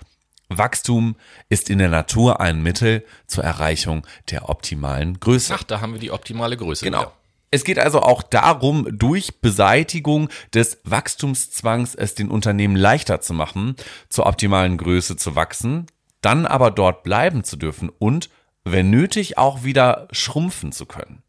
Wachstum 0.49 1.15
ist 1.49 1.69
in 1.69 1.79
der 1.79 1.89
Natur 1.89 2.39
ein 2.39 2.61
Mittel 2.61 3.03
zur 3.25 3.43
Erreichung 3.43 4.05
der 4.31 4.49
optimalen 4.49 5.19
Größe. 5.19 5.53
Ach, 5.57 5.63
da 5.63 5.81
haben 5.81 5.93
wir 5.93 5.99
die 5.99 6.11
optimale 6.11 6.55
Größe. 6.55 6.85
Genau. 6.85 7.01
wieder. 7.01 7.11
Es 7.49 7.63
geht 7.63 7.79
also 7.79 8.01
auch 8.01 8.23
darum, 8.23 8.87
durch 8.91 9.39
Beseitigung 9.39 10.29
des 10.53 10.79
Wachstumszwangs 10.83 11.95
es 11.95 12.13
den 12.13 12.29
Unternehmen 12.29 12.75
leichter 12.75 13.21
zu 13.21 13.33
machen, 13.33 13.75
zur 14.09 14.25
optimalen 14.25 14.77
Größe 14.77 15.15
zu 15.15 15.35
wachsen, 15.35 15.87
dann 16.21 16.45
aber 16.45 16.71
dort 16.71 17.03
bleiben 17.03 17.43
zu 17.43 17.55
dürfen 17.55 17.89
und, 17.89 18.29
wenn 18.65 18.89
nötig, 18.89 19.37
auch 19.37 19.63
wieder 19.63 20.09
schrumpfen 20.11 20.73
zu 20.73 20.85
können. 20.85 21.23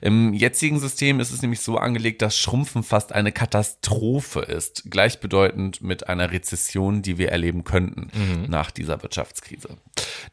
Im 0.00 0.32
jetzigen 0.34 0.78
System 0.78 1.20
ist 1.20 1.32
es 1.32 1.42
nämlich 1.42 1.60
so 1.60 1.76
angelegt, 1.78 2.22
dass 2.22 2.38
Schrumpfen 2.38 2.82
fast 2.82 3.12
eine 3.12 3.32
Katastrophe 3.32 4.40
ist, 4.40 4.90
gleichbedeutend 4.90 5.82
mit 5.82 6.08
einer 6.08 6.30
Rezession, 6.30 7.02
die 7.02 7.18
wir 7.18 7.30
erleben 7.30 7.64
könnten 7.64 8.10
nach 8.48 8.70
dieser 8.70 9.02
Wirtschaftskrise. 9.02 9.76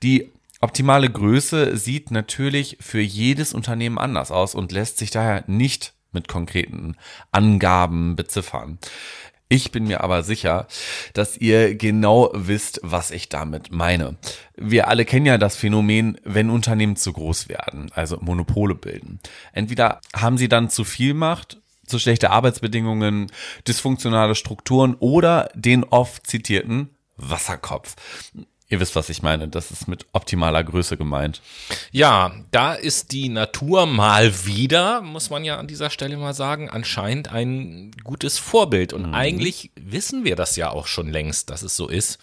Die 0.03 0.31
optimale 0.61 1.09
Größe 1.09 1.77
sieht 1.77 2.11
natürlich 2.11 2.77
für 2.79 3.01
jedes 3.01 3.53
Unternehmen 3.53 3.97
anders 3.97 4.31
aus 4.31 4.55
und 4.55 4.71
lässt 4.71 4.97
sich 4.97 5.11
daher 5.11 5.43
nicht 5.47 5.93
mit 6.11 6.27
konkreten 6.27 6.95
Angaben 7.31 8.15
beziffern. 8.15 8.79
Ich 9.47 9.71
bin 9.71 9.85
mir 9.85 10.03
aber 10.03 10.23
sicher, 10.23 10.67
dass 11.13 11.37
ihr 11.37 11.75
genau 11.75 12.31
wisst, 12.33 12.79
was 12.81 13.11
ich 13.11 13.29
damit 13.29 13.71
meine. 13.71 14.17
Wir 14.55 14.87
alle 14.87 15.05
kennen 15.05 15.27
ja 15.27 15.37
das 15.37 15.55
Phänomen, 15.55 16.19
wenn 16.23 16.49
Unternehmen 16.49 16.95
zu 16.95 17.13
groß 17.13 17.47
werden, 17.47 17.91
also 17.93 18.17
Monopole 18.19 18.73
bilden. 18.73 19.19
Entweder 19.53 20.01
haben 20.15 20.37
sie 20.37 20.49
dann 20.49 20.71
zu 20.71 20.83
viel 20.83 21.13
Macht, 21.13 21.61
zu 21.85 21.99
schlechte 21.99 22.31
Arbeitsbedingungen, 22.31 23.31
dysfunktionale 23.67 24.33
Strukturen 24.33 24.95
oder 24.95 25.49
den 25.53 25.83
oft 25.83 26.25
zitierten 26.25 26.89
Wasserkopf. 27.17 27.95
Ihr 28.75 28.81
wisst, 28.81 28.97
was 28.97 29.07
ich 29.07 29.23
meine. 29.23 29.47
Das 29.47 29.71
ist 29.71 29.87
mit 29.87 30.05
optimaler 30.11 30.61
Größe 30.61 30.97
gemeint. 30.97 31.41
Ja, 31.93 32.35
da 32.51 32.73
ist 32.73 33.13
die 33.13 33.29
Natur 33.29 33.85
mal 33.85 34.45
wieder, 34.45 34.99
muss 34.99 35.29
man 35.29 35.45
ja 35.45 35.55
an 35.55 35.67
dieser 35.67 35.89
Stelle 35.89 36.17
mal 36.17 36.33
sagen, 36.33 36.69
anscheinend 36.69 37.31
ein 37.31 37.91
gutes 38.03 38.37
Vorbild. 38.37 38.91
Und 38.91 39.13
eigentlich 39.13 39.71
wissen 39.77 40.25
wir 40.25 40.35
das 40.35 40.57
ja 40.57 40.71
auch 40.71 40.87
schon 40.87 41.07
längst, 41.07 41.51
dass 41.51 41.61
es 41.61 41.77
so 41.77 41.87
ist. 41.87 42.19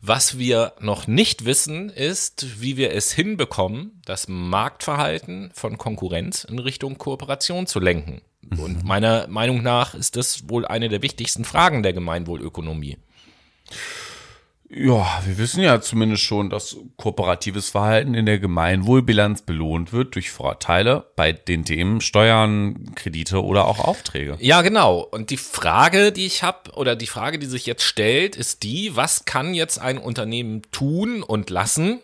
Was 0.00 0.38
wir 0.38 0.74
noch 0.78 1.08
nicht 1.08 1.44
wissen, 1.44 1.90
ist, 1.90 2.60
wie 2.60 2.76
wir 2.76 2.92
es 2.92 3.10
hinbekommen, 3.10 4.00
das 4.04 4.28
Marktverhalten 4.28 5.50
von 5.54 5.76
Konkurrenz 5.76 6.44
in 6.44 6.60
Richtung 6.60 6.98
Kooperation 6.98 7.66
zu 7.66 7.80
lenken. 7.80 8.22
Und 8.56 8.84
meiner 8.84 9.26
Meinung 9.26 9.60
nach 9.64 9.94
ist 9.96 10.14
das 10.14 10.48
wohl 10.48 10.64
eine 10.66 10.88
der 10.88 11.02
wichtigsten 11.02 11.44
Fragen 11.44 11.82
der 11.82 11.94
Gemeinwohlökonomie. 11.94 12.98
Ja, 14.72 15.20
wir 15.26 15.36
wissen 15.36 15.64
ja 15.64 15.80
zumindest 15.80 16.22
schon, 16.22 16.48
dass 16.48 16.76
kooperatives 16.96 17.70
Verhalten 17.70 18.14
in 18.14 18.24
der 18.24 18.38
Gemeinwohlbilanz 18.38 19.42
belohnt 19.42 19.92
wird 19.92 20.14
durch 20.14 20.30
Vorteile 20.30 21.06
bei 21.16 21.32
den 21.32 21.64
Themen 21.64 22.00
Steuern, 22.00 22.94
Kredite 22.94 23.42
oder 23.42 23.66
auch 23.66 23.80
Aufträge. 23.80 24.36
Ja, 24.38 24.62
genau. 24.62 25.00
Und 25.00 25.30
die 25.30 25.38
Frage, 25.38 26.12
die 26.12 26.24
ich 26.24 26.44
habe, 26.44 26.70
oder 26.76 26.94
die 26.94 27.08
Frage, 27.08 27.40
die 27.40 27.46
sich 27.46 27.66
jetzt 27.66 27.82
stellt, 27.82 28.36
ist 28.36 28.62
die, 28.62 28.94
was 28.94 29.24
kann 29.24 29.54
jetzt 29.54 29.80
ein 29.80 29.98
Unternehmen 29.98 30.62
tun 30.70 31.24
und 31.24 31.50
lassen, 31.50 31.98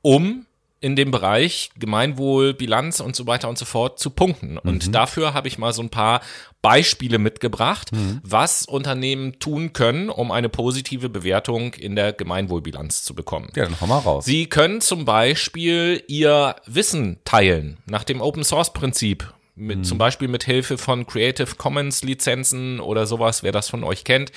um 0.00 0.45
in 0.80 0.96
dem 0.96 1.10
Bereich 1.10 1.70
Gemeinwohl, 1.78 2.54
Bilanz 2.54 3.00
und 3.00 3.16
so 3.16 3.26
weiter 3.26 3.48
und 3.48 3.58
so 3.58 3.64
fort 3.64 3.98
zu 3.98 4.10
punkten. 4.10 4.58
Und 4.58 4.94
dafür 4.94 5.34
habe 5.34 5.48
ich 5.48 5.58
mal 5.58 5.72
so 5.72 5.82
ein 5.82 5.90
paar 5.90 6.20
Beispiele 6.62 7.18
mitgebracht, 7.18 7.90
was 8.22 8.66
Unternehmen 8.66 9.38
tun 9.38 9.72
können, 9.72 10.10
um 10.10 10.30
eine 10.30 10.48
positive 10.48 11.08
Bewertung 11.08 11.74
in 11.74 11.96
der 11.96 12.12
Gemeinwohlbilanz 12.12 13.04
zu 13.04 13.14
bekommen. 13.14 13.50
Ja, 13.54 13.64
dann 13.64 13.80
hau 13.80 13.86
mal 13.86 13.98
raus. 13.98 14.24
Sie 14.24 14.46
können 14.46 14.80
zum 14.80 15.04
Beispiel 15.04 16.02
Ihr 16.08 16.56
Wissen 16.66 17.18
teilen 17.24 17.78
nach 17.86 18.04
dem 18.04 18.20
Open 18.20 18.44
Source 18.44 18.72
Prinzip. 18.72 19.32
Mit, 19.58 19.86
Zum 19.86 19.96
Beispiel 19.96 20.28
mit 20.28 20.44
Hilfe 20.44 20.76
von 20.76 21.06
Creative 21.06 21.54
Commons 21.56 22.02
Lizenzen 22.02 22.78
oder 22.78 23.06
sowas. 23.06 23.42
Wer 23.42 23.52
das 23.52 23.70
von 23.70 23.84
euch 23.84 24.04
kennt, 24.04 24.30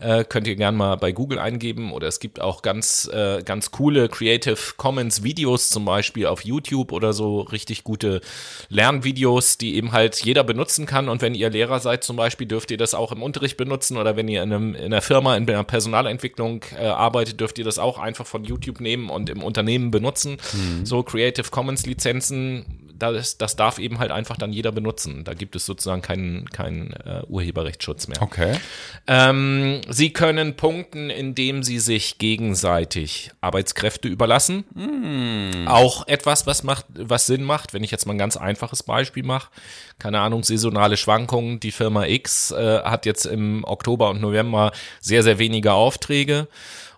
äh, 0.00 0.22
könnt 0.22 0.46
ihr 0.46 0.54
gerne 0.54 0.76
mal 0.76 0.96
bei 0.96 1.12
Google 1.12 1.38
eingeben. 1.38 1.92
Oder 1.92 2.08
es 2.08 2.20
gibt 2.20 2.42
auch 2.42 2.60
ganz, 2.60 3.08
äh, 3.10 3.42
ganz 3.42 3.70
coole 3.70 4.10
Creative 4.10 4.58
Commons 4.76 5.22
Videos, 5.22 5.70
zum 5.70 5.86
Beispiel 5.86 6.26
auf 6.26 6.44
YouTube 6.44 6.92
oder 6.92 7.14
so. 7.14 7.40
Richtig 7.40 7.84
gute 7.84 8.20
Lernvideos, 8.68 9.56
die 9.56 9.76
eben 9.76 9.92
halt 9.92 10.22
jeder 10.22 10.44
benutzen 10.44 10.84
kann. 10.84 11.08
Und 11.08 11.22
wenn 11.22 11.34
ihr 11.34 11.48
Lehrer 11.48 11.80
seid 11.80 12.04
zum 12.04 12.16
Beispiel, 12.16 12.46
dürft 12.46 12.70
ihr 12.70 12.76
das 12.76 12.92
auch 12.92 13.12
im 13.12 13.22
Unterricht 13.22 13.56
benutzen. 13.56 13.96
Oder 13.96 14.14
wenn 14.16 14.28
ihr 14.28 14.42
in, 14.42 14.52
einem, 14.52 14.74
in 14.74 14.84
einer 14.84 15.00
Firma, 15.00 15.38
in 15.38 15.48
einer 15.48 15.64
Personalentwicklung 15.64 16.60
äh, 16.78 16.84
arbeitet, 16.84 17.40
dürft 17.40 17.56
ihr 17.58 17.64
das 17.64 17.78
auch 17.78 17.98
einfach 17.98 18.26
von 18.26 18.44
YouTube 18.44 18.82
nehmen 18.82 19.08
und 19.08 19.30
im 19.30 19.42
Unternehmen 19.42 19.90
benutzen. 19.90 20.36
Mhm. 20.52 20.84
So 20.84 21.02
Creative 21.02 21.48
Commons 21.50 21.86
Lizenzen 21.86 22.85
das, 22.98 23.38
das 23.38 23.56
darf 23.56 23.78
eben 23.78 23.98
halt 23.98 24.10
einfach 24.10 24.36
dann 24.36 24.52
jeder 24.52 24.72
benutzen. 24.72 25.24
Da 25.24 25.34
gibt 25.34 25.56
es 25.56 25.66
sozusagen 25.66 26.02
keinen 26.02 26.48
keinen 26.50 26.92
äh, 26.92 27.22
Urheberrechtsschutz 27.28 28.08
mehr. 28.08 28.22
Okay. 28.22 28.58
Ähm, 29.06 29.80
sie 29.88 30.12
können 30.12 30.56
punkten, 30.56 31.10
indem 31.10 31.62
sie 31.62 31.78
sich 31.78 32.18
gegenseitig 32.18 33.30
Arbeitskräfte 33.40 34.08
überlassen. 34.08 34.64
Mm. 34.74 35.68
Auch 35.68 36.06
etwas, 36.06 36.46
was 36.46 36.62
macht, 36.62 36.86
was 36.94 37.26
Sinn 37.26 37.44
macht. 37.44 37.74
Wenn 37.74 37.84
ich 37.84 37.90
jetzt 37.90 38.06
mal 38.06 38.14
ein 38.14 38.18
ganz 38.18 38.36
einfaches 38.36 38.82
Beispiel 38.82 39.22
mache, 39.22 39.50
keine 39.98 40.20
Ahnung, 40.20 40.42
saisonale 40.42 40.96
Schwankungen. 40.96 41.60
Die 41.60 41.72
Firma 41.72 42.06
X 42.06 42.50
äh, 42.50 42.82
hat 42.82 43.06
jetzt 43.06 43.26
im 43.26 43.64
Oktober 43.64 44.10
und 44.10 44.20
November 44.20 44.72
sehr, 45.00 45.22
sehr 45.22 45.38
wenige 45.38 45.72
Aufträge 45.72 46.48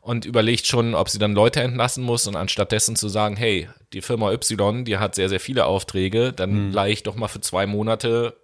und 0.09 0.25
überlegt 0.25 0.67
schon, 0.67 0.95
ob 0.95 1.11
sie 1.11 1.19
dann 1.19 1.35
Leute 1.35 1.61
entlassen 1.61 2.03
muss 2.03 2.27
und 2.27 2.35
anstattdessen 2.35 2.97
zu 2.97 3.11
sagen, 3.11 3.37
hey, 3.37 3.69
die 3.93 4.01
Firma 4.01 4.33
Y, 4.33 4.87
die 4.87 4.97
hat 4.97 5.15
sehr, 5.15 5.29
sehr 5.29 5.39
viele 5.39 5.67
Aufträge, 5.67 6.33
dann 6.33 6.69
mhm. 6.69 6.73
leihe 6.73 6.95
ich 6.95 7.03
doch 7.03 7.15
mal 7.15 7.29
für 7.29 7.43
zwei 7.43 7.67
Monate 7.67 8.35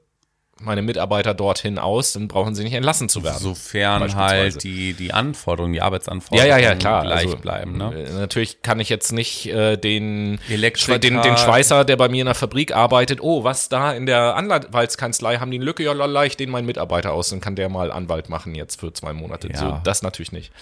meine 0.60 0.82
Mitarbeiter 0.82 1.34
dorthin 1.34 1.78
aus, 1.78 2.12
dann 2.12 2.28
brauchen 2.28 2.54
sie 2.54 2.64
nicht 2.64 2.74
entlassen 2.74 3.08
zu 3.08 3.24
werden. 3.24 3.38
Sofern 3.38 4.14
halt 4.14 4.62
die, 4.62 4.94
die 4.94 5.12
Anforderungen, 5.12 5.72
die 5.72 5.82
Arbeitsanforderungen 5.82 6.50
ja, 6.50 6.58
ja, 6.58 6.70
ja, 6.70 6.74
klar. 6.76 7.02
gleich 7.02 7.26
also, 7.26 7.36
bleiben. 7.36 7.76
Ne? 7.76 8.06
Äh, 8.08 8.12
natürlich 8.12 8.62
kann 8.62 8.80
ich 8.80 8.88
jetzt 8.88 9.12
nicht 9.12 9.46
äh, 9.46 9.76
den, 9.76 10.38
den, 10.48 11.22
den 11.22 11.36
Schweißer, 11.36 11.84
der 11.84 11.96
bei 11.96 12.08
mir 12.08 12.20
in 12.20 12.26
der 12.26 12.34
Fabrik 12.34 12.74
arbeitet, 12.74 13.20
oh, 13.20 13.44
was 13.44 13.68
da 13.68 13.92
in 13.92 14.06
der 14.06 14.36
Anwaltskanzlei 14.36 15.38
haben 15.38 15.50
die 15.50 15.58
eine 15.58 15.64
Lücke, 15.64 15.82
ja, 15.82 15.92
lala, 15.92 16.24
ich 16.24 16.36
den 16.36 16.50
meinen 16.50 16.66
Mitarbeiter 16.66 17.12
aus, 17.12 17.30
dann 17.30 17.40
kann 17.40 17.56
der 17.56 17.68
mal 17.68 17.90
Anwalt 17.90 18.28
machen 18.28 18.54
jetzt 18.54 18.80
für 18.80 18.92
zwei 18.92 19.12
Monate. 19.12 19.48
Ja. 19.52 19.58
So, 19.58 19.80
das 19.84 20.02
natürlich 20.02 20.32
nicht. 20.32 20.52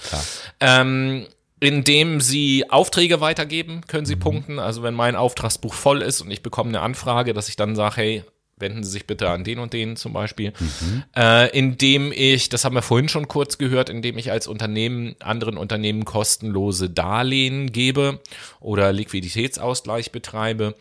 Ähm, 0.61 1.27
indem 1.61 2.21
sie 2.21 2.69
Aufträge 2.71 3.21
weitergeben, 3.21 3.83
können 3.87 4.05
sie 4.05 4.17
mhm. 4.17 4.21
punkten. 4.21 4.59
Also 4.59 4.83
wenn 4.83 4.95
mein 4.95 5.15
Auftragsbuch 5.15 5.75
voll 5.75 6.03
ist 6.03 6.21
und 6.21 6.31
ich 6.31 6.43
bekomme 6.43 6.71
eine 6.71 6.81
Anfrage, 6.81 7.35
dass 7.35 7.49
ich 7.49 7.55
dann 7.55 7.77
sage, 7.77 7.97
hey, 7.97 8.25
wenden 8.63 8.83
Sie 8.83 8.91
sich 8.91 9.07
bitte 9.07 9.29
an 9.29 9.45
den 9.45 9.59
und 9.59 9.75
den 9.75 9.97
zum 9.97 10.15
Beispiel, 10.15 10.55
mhm. 10.59 11.03
äh, 11.15 11.51
indem 11.51 12.13
ich, 12.15 12.49
das 12.49 12.65
haben 12.65 12.75
wir 12.75 12.81
vorhin 12.81 13.11
schon 13.11 13.29
kurz 13.29 13.59
gehört, 13.59 13.91
indem 13.91 14.17
ich 14.17 14.31
als 14.31 14.47
Unternehmen 14.47 15.15
anderen 15.21 15.59
Unternehmen 15.59 16.07
kostenlose 16.07 16.89
Darlehen 16.89 17.71
gebe 17.71 18.21
oder 18.61 18.93
Liquiditätsausgleich 18.93 20.13
betreibe, 20.13 20.75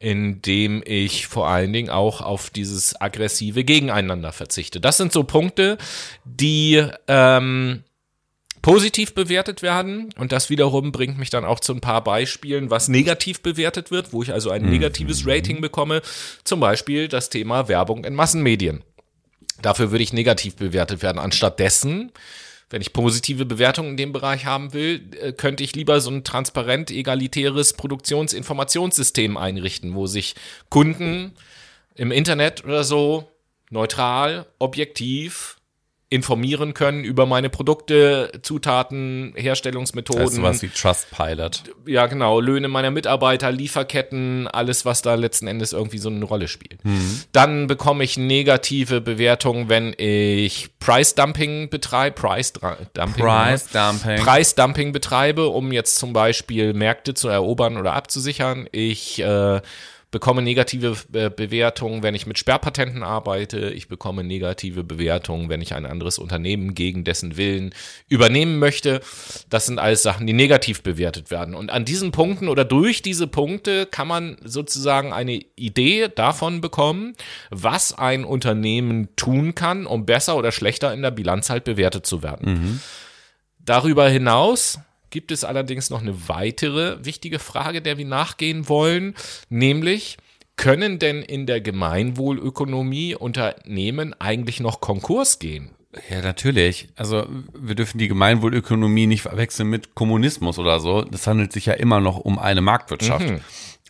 indem 0.00 0.82
ich 0.84 1.28
vor 1.28 1.46
allen 1.48 1.72
Dingen 1.72 1.90
auch 1.90 2.20
auf 2.20 2.50
dieses 2.50 3.00
aggressive 3.00 3.62
Gegeneinander 3.62 4.32
verzichte. 4.32 4.80
Das 4.80 4.96
sind 4.96 5.12
so 5.12 5.22
Punkte, 5.22 5.78
die 6.24 6.84
ähm, 7.06 7.84
positiv 8.66 9.14
bewertet 9.14 9.62
werden. 9.62 10.12
Und 10.18 10.32
das 10.32 10.50
wiederum 10.50 10.90
bringt 10.90 11.18
mich 11.18 11.30
dann 11.30 11.44
auch 11.44 11.60
zu 11.60 11.72
ein 11.72 11.80
paar 11.80 12.02
Beispielen, 12.02 12.68
was 12.68 12.88
negativ 12.88 13.40
bewertet 13.40 13.92
wird, 13.92 14.12
wo 14.12 14.24
ich 14.24 14.32
also 14.32 14.50
ein 14.50 14.64
mhm. 14.64 14.70
negatives 14.70 15.24
Rating 15.24 15.60
bekomme. 15.60 16.02
Zum 16.42 16.58
Beispiel 16.58 17.06
das 17.06 17.30
Thema 17.30 17.68
Werbung 17.68 18.04
in 18.04 18.16
Massenmedien. 18.16 18.82
Dafür 19.62 19.92
würde 19.92 20.02
ich 20.02 20.12
negativ 20.12 20.56
bewertet 20.56 21.00
werden. 21.00 21.20
Anstattdessen 21.20 22.10
wenn 22.68 22.82
ich 22.82 22.92
positive 22.92 23.46
Bewertungen 23.46 23.90
in 23.90 23.96
dem 23.96 24.12
Bereich 24.12 24.44
haben 24.44 24.72
will, 24.72 25.00
äh, 25.20 25.32
könnte 25.32 25.62
ich 25.62 25.76
lieber 25.76 26.00
so 26.00 26.10
ein 26.10 26.24
transparent 26.24 26.90
egalitäres 26.90 27.74
Produktionsinformationssystem 27.74 29.36
einrichten, 29.36 29.94
wo 29.94 30.08
sich 30.08 30.34
Kunden 30.68 31.30
im 31.94 32.10
Internet 32.10 32.64
oder 32.64 32.82
so 32.82 33.30
neutral, 33.70 34.46
objektiv 34.58 35.55
informieren 36.08 36.72
können 36.72 37.02
über 37.02 37.26
meine 37.26 37.50
Produkte, 37.50 38.30
Zutaten, 38.42 39.32
Herstellungsmethoden. 39.34 40.22
Das 40.22 40.30
ist 40.30 40.36
sowas 40.36 40.62
wie 40.62 40.68
Trustpilot. 40.68 41.64
Ja, 41.84 42.06
genau. 42.06 42.40
Löhne 42.40 42.68
meiner 42.68 42.92
Mitarbeiter, 42.92 43.50
Lieferketten, 43.50 44.46
alles, 44.46 44.84
was 44.84 45.02
da 45.02 45.16
letzten 45.16 45.48
Endes 45.48 45.72
irgendwie 45.72 45.98
so 45.98 46.08
eine 46.08 46.24
Rolle 46.24 46.46
spielt. 46.46 46.84
Mhm. 46.84 47.22
Dann 47.32 47.66
bekomme 47.66 48.04
ich 48.04 48.16
negative 48.18 49.00
Bewertungen, 49.00 49.68
wenn 49.68 49.94
ich 49.96 50.68
Price 50.78 51.16
Dumping 51.16 51.70
betreibe, 51.70 52.14
Price 52.14 52.52
Dumping. 52.52 53.24
Price 53.24 53.68
Dumping. 53.70 54.22
Price 54.22 54.54
Dumping 54.54 54.92
betreibe, 54.92 55.48
um 55.48 55.72
jetzt 55.72 55.96
zum 55.96 56.12
Beispiel 56.12 56.72
Märkte 56.72 57.14
zu 57.14 57.26
erobern 57.26 57.76
oder 57.76 57.94
abzusichern. 57.94 58.68
Ich 58.70 59.18
äh, 59.18 59.60
bekomme 60.10 60.40
negative 60.40 60.96
äh, 61.12 61.30
Bewertungen, 61.30 62.02
wenn 62.02 62.14
ich 62.14 62.26
mit 62.26 62.38
Sperrpatenten 62.38 63.02
arbeite. 63.02 63.70
Ich 63.70 63.88
bekomme 63.88 64.22
negative 64.22 64.84
Bewertungen, 64.84 65.48
wenn 65.48 65.60
ich 65.60 65.74
ein 65.74 65.84
anderes 65.84 66.18
Unternehmen 66.18 66.74
gegen 66.74 67.04
dessen 67.04 67.36
Willen 67.36 67.74
übernehmen 68.08 68.58
möchte. 68.58 69.00
Das 69.50 69.66
sind 69.66 69.78
alles 69.78 70.02
Sachen, 70.02 70.26
die 70.26 70.32
negativ 70.32 70.82
bewertet 70.82 71.30
werden. 71.30 71.54
Und 71.54 71.70
an 71.70 71.84
diesen 71.84 72.12
Punkten 72.12 72.48
oder 72.48 72.64
durch 72.64 73.02
diese 73.02 73.26
Punkte 73.26 73.86
kann 73.86 74.06
man 74.06 74.36
sozusagen 74.44 75.12
eine 75.12 75.40
Idee 75.56 76.08
davon 76.14 76.60
bekommen, 76.60 77.14
was 77.50 77.92
ein 77.92 78.24
Unternehmen 78.24 79.08
tun 79.16 79.54
kann, 79.54 79.86
um 79.86 80.06
besser 80.06 80.36
oder 80.36 80.52
schlechter 80.52 80.94
in 80.94 81.02
der 81.02 81.10
Bilanz 81.10 81.50
halt 81.50 81.64
bewertet 81.64 82.06
zu 82.06 82.22
werden. 82.22 82.52
Mhm. 82.52 82.80
Darüber 83.58 84.08
hinaus 84.08 84.78
gibt 85.16 85.32
es 85.32 85.44
allerdings 85.44 85.88
noch 85.88 86.02
eine 86.02 86.28
weitere 86.28 87.02
wichtige 87.02 87.38
Frage, 87.38 87.80
der 87.80 87.96
wir 87.96 88.04
nachgehen 88.04 88.68
wollen, 88.68 89.14
nämlich 89.48 90.18
können 90.56 90.98
denn 90.98 91.22
in 91.22 91.46
der 91.46 91.62
Gemeinwohlökonomie 91.62 93.14
Unternehmen 93.14 94.12
eigentlich 94.20 94.60
noch 94.60 94.82
Konkurs 94.82 95.38
gehen? 95.38 95.70
Ja, 96.10 96.20
natürlich. 96.20 96.88
Also 96.96 97.24
wir 97.58 97.74
dürfen 97.74 97.96
die 97.96 98.08
Gemeinwohlökonomie 98.08 99.06
nicht 99.06 99.22
verwechseln 99.22 99.70
mit 99.70 99.94
Kommunismus 99.94 100.58
oder 100.58 100.80
so. 100.80 101.00
Das 101.00 101.26
handelt 101.26 101.50
sich 101.50 101.64
ja 101.64 101.72
immer 101.72 102.00
noch 102.00 102.18
um 102.18 102.38
eine 102.38 102.60
Marktwirtschaft. 102.60 103.26
Mhm. 103.26 103.40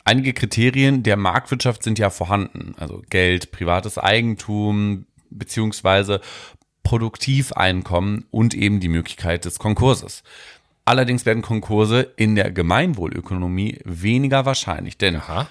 Einige 0.04 0.32
Kriterien 0.32 1.02
der 1.02 1.16
Marktwirtschaft 1.16 1.82
sind 1.82 1.98
ja 1.98 2.10
vorhanden. 2.10 2.76
Also 2.78 3.02
Geld, 3.10 3.50
privates 3.50 3.98
Eigentum, 3.98 5.06
beziehungsweise 5.30 6.20
Produktiveinkommen 6.86 8.26
und 8.30 8.54
eben 8.54 8.78
die 8.78 8.86
Möglichkeit 8.86 9.44
des 9.44 9.58
Konkurses. 9.58 10.22
Allerdings 10.86 11.26
werden 11.26 11.42
Konkurse 11.42 12.12
in 12.16 12.36
der 12.36 12.52
Gemeinwohlökonomie 12.52 13.80
weniger 13.84 14.46
wahrscheinlich, 14.46 14.96
denn 14.96 15.16
Aha. 15.16 15.48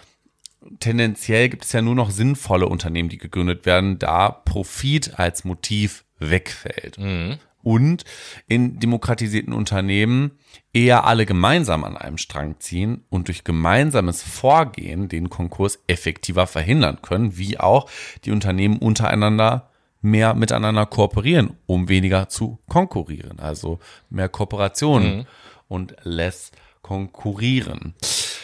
tendenziell 0.79 1.49
gibt 1.49 1.65
es 1.65 1.73
ja 1.73 1.81
nur 1.81 1.93
noch 1.93 2.09
sinnvolle 2.09 2.67
Unternehmen, 2.67 3.09
die 3.09 3.17
gegründet 3.17 3.65
werden, 3.65 3.99
da 3.99 4.29
Profit 4.29 5.19
als 5.19 5.43
Motiv 5.43 6.05
wegfällt. 6.19 6.97
Mhm. 6.97 7.38
Und 7.61 8.05
in 8.47 8.79
demokratisierten 8.79 9.51
Unternehmen 9.51 10.31
eher 10.71 11.03
alle 11.03 11.25
gemeinsam 11.25 11.83
an 11.83 11.97
einem 11.97 12.17
Strang 12.17 12.59
ziehen 12.59 13.03
und 13.09 13.27
durch 13.27 13.43
gemeinsames 13.43 14.23
Vorgehen 14.23 15.09
den 15.09 15.29
Konkurs 15.29 15.79
effektiver 15.88 16.47
verhindern 16.47 16.99
können, 17.01 17.38
wie 17.38 17.59
auch 17.59 17.89
die 18.23 18.31
Unternehmen 18.31 18.77
untereinander 18.77 19.69
mehr 20.06 20.36
miteinander 20.36 20.86
kooperieren, 20.86 21.58
um 21.66 21.89
weniger 21.89 22.30
zu 22.30 22.60
konkurrieren. 22.70 23.39
Also 23.39 23.80
mehr 24.10 24.30
Kooperation 24.30 25.03
mhm. 25.03 25.26
und 25.68 25.95
less 26.03 26.51
konkurrieren. 26.82 27.95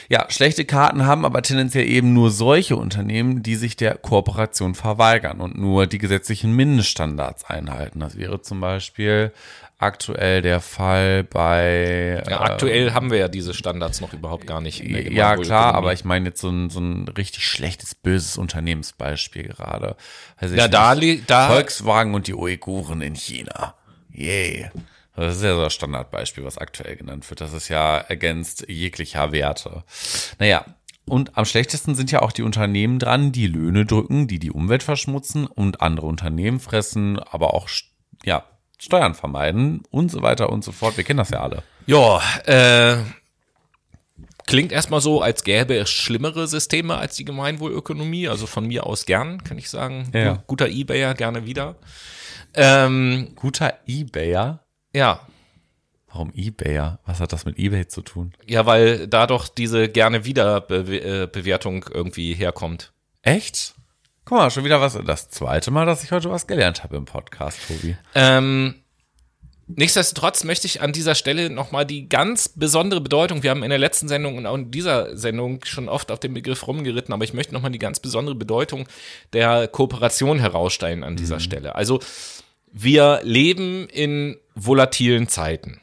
Ja, 0.09 0.25
schlechte 0.29 0.65
Karten 0.65 1.05
haben 1.05 1.23
aber 1.23 1.41
tendenziell 1.41 1.87
eben 1.87 2.13
nur 2.13 2.31
solche 2.31 2.75
Unternehmen, 2.75 3.43
die 3.43 3.55
sich 3.55 3.77
der 3.77 3.95
Kooperation 3.95 4.75
verweigern 4.75 5.39
und 5.39 5.57
nur 5.57 5.87
die 5.87 5.99
gesetzlichen 5.99 6.53
Mindeststandards 6.53 7.45
einhalten. 7.45 8.01
Das 8.01 8.17
wäre 8.17 8.41
zum 8.41 8.59
Beispiel 8.59 9.31
aktuell 9.81 10.41
der 10.41 10.61
Fall 10.61 11.23
bei. 11.23 12.23
Ja, 12.29 12.41
aktuell 12.41 12.87
äh, 12.87 12.91
haben 12.91 13.11
wir 13.11 13.17
ja 13.17 13.27
diese 13.27 13.53
Standards 13.53 14.01
noch 14.01 14.13
überhaupt 14.13 14.47
gar 14.47 14.61
nicht. 14.61 14.83
ja, 14.83 15.35
klar, 15.35 15.73
aber 15.73 15.93
ich 15.93 16.05
meine 16.05 16.29
jetzt 16.29 16.41
so 16.41 16.49
ein, 16.49 16.69
so 16.69 16.79
ein 16.79 17.07
richtig 17.07 17.45
schlechtes, 17.47 17.95
böses 17.95 18.37
Unternehmensbeispiel 18.37 19.47
gerade. 19.49 19.95
Also 20.37 20.55
ja, 20.55 20.67
da, 20.67 20.95
da 20.95 21.47
Volkswagen 21.49 22.13
und 22.13 22.27
die 22.27 22.35
Uiguren 22.35 23.01
in 23.01 23.15
China. 23.15 23.75
Yay. 24.11 24.69
Das 25.15 25.37
ist 25.37 25.43
ja 25.43 25.55
so 25.55 25.63
ein 25.63 25.69
Standardbeispiel, 25.69 26.45
was 26.45 26.57
aktuell 26.57 26.95
genannt 26.95 27.29
wird. 27.29 27.41
Das 27.41 27.53
ist 27.53 27.67
ja 27.67 27.97
ergänzt 27.97 28.65
jeglicher 28.67 29.31
Werte. 29.31 29.83
Naja, 30.39 30.65
und 31.05 31.37
am 31.37 31.45
schlechtesten 31.45 31.95
sind 31.95 32.11
ja 32.11 32.21
auch 32.21 32.31
die 32.31 32.43
Unternehmen 32.43 32.99
dran, 32.99 33.31
die 33.31 33.47
Löhne 33.47 33.85
drücken, 33.85 34.27
die 34.27 34.39
die 34.39 34.51
Umwelt 34.51 34.83
verschmutzen 34.83 35.47
und 35.47 35.81
andere 35.81 36.07
Unternehmen 36.07 36.59
fressen, 36.59 37.19
aber 37.19 37.53
auch 37.53 37.67
ja, 38.23 38.45
Steuern 38.81 39.13
vermeiden 39.13 39.83
und 39.91 40.09
so 40.09 40.23
weiter 40.23 40.49
und 40.49 40.63
so 40.63 40.71
fort. 40.71 40.97
Wir 40.97 41.03
kennen 41.03 41.17
das 41.17 41.29
ja 41.29 41.41
alle. 41.41 41.61
Ja, 41.85 42.19
äh, 42.45 42.97
Klingt 44.47 44.71
erstmal 44.71 45.01
so, 45.01 45.21
als 45.21 45.43
gäbe 45.43 45.77
es 45.77 45.89
schlimmere 45.89 46.47
Systeme 46.47 46.97
als 46.97 47.15
die 47.15 47.25
Gemeinwohlökonomie. 47.25 48.27
Also 48.27 48.47
von 48.47 48.67
mir 48.67 48.85
aus 48.85 49.05
gern, 49.05 49.43
kann 49.43 49.57
ich 49.57 49.69
sagen. 49.69 50.09
Ja. 50.13 50.43
Guter 50.47 50.67
Ebayer, 50.67 51.13
gerne 51.13 51.45
wieder. 51.45 51.75
Ähm, 52.55 53.33
Guter 53.35 53.75
Ebayer. 53.85 54.65
ja, 54.93 55.21
Warum 56.07 56.33
Ebayer? 56.35 56.99
Was 57.05 57.21
hat 57.21 57.31
das 57.31 57.45
mit 57.45 57.57
Ebay 57.57 57.87
zu 57.87 58.01
tun? 58.01 58.33
ja, 58.45 58.65
weil 58.65 59.07
da 59.07 59.27
doch 59.27 59.47
diese 59.47 59.87
gerne 59.87 60.25
wieder 60.25 60.59
Be 60.59 60.99
äh, 60.99 61.27
Bewertung 61.31 61.85
irgendwie 61.89 62.33
herkommt. 62.33 62.91
Echt? 63.21 63.75
Guck 64.25 64.37
mal, 64.37 64.51
schon 64.51 64.63
wieder 64.63 64.81
was. 64.81 64.97
Das 65.05 65.29
zweite 65.29 65.71
Mal, 65.71 65.85
dass 65.85 66.03
ich 66.03 66.11
heute 66.11 66.29
was 66.29 66.47
gelernt 66.47 66.83
habe 66.83 66.97
im 66.97 67.05
Podcast, 67.05 67.59
Tobi. 67.67 67.97
Ähm, 68.13 68.75
nichtsdestotrotz 69.67 70.43
möchte 70.43 70.67
ich 70.67 70.81
an 70.81 70.93
dieser 70.93 71.15
Stelle 71.15 71.49
nochmal 71.49 71.85
die 71.85 72.07
ganz 72.07 72.49
besondere 72.49 73.01
Bedeutung, 73.01 73.43
wir 73.43 73.49
haben 73.49 73.63
in 73.63 73.69
der 73.69 73.79
letzten 73.79 74.07
Sendung 74.07 74.37
und 74.37 74.45
auch 74.45 74.55
in 74.55 74.71
dieser 74.71 75.17
Sendung 75.17 75.65
schon 75.65 75.89
oft 75.89 76.11
auf 76.11 76.19
den 76.19 76.33
Begriff 76.33 76.67
rumgeritten, 76.67 77.13
aber 77.13 77.23
ich 77.23 77.33
möchte 77.33 77.53
nochmal 77.53 77.71
die 77.71 77.79
ganz 77.79 77.99
besondere 77.99 78.35
Bedeutung 78.35 78.87
der 79.33 79.67
Kooperation 79.67 80.39
herausstellen 80.39 81.03
an 81.03 81.15
dieser 81.15 81.39
Stelle. 81.39 81.75
Also 81.75 81.99
wir 82.71 83.19
leben 83.23 83.87
in 83.89 84.37
volatilen 84.55 85.27
Zeiten. 85.27 85.81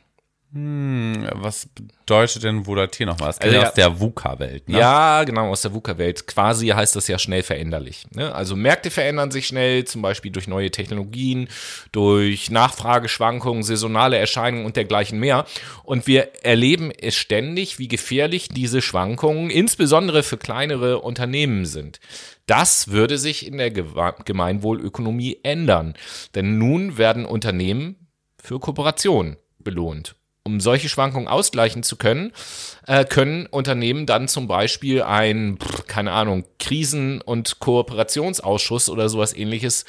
Was 1.35 1.67
bedeutet 1.67 2.45
denn 2.45 2.67
volatil 2.67 3.07
nochmal? 3.07 3.29
Das 3.29 3.39
Also 3.41 3.49
also 3.49 3.63
ja- 3.63 3.69
aus 3.69 3.75
der 3.75 4.01
VUCA-Welt, 4.01 4.69
ne? 4.69 4.79
Ja, 4.79 5.25
genau, 5.25 5.51
aus 5.51 5.63
der 5.63 5.73
VUCA-Welt. 5.73 6.27
Quasi 6.27 6.69
heißt 6.69 6.97
das 6.97 7.09
ja 7.09 7.19
schnell 7.19 7.43
veränderlich. 7.43 8.05
Ne? 8.11 8.35
Also 8.35 8.57
Märkte 8.57 8.91
verändern 8.91 9.31
sich 9.31 9.47
schnell, 9.47 9.85
zum 9.85 10.03
Beispiel 10.03 10.31
durch 10.31 10.47
neue 10.49 10.71
Technologien, 10.71 11.49
durch 11.93 12.51
Nachfrageschwankungen, 12.51 13.63
saisonale 13.63 14.19
Erscheinungen 14.19 14.67
und 14.67 14.77
dergleichen 14.77 15.19
mehr. 15.19 15.47
Und 15.85 16.07
wir 16.07 16.45
erleben 16.45 16.91
es 16.91 17.15
ständig, 17.15 17.79
wie 17.79 17.89
gefährlich 17.89 18.49
diese 18.49 18.83
Schwankungen, 18.83 19.51
insbesondere 19.51 20.23
für 20.23 20.39
kleinere 20.39 21.01
Unternehmen 21.01 21.67
sind. 21.67 22.01
Das 22.47 22.89
würde 22.89 23.19
sich 23.19 23.47
in 23.47 23.59
der 23.59 23.71
Gemeinwohlökonomie 23.71 25.41
ändern. 25.43 25.95
Denn 26.35 26.59
nun 26.59 26.97
werden 26.97 27.27
Unternehmen 27.27 28.09
für 28.43 28.59
Kooperation 28.59 29.37
belohnt. 29.59 30.15
Um 30.49 30.61
solche 30.61 30.89
Schwankungen 30.89 31.29
ausgleichen 31.29 31.83
zu 31.83 31.97
können, 31.97 32.33
äh, 32.87 33.05
können 33.05 33.45
Unternehmen 33.45 34.07
dann 34.07 34.29
zum 34.29 34.49
Beispiel 34.49 35.03
ein, 35.03 35.59
keine 35.87 36.13
Ahnung, 36.13 36.47
Krisen- 36.59 37.21
und 37.21 37.59
Kooperationsausschuss 37.59 38.89
oder 38.89 39.11
sowas 39.11 39.37
ähnliches 39.37 39.85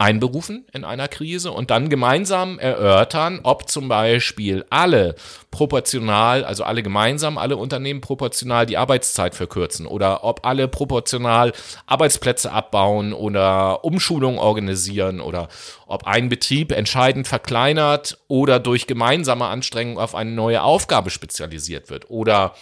einberufen 0.00 0.64
in 0.72 0.84
einer 0.84 1.08
Krise 1.08 1.52
und 1.52 1.70
dann 1.70 1.90
gemeinsam 1.90 2.58
erörtern, 2.58 3.40
ob 3.42 3.68
zum 3.68 3.88
Beispiel 3.88 4.64
alle 4.70 5.14
proportional, 5.50 6.42
also 6.42 6.64
alle 6.64 6.82
gemeinsam, 6.82 7.36
alle 7.36 7.58
Unternehmen 7.58 8.00
proportional 8.00 8.64
die 8.64 8.78
Arbeitszeit 8.78 9.34
verkürzen 9.34 9.86
oder 9.86 10.24
ob 10.24 10.46
alle 10.46 10.68
proportional 10.68 11.52
Arbeitsplätze 11.86 12.50
abbauen 12.50 13.12
oder 13.12 13.84
Umschulung 13.84 14.38
organisieren 14.38 15.20
oder 15.20 15.48
ob 15.86 16.06
ein 16.06 16.30
Betrieb 16.30 16.72
entscheidend 16.72 17.28
verkleinert 17.28 18.18
oder 18.26 18.58
durch 18.58 18.86
gemeinsame 18.86 19.46
Anstrengungen 19.46 19.98
auf 19.98 20.14
eine 20.14 20.30
neue 20.30 20.62
Aufgabe 20.62 21.10
spezialisiert 21.10 21.90
wird 21.90 22.08
oder 22.08 22.54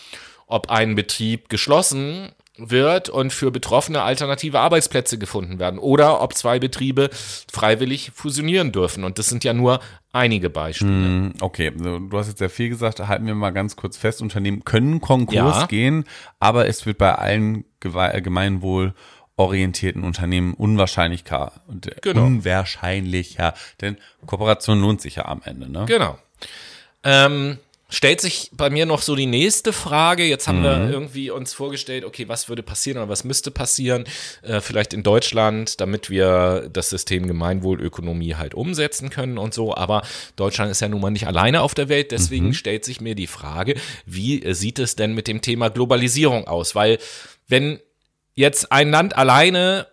ob 0.48 0.70
ein 0.70 0.96
Betrieb 0.96 1.48
geschlossen 1.48 2.30
wird 2.58 3.08
und 3.08 3.32
für 3.32 3.50
Betroffene 3.50 4.02
alternative 4.02 4.58
Arbeitsplätze 4.60 5.18
gefunden 5.18 5.58
werden 5.58 5.78
oder 5.78 6.20
ob 6.20 6.34
zwei 6.34 6.58
Betriebe 6.58 7.08
freiwillig 7.50 8.10
fusionieren 8.14 8.72
dürfen. 8.72 9.04
Und 9.04 9.18
das 9.18 9.28
sind 9.28 9.44
ja 9.44 9.52
nur 9.52 9.80
einige 10.12 10.50
Beispiele. 10.50 10.92
Hm, 10.92 11.32
Okay, 11.40 11.70
du 11.70 12.10
hast 12.18 12.28
jetzt 12.28 12.38
sehr 12.38 12.50
viel 12.50 12.68
gesagt, 12.68 12.98
halten 13.00 13.26
wir 13.26 13.34
mal 13.34 13.50
ganz 13.50 13.76
kurz 13.76 13.96
fest, 13.96 14.20
Unternehmen 14.22 14.64
können 14.64 15.00
Konkurs 15.00 15.34
Ja. 15.60 15.66
gehen, 15.66 16.04
aber 16.40 16.66
es 16.66 16.84
wird 16.86 16.98
bei 16.98 17.14
allen 17.14 17.64
äh, 17.84 18.20
gemeinwohlorientierten 18.20 20.02
Unternehmen 20.04 20.54
unwahrscheinlicher, 20.54 21.52
und, 21.68 21.88
Genau. 22.02 22.24
unwahrscheinlicher, 22.24 23.54
denn 23.80 23.96
Kooperation 24.26 24.80
lohnt 24.80 25.00
sich 25.00 25.16
ja 25.16 25.26
am 25.26 25.42
Ende, 25.44 25.70
ne? 25.70 25.84
Genau. 25.86 26.18
Ähm, 27.04 27.58
stellt 27.90 28.20
sich 28.20 28.50
bei 28.52 28.68
mir 28.68 28.84
noch 28.84 29.00
so 29.00 29.16
die 29.16 29.26
nächste 29.26 29.72
Frage. 29.72 30.24
Jetzt 30.24 30.46
haben 30.46 30.62
wir 30.62 30.90
irgendwie 30.90 31.30
uns 31.30 31.54
vorgestellt, 31.54 32.04
okay, 32.04 32.28
was 32.28 32.48
würde 32.48 32.62
passieren 32.62 32.98
oder 32.98 33.08
was 33.08 33.24
müsste 33.24 33.50
passieren, 33.50 34.04
äh, 34.42 34.60
vielleicht 34.60 34.92
in 34.92 35.02
Deutschland, 35.02 35.80
damit 35.80 36.10
wir 36.10 36.68
das 36.70 36.90
System 36.90 37.26
Gemeinwohlökonomie 37.26 38.34
halt 38.34 38.54
umsetzen 38.54 39.08
können 39.08 39.38
und 39.38 39.54
so. 39.54 39.74
Aber 39.74 40.02
Deutschland 40.36 40.70
ist 40.70 40.80
ja 40.80 40.88
nun 40.88 41.00
mal 41.00 41.10
nicht 41.10 41.26
alleine 41.26 41.62
auf 41.62 41.74
der 41.74 41.88
Welt. 41.88 42.12
Deswegen 42.12 42.52
stellt 42.54 42.84
sich 42.84 43.00
mir 43.00 43.14
die 43.14 43.26
Frage, 43.26 43.74
wie 44.04 44.52
sieht 44.52 44.78
es 44.78 44.94
denn 44.94 45.14
mit 45.14 45.26
dem 45.26 45.40
Thema 45.40 45.70
Globalisierung 45.70 46.46
aus? 46.46 46.74
Weil 46.74 46.98
wenn 47.46 47.80
jetzt 48.34 48.70
ein 48.70 48.90
Land 48.90 49.16
alleine 49.16 49.86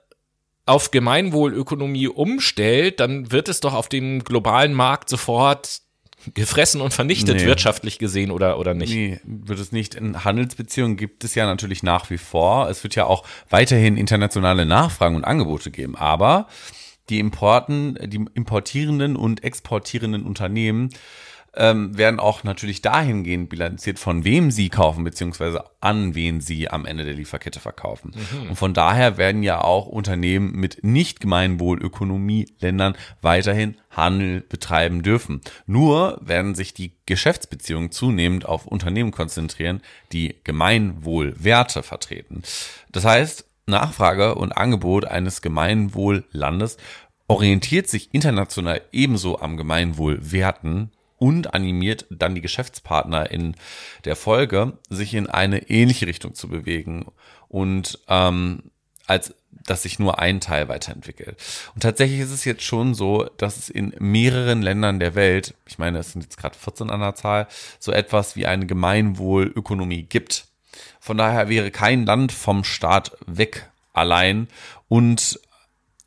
auf 0.65 0.91
Gemeinwohlökonomie 0.91 2.07
umstellt, 2.07 2.99
dann 2.99 3.31
wird 3.31 3.49
es 3.49 3.59
doch 3.59 3.73
auf 3.73 3.87
dem 3.87 4.23
globalen 4.23 4.73
Markt 4.73 5.09
sofort 5.09 5.84
gefressen 6.33 6.81
und 6.81 6.93
vernichtet, 6.93 7.37
Nee. 7.37 7.45
wirtschaftlich 7.45 7.99
gesehen 7.99 8.31
oder, 8.31 8.57
oder 8.59 8.73
nicht. 8.73 8.93
Nee, 8.93 9.19
wird 9.23 9.59
es 9.59 9.71
nicht. 9.71 9.95
In 9.95 10.23
Handelsbeziehungen 10.23 10.97
gibt 10.97 11.23
es 11.23 11.35
ja 11.35 11.45
natürlich 11.45 11.83
nach 11.83 12.09
wie 12.09 12.17
vor. 12.17 12.69
Es 12.69 12.83
wird 12.83 12.95
ja 12.95 13.05
auch 13.05 13.25
weiterhin 13.49 13.97
internationale 13.97 14.65
Nachfragen 14.65 15.15
und 15.15 15.23
Angebote 15.23 15.71
geben. 15.71 15.95
Aber 15.95 16.47
die 17.09 17.19
Importen, 17.19 17.97
die 18.09 18.25
importierenden 18.33 19.15
und 19.15 19.43
exportierenden 19.43 20.23
Unternehmen 20.23 20.89
ähm, 21.55 21.97
werden 21.97 22.19
auch 22.19 22.43
natürlich 22.43 22.81
dahingehend 22.81 23.49
bilanziert, 23.49 23.99
von 23.99 24.23
wem 24.23 24.51
sie 24.51 24.69
kaufen, 24.69 25.03
beziehungsweise 25.03 25.63
an 25.81 26.15
wen 26.15 26.41
sie 26.41 26.69
am 26.69 26.85
Ende 26.85 27.05
der 27.05 27.13
Lieferkette 27.13 27.59
verkaufen. 27.59 28.11
Und 28.49 28.55
von 28.55 28.73
daher 28.73 29.17
werden 29.17 29.43
ja 29.43 29.61
auch 29.61 29.87
Unternehmen 29.87 30.51
mit 30.53 30.83
nicht 30.83 31.19
Gemeinwohlökonomie-Ländern 31.19 32.95
weiterhin 33.21 33.75
Handel 33.89 34.41
betreiben 34.41 35.03
dürfen. 35.03 35.41
Nur 35.65 36.19
werden 36.21 36.55
sich 36.55 36.73
die 36.73 36.93
Geschäftsbeziehungen 37.05 37.91
zunehmend 37.91 38.45
auf 38.45 38.65
Unternehmen 38.65 39.11
konzentrieren, 39.11 39.81
die 40.11 40.35
Gemeinwohlwerte 40.43 41.83
vertreten. 41.83 42.43
Das 42.91 43.05
heißt, 43.05 43.45
Nachfrage 43.67 44.35
und 44.35 44.55
Angebot 44.55 45.05
eines 45.05 45.41
Gemeinwohllandes 45.41 46.77
orientiert 47.27 47.87
sich 47.87 48.13
international 48.13 48.81
ebenso 48.91 49.39
am 49.39 49.57
Gemeinwohlwerten 49.57 50.91
und 51.25 51.55
animiert 51.55 52.05
dann 52.11 52.35
die 52.35 52.41
Geschäftspartner 52.41 53.31
in 53.31 53.55
der 54.03 54.15
Folge, 54.15 54.77
sich 54.89 55.15
in 55.15 55.27
eine 55.27 55.71
ähnliche 55.71 56.05
Richtung 56.05 56.35
zu 56.35 56.47
bewegen 56.47 57.07
und 57.47 57.97
ähm, 58.07 58.61
als 59.07 59.33
dass 59.65 59.81
sich 59.81 59.97
nur 59.97 60.19
ein 60.19 60.39
Teil 60.39 60.67
weiterentwickelt. 60.67 61.41
Und 61.73 61.81
tatsächlich 61.81 62.19
ist 62.19 62.29
es 62.29 62.45
jetzt 62.45 62.61
schon 62.61 62.93
so, 62.93 63.27
dass 63.37 63.57
es 63.57 63.69
in 63.69 63.95
mehreren 63.97 64.61
Ländern 64.61 64.99
der 64.99 65.15
Welt, 65.15 65.55
ich 65.65 65.79
meine, 65.79 65.97
es 65.97 66.11
sind 66.11 66.21
jetzt 66.21 66.37
gerade 66.37 66.55
14 66.55 66.91
an 66.91 66.99
der 66.99 67.15
Zahl, 67.15 67.47
so 67.79 67.91
etwas 67.91 68.35
wie 68.35 68.45
eine 68.45 68.67
Gemeinwohlökonomie 68.67 70.03
gibt. 70.03 70.45
Von 70.99 71.17
daher 71.17 71.49
wäre 71.49 71.71
kein 71.71 72.05
Land 72.05 72.33
vom 72.33 72.63
Staat 72.63 73.17
weg 73.25 73.71
allein 73.93 74.47
und 74.89 75.39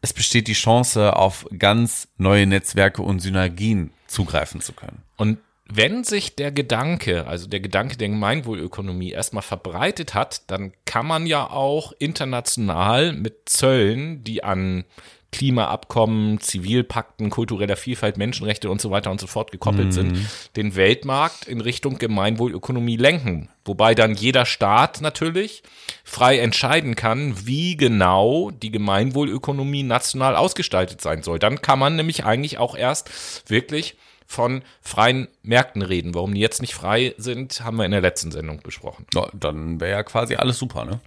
es 0.00 0.12
besteht 0.12 0.46
die 0.46 0.52
Chance, 0.52 1.16
auf 1.16 1.44
ganz 1.58 2.06
neue 2.18 2.46
Netzwerke 2.46 3.02
und 3.02 3.18
Synergien 3.18 3.90
zugreifen 4.06 4.60
zu 4.60 4.72
können. 4.72 5.07
Und 5.18 5.38
wenn 5.70 6.02
sich 6.02 6.34
der 6.34 6.50
Gedanke, 6.50 7.26
also 7.26 7.46
der 7.46 7.60
Gedanke 7.60 7.98
der 7.98 8.08
Gemeinwohlökonomie 8.08 9.10
erstmal 9.10 9.42
verbreitet 9.42 10.14
hat, 10.14 10.50
dann 10.50 10.72
kann 10.86 11.06
man 11.06 11.26
ja 11.26 11.50
auch 11.50 11.92
international 11.98 13.12
mit 13.12 13.50
Zöllen, 13.50 14.24
die 14.24 14.42
an 14.42 14.84
Klimaabkommen, 15.30 16.40
Zivilpakten, 16.40 17.28
kultureller 17.28 17.76
Vielfalt, 17.76 18.16
Menschenrechte 18.16 18.70
und 18.70 18.80
so 18.80 18.90
weiter 18.90 19.10
und 19.10 19.20
so 19.20 19.26
fort 19.26 19.52
gekoppelt 19.52 19.92
sind, 19.92 20.16
den 20.56 20.74
Weltmarkt 20.74 21.46
in 21.46 21.60
Richtung 21.60 21.98
Gemeinwohlökonomie 21.98 22.96
lenken. 22.96 23.50
Wobei 23.66 23.94
dann 23.94 24.14
jeder 24.14 24.46
Staat 24.46 25.02
natürlich 25.02 25.62
frei 26.02 26.38
entscheiden 26.38 26.96
kann, 26.96 27.46
wie 27.46 27.76
genau 27.76 28.50
die 28.50 28.70
Gemeinwohlökonomie 28.70 29.82
national 29.82 30.34
ausgestaltet 30.34 31.02
sein 31.02 31.22
soll. 31.22 31.38
Dann 31.38 31.60
kann 31.60 31.78
man 31.78 31.96
nämlich 31.96 32.24
eigentlich 32.24 32.56
auch 32.56 32.74
erst 32.74 33.10
wirklich 33.50 33.96
von 34.30 34.62
freien 34.82 35.26
Märkten 35.42 35.80
reden. 35.80 36.14
Warum 36.14 36.34
die 36.34 36.40
jetzt 36.40 36.60
nicht 36.60 36.74
frei 36.74 37.14
sind, 37.16 37.64
haben 37.64 37.78
wir 37.78 37.86
in 37.86 37.90
der 37.90 38.02
letzten 38.02 38.30
Sendung 38.30 38.60
besprochen. 38.62 39.06
Ja, 39.14 39.26
dann 39.32 39.80
wäre 39.80 39.90
ja 39.90 40.02
quasi 40.02 40.36
alles 40.36 40.58
super, 40.58 40.84
ne? 40.84 41.00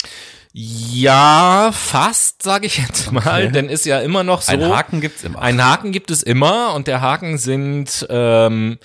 Ja, 0.53 1.69
fast, 1.71 2.41
sage 2.41 2.65
ich 2.65 2.79
jetzt 2.79 3.11
mal, 3.11 3.51
denn 3.51 3.69
ist 3.69 3.85
ja 3.85 3.99
immer 3.99 4.23
noch 4.23 4.41
so. 4.41 4.51
Ein 4.51 4.65
Haken 4.65 5.01
gibt's 5.01 5.23
immer. 5.23 5.39
Ein 5.39 5.63
Haken 5.63 5.91
gibt 5.91 6.09
es 6.09 6.23
immer 6.23 6.73
und 6.73 6.87
der 6.87 6.99
Haken 7.01 7.37
sind 7.37 8.07
ähm, 8.09 8.79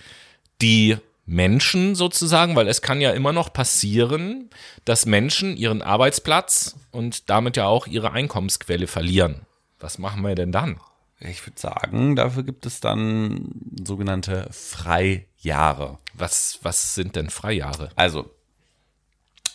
die 0.61 0.99
Menschen 1.25 1.95
sozusagen, 1.95 2.55
weil 2.55 2.69
es 2.69 2.83
kann 2.83 3.01
ja 3.01 3.13
immer 3.13 3.33
noch 3.33 3.53
passieren, 3.53 4.51
dass 4.85 5.07
Menschen 5.07 5.57
ihren 5.57 5.81
Arbeitsplatz 5.81 6.77
und 6.93 7.31
damit 7.31 7.57
ja 7.57 7.67
auch 7.67 7.87
ihre 7.87 8.13
Einkommensquelle 8.13 8.87
verlieren. 8.87 9.41
Was 9.81 9.99
machen 9.99 10.23
wir 10.23 10.35
denn 10.35 10.53
dann? 10.53 10.79
Ich 11.21 11.47
würde 11.47 11.59
sagen, 11.59 12.15
dafür 12.15 12.43
gibt 12.43 12.67
es 12.67 12.81
dann 12.81 13.51
sogenannte 13.83 14.49
Freijahre. 14.51 15.99
Was, 16.13 16.59
was 16.63 16.95
sind 16.95 17.17
denn 17.17 17.31
Freijahre? 17.31 17.91
Also, 17.97 18.31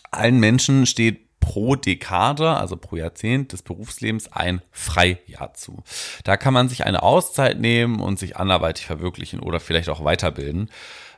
allen 0.09 0.39
Menschen 0.39 0.85
steht 0.85 1.39
pro 1.41 1.75
Dekade, 1.75 2.51
also 2.55 2.77
pro 2.77 2.95
Jahrzehnt 2.95 3.51
des 3.51 3.61
Berufslebens 3.63 4.31
ein 4.31 4.61
Freijahr 4.71 5.53
zu. 5.53 5.83
Da 6.23 6.37
kann 6.37 6.53
man 6.53 6.69
sich 6.69 6.85
eine 6.85 7.03
Auszeit 7.03 7.59
nehmen 7.59 7.99
und 7.99 8.17
sich 8.17 8.37
anderweitig 8.37 8.85
verwirklichen 8.85 9.39
oder 9.41 9.59
vielleicht 9.59 9.89
auch 9.89 10.03
weiterbilden. 10.03 10.69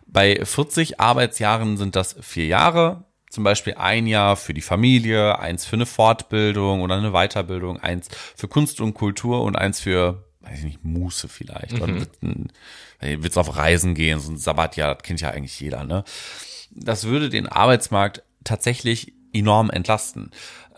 Bei 0.08 0.44
40 0.44 1.00
Arbeitsjahren 1.00 1.78
sind 1.78 1.96
das 1.96 2.16
vier 2.22 2.48
Jahre, 2.48 3.06
zum 3.30 3.44
Beispiel 3.44 3.76
ein 3.76 4.08
Jahr 4.08 4.36
für 4.38 4.54
die 4.54 4.62
Familie, 4.62 5.39
eins 5.39 5.66
für 5.66 5.76
eine 5.76 5.86
Fortbildung 5.86 6.82
oder 6.82 6.96
eine 6.96 7.12
Weiterbildung, 7.12 7.80
eins 7.80 8.08
für 8.36 8.48
Kunst 8.48 8.80
und 8.80 8.94
Kultur 8.94 9.44
und 9.44 9.56
eins 9.56 9.80
für, 9.80 10.24
weiß 10.44 10.60
ich 10.60 10.66
nicht, 10.66 10.84
Muße 10.84 11.28
vielleicht. 11.28 11.74
Mhm. 11.74 11.82
Oder 11.82 12.08
wird's 13.24 13.38
auf 13.38 13.56
Reisen 13.56 13.96
gehen, 13.96 14.20
so 14.20 14.32
ein 14.32 14.38
Sabbatjahr, 14.38 14.96
das 14.96 15.04
kennt 15.04 15.22
ja 15.22 15.30
eigentlich 15.30 15.60
jeder, 15.60 15.84
ne? 15.84 16.04
Das 16.72 17.06
würde 17.06 17.30
den 17.30 17.48
Arbeitsmarkt 17.48 18.24
tatsächlich 18.44 19.14
enorm 19.32 19.70
entlasten. 19.70 20.32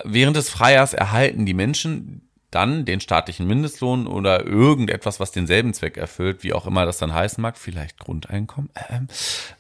Während 0.03 0.35
des 0.35 0.49
Freijahrs 0.49 0.93
erhalten 0.93 1.45
die 1.45 1.53
Menschen 1.53 2.21
dann 2.51 2.85
den 2.85 3.01
staatlichen 3.01 3.47
Mindestlohn 3.47 4.07
oder 4.07 4.45
irgendetwas, 4.45 5.19
was 5.19 5.31
denselben 5.31 5.73
Zweck 5.73 5.97
erfüllt, 5.97 6.43
wie 6.43 6.53
auch 6.53 6.65
immer 6.65 6.85
das 6.85 6.97
dann 6.97 7.13
heißen 7.13 7.41
mag, 7.41 7.57
vielleicht 7.57 7.99
Grundeinkommen, 7.99 8.69
ähm, 8.89 9.07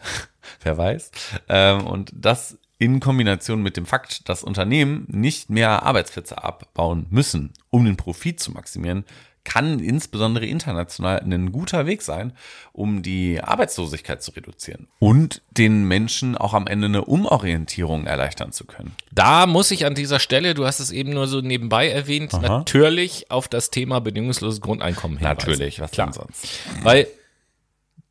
wer 0.61 0.77
weiß. 0.77 1.11
Ähm, 1.49 1.85
und 1.85 2.11
das 2.13 2.57
in 2.77 2.99
Kombination 2.99 3.61
mit 3.61 3.77
dem 3.77 3.85
Fakt, 3.85 4.27
dass 4.29 4.43
Unternehmen 4.43 5.05
nicht 5.07 5.49
mehr 5.49 5.83
Arbeitsplätze 5.83 6.43
abbauen 6.43 7.07
müssen, 7.09 7.53
um 7.69 7.85
den 7.85 7.97
Profit 7.97 8.39
zu 8.39 8.51
maximieren, 8.51 9.05
kann 9.45 9.79
insbesondere 9.79 10.45
international 10.45 11.21
ein 11.21 11.51
guter 11.53 11.85
Weg 11.85 12.01
sein, 12.01 12.33
um 12.73 13.01
die 13.01 13.39
Arbeitslosigkeit 13.41 14.21
zu 14.21 14.31
reduzieren 14.31 14.87
und 14.99 15.41
den 15.51 15.85
Menschen 15.85 16.35
auch 16.35 16.53
am 16.53 16.67
Ende 16.67 16.87
eine 16.87 17.05
Umorientierung 17.05 18.05
erleichtern 18.05 18.51
zu 18.51 18.65
können. 18.65 18.93
Da 19.13 19.45
muss 19.45 19.71
ich 19.71 19.85
an 19.85 19.95
dieser 19.95 20.19
Stelle, 20.19 20.53
du 20.53 20.65
hast 20.65 20.79
es 20.81 20.91
eben 20.91 21.11
nur 21.11 21.27
so 21.27 21.39
nebenbei 21.39 21.89
erwähnt, 21.89 22.33
Aha. 22.33 22.41
natürlich 22.41 23.31
auf 23.31 23.47
das 23.47 23.69
Thema 23.69 24.01
bedingungsloses 24.01 24.59
Grundeinkommen 24.59 25.17
hinweisen. 25.17 25.37
Natürlich, 25.37 25.79
was 25.79 25.91
Klar. 25.91 26.07
denn 26.07 26.13
sonst? 26.13 26.47
Weil 26.83 27.07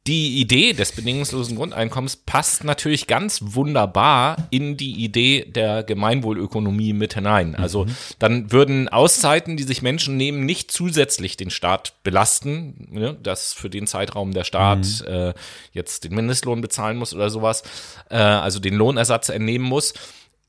die 0.06 0.38
Idee 0.38 0.74
des 0.74 0.92
bedingungslosen 0.92 1.56
Grundeinkommens 1.56 2.16
passt 2.16 2.62
natürlich 2.62 3.06
ganz 3.06 3.40
wunderbar 3.42 4.36
in 4.50 4.76
die 4.76 5.02
Idee 5.02 5.46
der 5.46 5.82
Gemeinwohlökonomie 5.82 6.92
mit 6.92 7.14
hinein. 7.14 7.54
Also 7.54 7.86
mhm. 7.86 7.96
dann 8.18 8.52
würden 8.52 8.88
Auszeiten, 8.90 9.56
die 9.56 9.62
sich 9.62 9.80
Menschen 9.80 10.18
nehmen, 10.18 10.44
nicht 10.44 10.70
zusätzlich 10.70 11.38
den 11.38 11.48
Staat 11.48 11.94
belasten, 12.02 12.86
ne, 12.90 13.16
dass 13.22 13.54
für 13.54 13.70
den 13.70 13.86
Zeitraum 13.86 14.34
der 14.34 14.44
Staat 14.44 14.86
mhm. 15.00 15.06
äh, 15.06 15.34
jetzt 15.72 16.04
den 16.04 16.14
Mindestlohn 16.14 16.60
bezahlen 16.60 16.98
muss 16.98 17.14
oder 17.14 17.30
sowas, 17.30 17.62
äh, 18.10 18.16
also 18.16 18.60
den 18.60 18.74
Lohnersatz 18.74 19.30
entnehmen 19.30 19.64
muss. 19.64 19.94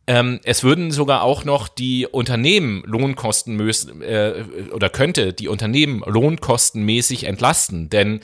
Ähm, 0.05 0.41
es 0.43 0.63
würden 0.63 0.91
sogar 0.91 1.23
auch 1.23 1.45
noch 1.45 1.69
die 1.69 2.05
Unternehmen 2.05 2.83
Lohnkosten 2.85 3.57
äh, 4.01 4.43
oder 4.71 4.89
könnte 4.89 5.31
die 5.31 5.47
Unternehmen 5.47 6.03
lohnkostenmäßig 6.05 7.23
entlasten, 7.23 7.89
denn 7.89 8.19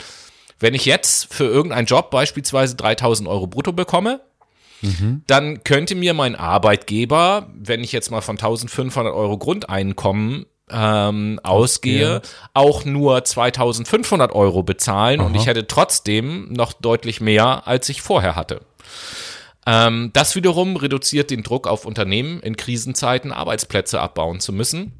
wenn 0.61 0.73
ich 0.73 0.85
jetzt 0.85 1.33
für 1.33 1.45
irgendeinen 1.45 1.87
Job 1.87 2.11
beispielsweise 2.11 2.75
3000 2.75 3.27
Euro 3.27 3.47
brutto 3.47 3.73
bekomme, 3.73 4.21
mhm. 4.81 5.23
dann 5.27 5.63
könnte 5.63 5.95
mir 5.95 6.13
mein 6.13 6.35
Arbeitgeber, 6.35 7.49
wenn 7.53 7.83
ich 7.83 7.91
jetzt 7.91 8.11
mal 8.11 8.21
von 8.21 8.37
1500 8.37 9.13
Euro 9.13 9.37
Grundeinkommen 9.37 10.45
ähm, 10.69 11.39
ausgehe, 11.43 12.13
ja. 12.13 12.21
auch 12.53 12.85
nur 12.85 13.23
2500 13.25 14.31
Euro 14.31 14.63
bezahlen 14.63 15.19
Aha. 15.19 15.27
und 15.27 15.35
ich 15.35 15.47
hätte 15.47 15.67
trotzdem 15.67 16.53
noch 16.53 16.73
deutlich 16.73 17.19
mehr, 17.19 17.67
als 17.67 17.89
ich 17.89 18.01
vorher 18.01 18.35
hatte. 18.35 18.61
Ähm, 19.67 20.11
das 20.13 20.35
wiederum 20.35 20.77
reduziert 20.77 21.29
den 21.29 21.43
Druck 21.43 21.67
auf 21.67 21.85
Unternehmen, 21.85 22.39
in 22.39 22.55
Krisenzeiten 22.55 23.31
Arbeitsplätze 23.31 23.99
abbauen 23.99 24.39
zu 24.39 24.53
müssen 24.53 24.93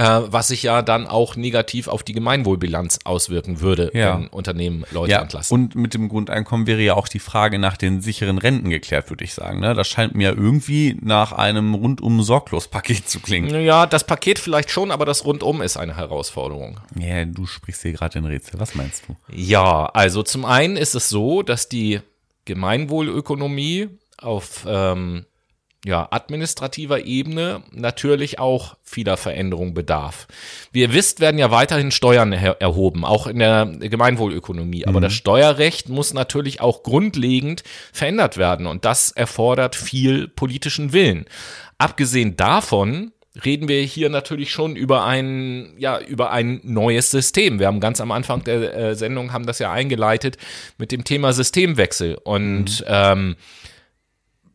äh, 0.00 0.32
was 0.32 0.48
sich 0.48 0.62
ja 0.62 0.80
dann 0.80 1.06
auch 1.06 1.36
negativ 1.36 1.86
auf 1.86 2.02
die 2.02 2.14
Gemeinwohlbilanz 2.14 3.00
auswirken 3.04 3.60
würde, 3.60 3.90
ja. 3.92 4.14
wenn 4.14 4.28
Unternehmen 4.28 4.84
Leute 4.92 5.12
ja. 5.12 5.20
entlassen. 5.20 5.52
Und 5.52 5.74
mit 5.74 5.92
dem 5.92 6.08
Grundeinkommen 6.08 6.66
wäre 6.66 6.80
ja 6.80 6.94
auch 6.94 7.06
die 7.06 7.18
Frage 7.18 7.58
nach 7.58 7.76
den 7.76 8.00
sicheren 8.00 8.38
Renten 8.38 8.70
geklärt, 8.70 9.10
würde 9.10 9.24
ich 9.24 9.34
sagen. 9.34 9.60
Ne? 9.60 9.74
Das 9.74 9.88
scheint 9.88 10.14
mir 10.14 10.30
irgendwie 10.30 10.96
nach 11.02 11.32
einem 11.32 11.74
rundum 11.74 12.22
sorglos 12.22 12.68
Paket 12.68 13.10
zu 13.10 13.20
klingen. 13.20 13.62
Ja, 13.62 13.86
das 13.86 14.04
Paket 14.04 14.38
vielleicht 14.38 14.70
schon, 14.70 14.90
aber 14.90 15.04
das 15.04 15.26
rundum 15.26 15.60
ist 15.60 15.76
eine 15.76 15.96
Herausforderung. 15.96 16.80
Ja, 16.98 17.24
du 17.26 17.44
sprichst 17.44 17.82
hier 17.82 17.92
gerade 17.92 18.18
in 18.18 18.24
Rätsel. 18.24 18.58
Was 18.58 18.74
meinst 18.74 19.04
du? 19.06 19.16
Ja, 19.30 19.86
also 19.86 20.22
zum 20.22 20.46
einen 20.46 20.76
ist 20.78 20.94
es 20.94 21.10
so, 21.10 21.42
dass 21.42 21.68
die 21.68 22.00
Gemeinwohlökonomie 22.46 23.88
auf 24.16 24.64
ähm, 24.66 25.26
ja, 25.84 26.08
administrativer 26.10 27.04
Ebene 27.06 27.62
natürlich 27.72 28.38
auch 28.38 28.76
vieler 28.82 29.16
Veränderungen 29.16 29.72
bedarf. 29.72 30.26
Wie 30.72 30.80
ihr 30.82 30.92
wisst, 30.92 31.20
werden 31.20 31.38
ja 31.38 31.50
weiterhin 31.50 31.90
Steuern 31.90 32.32
er 32.32 32.60
erhoben, 32.60 33.04
auch 33.04 33.26
in 33.26 33.38
der 33.38 33.66
Gemeinwohlökonomie. 33.66 34.86
Aber 34.86 35.00
mhm. 35.00 35.04
das 35.04 35.14
Steuerrecht 35.14 35.88
muss 35.88 36.12
natürlich 36.12 36.60
auch 36.60 36.82
grundlegend 36.82 37.62
verändert 37.92 38.36
werden 38.36 38.66
und 38.66 38.84
das 38.84 39.10
erfordert 39.10 39.74
viel 39.74 40.28
politischen 40.28 40.92
Willen. 40.92 41.24
Abgesehen 41.78 42.36
davon 42.36 43.12
reden 43.44 43.68
wir 43.68 43.80
hier 43.82 44.10
natürlich 44.10 44.50
schon 44.50 44.76
über 44.76 45.04
ein, 45.04 45.74
ja, 45.78 45.98
über 46.00 46.30
ein 46.30 46.60
neues 46.62 47.10
System. 47.10 47.58
Wir 47.58 47.68
haben 47.68 47.80
ganz 47.80 48.00
am 48.00 48.10
Anfang 48.10 48.44
der 48.44 48.76
äh, 48.76 48.94
Sendung 48.94 49.32
haben 49.32 49.46
das 49.46 49.60
ja 49.60 49.72
eingeleitet 49.72 50.36
mit 50.78 50.92
dem 50.92 51.04
Thema 51.04 51.32
Systemwechsel 51.32 52.16
und 52.16 52.80
mhm. 52.80 52.86
ähm, 52.86 53.36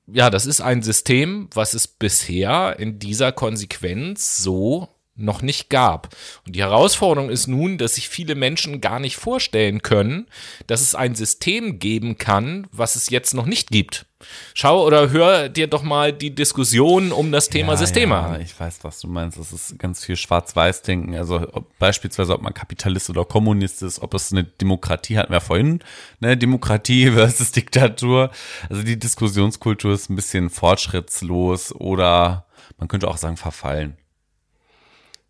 ja, 0.08 0.30
das 0.30 0.46
ist 0.46 0.62
ein 0.62 0.84
System, 0.84 1.50
was 1.54 1.74
es 1.74 1.88
bisher 1.88 2.78
in 2.80 3.00
dieser 3.00 3.32
Konsequenz 3.32 4.38
so 4.38 4.95
noch 5.16 5.42
nicht 5.42 5.70
gab. 5.70 6.10
Und 6.46 6.56
die 6.56 6.62
Herausforderung 6.62 7.30
ist 7.30 7.48
nun, 7.48 7.78
dass 7.78 7.96
sich 7.96 8.10
viele 8.10 8.36
Menschen 8.36 8.82
gar 8.82 9.00
nicht 9.00 9.16
vorstellen 9.16 9.82
können, 9.82 10.28
dass 10.68 10.82
es 10.82 10.96
ein 10.96 11.16
System 11.16 11.80
geben 11.80 12.18
kann, 12.18 12.68
was 12.72 12.96
es 12.96 13.10
jetzt 13.10 13.34
noch 13.34 13.46
nicht 13.46 13.72
gibt. 13.72 14.06
Schau 14.54 14.86
oder 14.86 15.12
hör 15.12 15.50
dir 15.50 15.68
doch 15.68 15.84
mal 15.84 16.12
die 16.12 16.34
Diskussion 16.34 17.12
um 17.12 17.32
das 17.32 17.50
Thema 17.50 17.74
ja, 17.74 17.78
Systeme 17.78 18.16
ja, 18.16 18.22
an. 18.22 18.42
Ich 18.42 18.60
weiß, 18.60 18.80
was 18.84 19.00
du 19.00 19.08
meinst. 19.08 19.38
Das 19.38 19.52
ist 19.52 19.78
ganz 19.78 20.04
viel 20.04 20.16
Schwarz-Weiß-Denken. 20.16 21.16
Also 21.16 21.48
ob, 21.54 21.78
beispielsweise, 21.80 22.34
ob 22.34 22.42
man 22.42 22.54
Kapitalist 22.54 23.10
oder 23.10 23.24
Kommunist 23.26 23.84
ist, 23.84 24.02
ob 24.02 24.14
es 24.14 24.32
eine 24.32 24.44
Demokratie 24.44 25.18
hatten 25.18 25.32
wir 25.32 25.42
vorhin, 25.42 25.80
ne? 26.20 26.38
Demokratie 26.38 27.12
versus 27.12 27.52
Diktatur. 27.52 28.32
Also 28.70 28.84
die 28.84 28.98
Diskussionskultur 28.98 29.94
ist 29.94 30.10
ein 30.10 30.16
bisschen 30.16 30.50
fortschrittslos 30.50 31.74
oder 31.74 32.46
man 32.78 32.88
könnte 32.88 33.08
auch 33.08 33.18
sagen 33.18 33.38
verfallen 33.38 33.98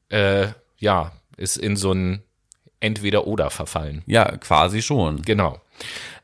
äh, 0.10 0.48
ja, 0.78 1.12
ist 1.38 1.58
in 1.58 1.76
so 1.76 1.92
ein 1.92 2.24
Entweder-Oder 2.80 3.50
verfallen. 3.50 4.04
Ja, 4.06 4.38
quasi 4.38 4.82
schon. 4.82 5.22
Genau. 5.24 5.60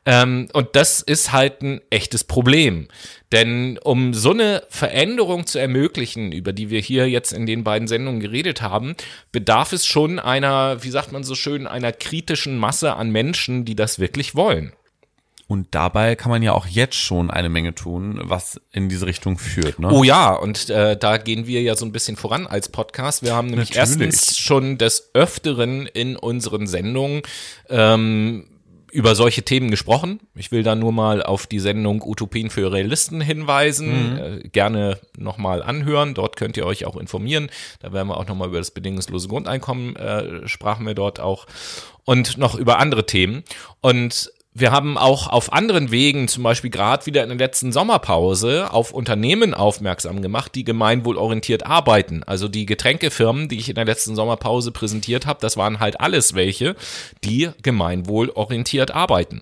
Ähm, 0.05 0.47
und 0.53 0.69
das 0.75 1.01
ist 1.01 1.31
halt 1.31 1.61
ein 1.61 1.81
echtes 1.89 2.23
Problem. 2.23 2.87
Denn 3.31 3.77
um 3.83 4.13
so 4.13 4.31
eine 4.31 4.63
Veränderung 4.69 5.45
zu 5.45 5.59
ermöglichen, 5.59 6.31
über 6.31 6.53
die 6.53 6.69
wir 6.69 6.81
hier 6.81 7.09
jetzt 7.09 7.33
in 7.33 7.45
den 7.45 7.63
beiden 7.63 7.87
Sendungen 7.87 8.19
geredet 8.19 8.61
haben, 8.61 8.95
bedarf 9.31 9.73
es 9.73 9.85
schon 9.85 10.19
einer, 10.19 10.83
wie 10.83 10.89
sagt 10.89 11.11
man 11.11 11.23
so 11.23 11.35
schön, 11.35 11.67
einer 11.67 11.91
kritischen 11.91 12.57
Masse 12.57 12.95
an 12.95 13.11
Menschen, 13.11 13.63
die 13.63 13.75
das 13.75 13.99
wirklich 13.99 14.35
wollen. 14.35 14.73
Und 15.51 15.75
dabei 15.75 16.15
kann 16.15 16.31
man 16.31 16.41
ja 16.43 16.53
auch 16.53 16.65
jetzt 16.65 16.95
schon 16.95 17.29
eine 17.29 17.49
Menge 17.49 17.75
tun, 17.75 18.21
was 18.23 18.61
in 18.71 18.87
diese 18.87 19.05
Richtung 19.05 19.37
führt. 19.37 19.79
Ne? 19.79 19.89
Oh 19.91 20.01
ja, 20.05 20.33
und 20.33 20.69
äh, 20.69 20.95
da 20.95 21.17
gehen 21.17 21.45
wir 21.45 21.61
ja 21.61 21.75
so 21.75 21.83
ein 21.83 21.91
bisschen 21.91 22.15
voran 22.15 22.47
als 22.47 22.69
Podcast. 22.69 23.21
Wir 23.21 23.35
haben 23.35 23.49
nämlich 23.49 23.75
Natürlich. 23.75 23.99
erstens 23.99 24.37
schon 24.37 24.77
des 24.77 25.09
Öfteren 25.13 25.87
in 25.87 26.15
unseren 26.15 26.67
Sendungen 26.67 27.23
ähm, 27.67 28.45
über 28.93 29.13
solche 29.13 29.43
Themen 29.43 29.69
gesprochen. 29.71 30.21
Ich 30.35 30.53
will 30.53 30.63
da 30.63 30.73
nur 30.73 30.93
mal 30.93 31.21
auf 31.21 31.47
die 31.47 31.59
Sendung 31.59 32.01
Utopien 32.01 32.49
für 32.49 32.71
Realisten 32.71 33.19
hinweisen. 33.19 34.13
Mhm. 34.13 34.17
Äh, 34.19 34.47
gerne 34.47 34.99
nochmal 35.17 35.63
anhören. 35.63 36.13
Dort 36.13 36.37
könnt 36.37 36.55
ihr 36.55 36.65
euch 36.65 36.85
auch 36.85 36.95
informieren. 36.95 37.49
Da 37.81 37.91
werden 37.91 38.07
wir 38.07 38.15
auch 38.15 38.27
nochmal 38.27 38.47
über 38.47 38.59
das 38.59 38.71
bedingungslose 38.71 39.27
Grundeinkommen 39.27 39.97
äh, 39.97 40.47
sprachen 40.47 40.87
wir 40.87 40.93
dort 40.93 41.19
auch 41.19 41.45
und 42.05 42.37
noch 42.37 42.55
über 42.55 42.79
andere 42.79 43.05
Themen. 43.05 43.43
Und 43.81 44.31
wir 44.53 44.71
haben 44.73 44.97
auch 44.97 45.27
auf 45.27 45.53
anderen 45.53 45.91
Wegen, 45.91 46.27
zum 46.27 46.43
Beispiel 46.43 46.69
gerade 46.69 47.05
wieder 47.05 47.23
in 47.23 47.29
der 47.29 47.37
letzten 47.37 47.71
Sommerpause, 47.71 48.71
auf 48.71 48.91
Unternehmen 48.91 49.53
aufmerksam 49.53 50.21
gemacht, 50.21 50.55
die 50.55 50.65
gemeinwohlorientiert 50.65 51.65
arbeiten. 51.65 52.23
Also 52.23 52.49
die 52.49 52.65
Getränkefirmen, 52.65 53.47
die 53.47 53.57
ich 53.57 53.69
in 53.69 53.75
der 53.75 53.85
letzten 53.85 54.13
Sommerpause 54.13 54.71
präsentiert 54.71 55.25
habe, 55.25 55.39
das 55.39 55.55
waren 55.55 55.79
halt 55.79 56.01
alles 56.01 56.33
welche, 56.33 56.75
die 57.23 57.49
gemeinwohlorientiert 57.63 58.91
arbeiten. 58.91 59.41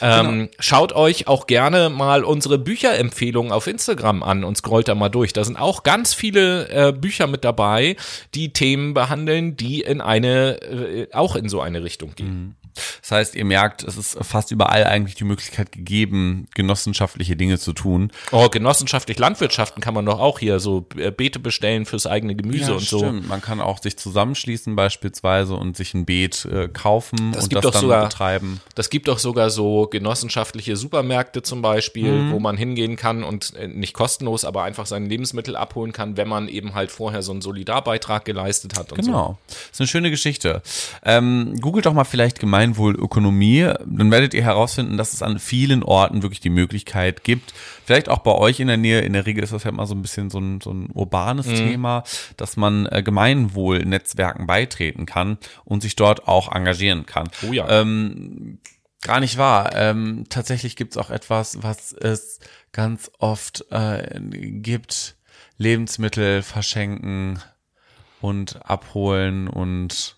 Ähm, 0.00 0.18
genau. 0.18 0.30
Ähm, 0.30 0.48
schaut 0.60 0.92
euch 0.92 1.26
auch 1.26 1.48
gerne 1.48 1.90
mal 1.90 2.22
unsere 2.22 2.58
Bücherempfehlungen 2.58 3.50
auf 3.50 3.66
Instagram 3.66 4.22
an 4.22 4.44
und 4.44 4.56
scrollt 4.56 4.86
da 4.86 4.94
mal 4.94 5.08
durch. 5.08 5.32
Da 5.32 5.42
sind 5.42 5.56
auch 5.56 5.82
ganz 5.82 6.14
viele 6.14 6.68
äh, 6.68 6.92
Bücher 6.92 7.26
mit 7.26 7.42
dabei, 7.42 7.96
die 8.36 8.52
Themen 8.52 8.94
behandeln, 8.94 9.56
die 9.56 9.80
in 9.80 10.00
eine, 10.00 10.62
äh, 10.62 11.08
auch 11.12 11.34
in 11.34 11.48
so 11.48 11.60
eine 11.60 11.82
Richtung 11.82 12.14
gehen. 12.14 12.28
Mhm. 12.28 12.54
Das 13.02 13.10
heißt, 13.10 13.34
ihr 13.34 13.44
merkt, 13.44 13.82
es 13.84 13.96
ist 13.96 14.18
fast 14.24 14.50
überall 14.50 14.84
eigentlich 14.84 15.14
die 15.14 15.24
Möglichkeit 15.24 15.72
gegeben, 15.72 16.46
genossenschaftliche 16.54 17.36
Dinge 17.36 17.58
zu 17.58 17.72
tun. 17.72 18.10
Oh, 18.32 18.48
genossenschaftlich 18.48 19.18
Landwirtschaften 19.18 19.82
kann 19.82 19.94
man 19.94 20.04
doch 20.06 20.20
auch 20.20 20.38
hier 20.38 20.60
so 20.60 20.86
äh, 20.96 21.10
Beete 21.10 21.38
bestellen 21.38 21.86
fürs 21.86 22.06
eigene 22.06 22.34
Gemüse 22.34 22.70
Ja, 22.70 22.76
und 22.76 22.80
so. 22.82 22.98
stimmt. 22.98 23.28
Man 23.28 23.40
kann 23.40 23.60
auch 23.60 23.80
sich 23.82 23.96
zusammenschließen 23.96 24.76
beispielsweise 24.76 25.54
und 25.54 25.76
sich 25.76 25.94
ein 25.94 26.04
Beet 26.04 26.44
äh, 26.46 26.68
kaufen 26.68 27.32
Das 27.32 27.44
und 27.44 27.50
gibt 27.50 27.64
das 27.64 27.68
doch 27.68 27.72
dann 27.72 27.80
sogar- 27.82 28.04
betreiben. 28.08 28.60
Das 28.74 28.90
gibt 28.90 29.08
doch 29.08 29.18
sogar 29.18 29.50
so 29.50 29.86
genossenschaftliche 29.86 30.76
Supermärkte 30.76 31.42
zum 31.42 31.62
Beispiel, 31.62 32.12
Mhm. 32.12 32.32
wo 32.32 32.38
man 32.40 32.56
hingehen 32.56 32.96
kann 32.96 33.24
und 33.24 33.54
äh, 33.56 33.68
nicht 33.68 33.92
kostenlos, 33.94 34.44
aber 34.44 34.62
einfach 34.64 34.86
seine 34.86 35.06
Lebensmittel 35.08 35.56
abholen 35.56 35.92
kann, 35.92 36.16
wenn 36.16 36.28
man 36.28 36.48
eben 36.48 36.74
halt 36.74 36.90
vorher 36.90 37.22
so 37.22 37.32
einen 37.32 37.40
Solidarbeitrag 37.40 38.24
geleistet 38.24 38.78
hat 38.78 38.92
und 38.92 39.02
so. 39.04 39.10
Genau. 39.10 39.38
Das 39.46 39.56
ist 39.72 39.80
eine 39.80 39.86
schöne 39.88 40.10
Geschichte. 40.10 40.62
Ähm, 41.04 41.56
googelt 41.60 41.86
doch 41.86 41.92
mal 41.92 42.04
vielleicht 42.04 42.38
Gemeinwohlökonomie, 42.72 43.72
dann 43.86 44.10
werdet 44.10 44.34
ihr 44.34 44.44
herausfinden, 44.44 44.96
dass 44.96 45.12
es 45.12 45.22
an 45.22 45.38
vielen 45.38 45.82
Orten 45.82 46.22
wirklich 46.22 46.40
die 46.40 46.50
Möglichkeit 46.50 47.24
gibt, 47.24 47.52
vielleicht 47.84 48.08
auch 48.08 48.18
bei 48.18 48.32
euch 48.32 48.60
in 48.60 48.68
der 48.68 48.76
Nähe, 48.76 49.00
in 49.00 49.12
der 49.12 49.26
Regel 49.26 49.44
ist 49.44 49.52
das 49.52 49.64
ja 49.64 49.70
immer 49.70 49.86
so 49.86 49.94
ein 49.94 50.02
bisschen 50.02 50.30
so 50.30 50.38
ein, 50.38 50.60
so 50.60 50.70
ein 50.70 50.90
urbanes 50.92 51.46
Mhm. 51.46 51.54
Thema, 51.54 52.04
dass 52.36 52.56
man 52.56 52.86
äh, 52.86 53.02
Gemeinwohlnetzwerken 53.02 54.46
beitreten 54.46 55.06
kann 55.06 55.38
und 55.64 55.82
sich 55.82 55.96
dort 55.96 56.28
auch 56.28 56.54
engagieren 56.54 57.06
kann. 57.06 57.28
Oh 57.48 57.52
ja. 57.52 57.68
Ähm, 57.68 58.58
Gar 59.00 59.20
nicht 59.20 59.38
wahr. 59.38 59.76
Ähm, 59.76 60.24
tatsächlich 60.28 60.74
gibt 60.74 60.92
es 60.92 60.96
auch 60.96 61.10
etwas, 61.10 61.62
was 61.62 61.92
es 61.92 62.40
ganz 62.72 63.12
oft 63.20 63.64
äh, 63.70 64.20
gibt. 64.20 65.14
Lebensmittel 65.56 66.42
verschenken 66.42 67.38
und 68.20 68.60
abholen 68.68 69.46
und 69.46 70.17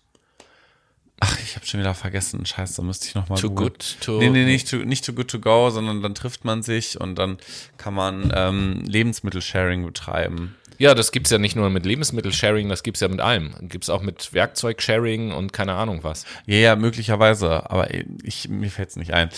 ach, 1.21 1.39
ich 1.43 1.55
habe 1.55 1.65
schon 1.65 1.79
wieder 1.79 1.93
vergessen. 1.93 2.45
Scheiße, 2.45 2.75
da 2.77 2.81
müsste 2.83 3.07
ich 3.07 3.15
noch 3.15 3.29
mal 3.29 3.37
Too 3.39 3.49
googeln. 3.49 3.69
good 3.69 3.97
to- 4.01 4.17
Nee, 4.19 4.29
nee, 4.29 4.43
nicht 4.43 4.69
too, 4.69 4.77
nicht 4.79 5.05
too 5.05 5.13
good 5.13 5.29
to 5.29 5.39
go, 5.39 5.69
sondern 5.69 6.01
dann 6.01 6.13
trifft 6.15 6.43
man 6.43 6.61
sich 6.63 6.99
und 6.99 7.15
dann 7.15 7.37
kann 7.77 7.93
man 7.93 8.31
ähm, 8.35 8.83
Lebensmittel-Sharing 8.85 9.85
betreiben. 9.85 10.55
Ja, 10.77 10.95
das 10.95 11.11
gibt's 11.11 11.29
ja 11.29 11.37
nicht 11.37 11.55
nur 11.55 11.69
mit 11.69 11.85
Lebensmittel-Sharing, 11.85 12.67
das 12.67 12.81
gibt's 12.81 13.01
ja 13.01 13.07
mit 13.07 13.21
allem. 13.21 13.53
Gibt's 13.69 13.87
auch 13.91 14.01
mit 14.01 14.33
Werkzeug-Sharing 14.33 15.31
und 15.31 15.53
keine 15.53 15.73
Ahnung 15.73 15.99
was. 16.03 16.25
Ja, 16.47 16.55
ja, 16.57 16.75
möglicherweise, 16.75 17.69
aber 17.69 17.89
ich, 18.23 18.49
mir 18.49 18.71
fällt's 18.71 18.95
nicht 18.95 19.13
ein. 19.13 19.29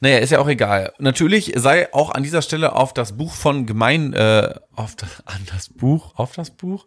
Naja, 0.00 0.18
ist 0.18 0.30
ja 0.30 0.38
auch 0.38 0.46
egal. 0.48 0.92
Natürlich 1.00 1.54
sei 1.56 1.92
auch 1.92 2.10
an 2.10 2.22
dieser 2.22 2.40
Stelle 2.40 2.74
auf 2.76 2.94
das 2.94 3.16
Buch 3.16 3.32
von 3.34 3.66
Gemein, 3.66 4.12
äh, 4.12 4.54
auf 4.76 4.94
das, 4.94 5.26
an 5.26 5.40
das 5.52 5.70
Buch, 5.70 6.12
auf 6.16 6.34
das 6.34 6.50
Buch 6.50 6.86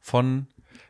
von 0.00 0.46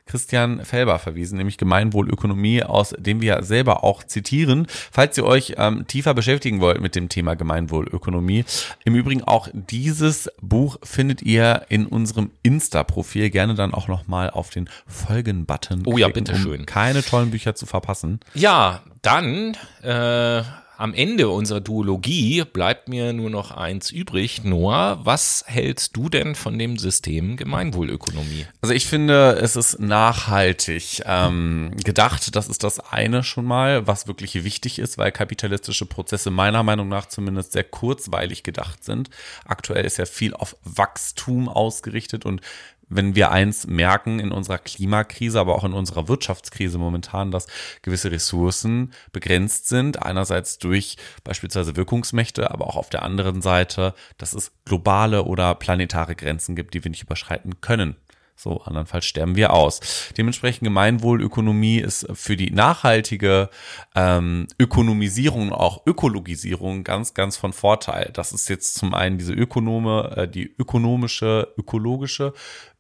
Christian 0.07 0.65
Felber 0.65 0.99
verwiesen, 0.99 1.37
nämlich 1.37 1.59
Gemeinwohlökonomie, 1.59 2.63
aus 2.63 2.95
dem 2.97 3.21
wir 3.21 3.43
selber 3.43 3.85
auch 3.85 4.05
zitieren. 4.05 4.67
Falls 4.91 5.19
ihr 5.19 5.25
euch 5.25 5.55
ähm, 5.59 5.87
tiefer 5.87 6.15
beschäftigen 6.15 6.61
wollt 6.61 6.81
mit 6.81 6.95
dem 6.95 7.09
Thema 7.09 7.35
Gemeinwohlökonomie. 7.35 8.45
Im 8.85 8.95
Übrigen 8.95 9.25
auch 9.25 9.49
dieses 9.53 10.31
Buch 10.41 10.79
findet 10.83 11.23
ihr 11.23 11.67
in 11.69 11.87
unserem 11.87 12.31
Insta-Profil. 12.43 13.31
Gerne 13.31 13.55
dann 13.55 13.75
auch 13.75 13.89
nochmal 13.89 14.31
auf 14.31 14.51
den 14.51 14.71
Folgen-Button 14.87 15.83
Oh 15.87 15.99
ja, 15.99 16.07
klicken, 16.07 16.25
bitteschön. 16.25 16.61
Um 16.61 16.67
keine 16.67 17.03
tollen 17.03 17.31
Bücher 17.31 17.55
zu 17.55 17.67
verpassen. 17.67 18.21
Ja, 18.35 18.83
dann 19.03 19.57
äh, 19.83 20.43
am 20.77 20.93
Ende 20.95 21.29
unserer 21.29 21.61
Duologie 21.61 22.45
bleibt 22.45 22.89
mir 22.89 23.13
nur 23.13 23.31
noch 23.31 23.51
eins 23.51 23.91
übrig. 23.91 24.45
Noah, 24.45 25.01
was 25.05 25.45
hältst 25.47 25.97
du 25.97 26.09
denn 26.09 26.35
von 26.35 26.59
dem 26.59 26.77
System 26.77 27.37
Gemeinwohlökonomie? 27.37 28.47
Also 28.61 28.75
ich 28.75 28.87
finde, 28.87 29.39
es 29.41 29.57
ist 29.57 29.81
nachhaltig 29.81 31.03
ähm, 31.07 31.73
gedacht. 31.83 32.37
Das 32.37 32.49
ist 32.49 32.63
das 32.63 32.81
eine 32.81 33.25
schon 33.25 33.47
mal, 33.47 33.87
was 33.87 34.07
wirklich 34.07 34.45
wichtig 34.45 34.79
ist, 34.79 34.99
weil 34.99 35.13
kapitalistische 35.13 35.87
Prozesse 35.87 36.31
meiner 36.31 36.63
Meinung 36.63 36.89
nach 36.89 37.07
zumindest 37.07 37.53
sehr 37.53 37.65
kurzweilig 37.65 38.43
gedacht 38.43 38.85
sind. 38.85 39.11
Aktuell 39.47 39.85
ist 39.85 39.97
ja 39.97 40.05
viel 40.05 40.35
auf 40.35 40.57
Wachstum 40.65 41.49
ausgerichtet 41.49 42.25
und 42.27 42.43
wenn 42.89 43.15
wir 43.15 43.31
eins 43.31 43.67
merken 43.67 44.21
in 44.21 44.33
unserer 44.33 44.59
Klimakrise, 44.59 45.41
aber 45.41 45.57
auch 45.57 45.65
in 45.65 45.73
unserer 45.73 46.09
Wirtschaftskrise 46.09 46.79
momentan, 46.79 47.31
dass 47.31 47.47
gewisse 47.83 48.11
Ressourcen 48.11 48.93
begrenzt 49.13 49.69
sind, 49.69 50.03
einerseits 50.03 50.59
durch 50.59 50.97
beispielsweise 51.25 51.77
Wirkungsmächte, 51.77 52.51
aber 52.51 52.67
auch 52.67 52.77
auf 52.77 52.91
der 52.91 53.03
anderen 53.03 53.43
Seite, 53.43 53.95
dass 54.19 54.35
es 54.35 54.53
globale 54.65 55.25
oder 55.25 55.55
planetare 55.55 56.15
Grenzen 56.15 56.55
gibt, 56.55 56.75
die 56.75 56.85
wir 56.85 56.91
nicht 56.91 57.03
überschreiten 57.03 57.61
können. 57.61 57.97
So, 58.39 58.61
andernfalls 58.61 59.07
sterben 59.07 59.35
wir 59.35 59.55
aus. 59.55 60.13
Dementsprechend 60.19 60.65
Gemeinwohlökonomie 60.65 61.79
ist 61.79 62.07
für 62.13 62.37
die 62.37 62.51
nachhaltige 62.51 63.49
ähm, 63.95 64.47
Ökonomisierung 64.59 65.55
auch 65.55 65.87
Ökologisierung 65.87 66.85
ganz, 66.85 67.15
ganz 67.15 67.39
von 67.39 67.55
Vorteil. 67.55 68.11
Das 68.13 68.33
ist 68.33 68.51
jetzt 68.51 68.75
zum 68.75 68.93
einen 68.93 69.17
diese 69.17 69.33
Ökonome, 69.33 70.13
äh, 70.17 70.29
die 70.29 70.55
ökonomische, 70.59 71.55
ökologische, 71.57 72.35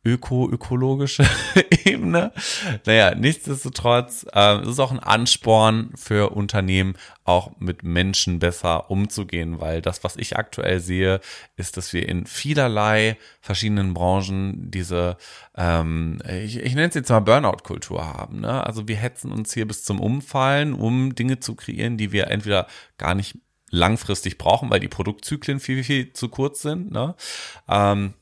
öko-ökologische 0.06 1.26
Ebene. 1.84 2.32
Naja, 2.86 3.14
nichtsdestotrotz, 3.14 4.24
äh, 4.32 4.60
es 4.60 4.68
ist 4.68 4.80
auch 4.80 4.92
ein 4.92 5.00
Ansporn 5.00 5.90
für 5.96 6.30
Unternehmen, 6.30 6.94
auch 7.24 7.50
mit 7.58 7.82
Menschen 7.82 8.38
besser 8.38 8.88
umzugehen, 8.88 9.60
weil 9.60 9.82
das, 9.82 10.04
was 10.04 10.16
ich 10.16 10.36
aktuell 10.36 10.78
sehe, 10.78 11.20
ist, 11.56 11.76
dass 11.76 11.92
wir 11.92 12.08
in 12.08 12.24
vielerlei 12.26 13.18
verschiedenen 13.40 13.94
Branchen 13.94 14.70
diese, 14.70 15.16
ähm, 15.56 16.20
ich, 16.44 16.58
ich 16.58 16.74
nenne 16.76 16.88
es 16.88 16.94
jetzt 16.94 17.10
mal 17.10 17.20
Burnout-Kultur 17.20 18.06
haben. 18.06 18.40
Ne? 18.40 18.64
Also 18.64 18.86
wir 18.86 18.96
hetzen 18.96 19.32
uns 19.32 19.52
hier 19.52 19.66
bis 19.66 19.82
zum 19.82 20.00
Umfallen, 20.00 20.72
um 20.72 21.16
Dinge 21.16 21.40
zu 21.40 21.56
kreieren, 21.56 21.96
die 21.96 22.12
wir 22.12 22.28
entweder 22.28 22.68
gar 22.96 23.16
nicht 23.16 23.36
langfristig 23.70 24.38
brauchen, 24.38 24.70
weil 24.70 24.80
die 24.80 24.88
Produktzyklen 24.88 25.58
viel, 25.58 25.82
viel, 25.82 26.04
viel 26.04 26.12
zu 26.12 26.28
kurz 26.28 26.62
sind. 26.62 26.92
Ne? 26.92 27.16
Ähm, 27.68 28.14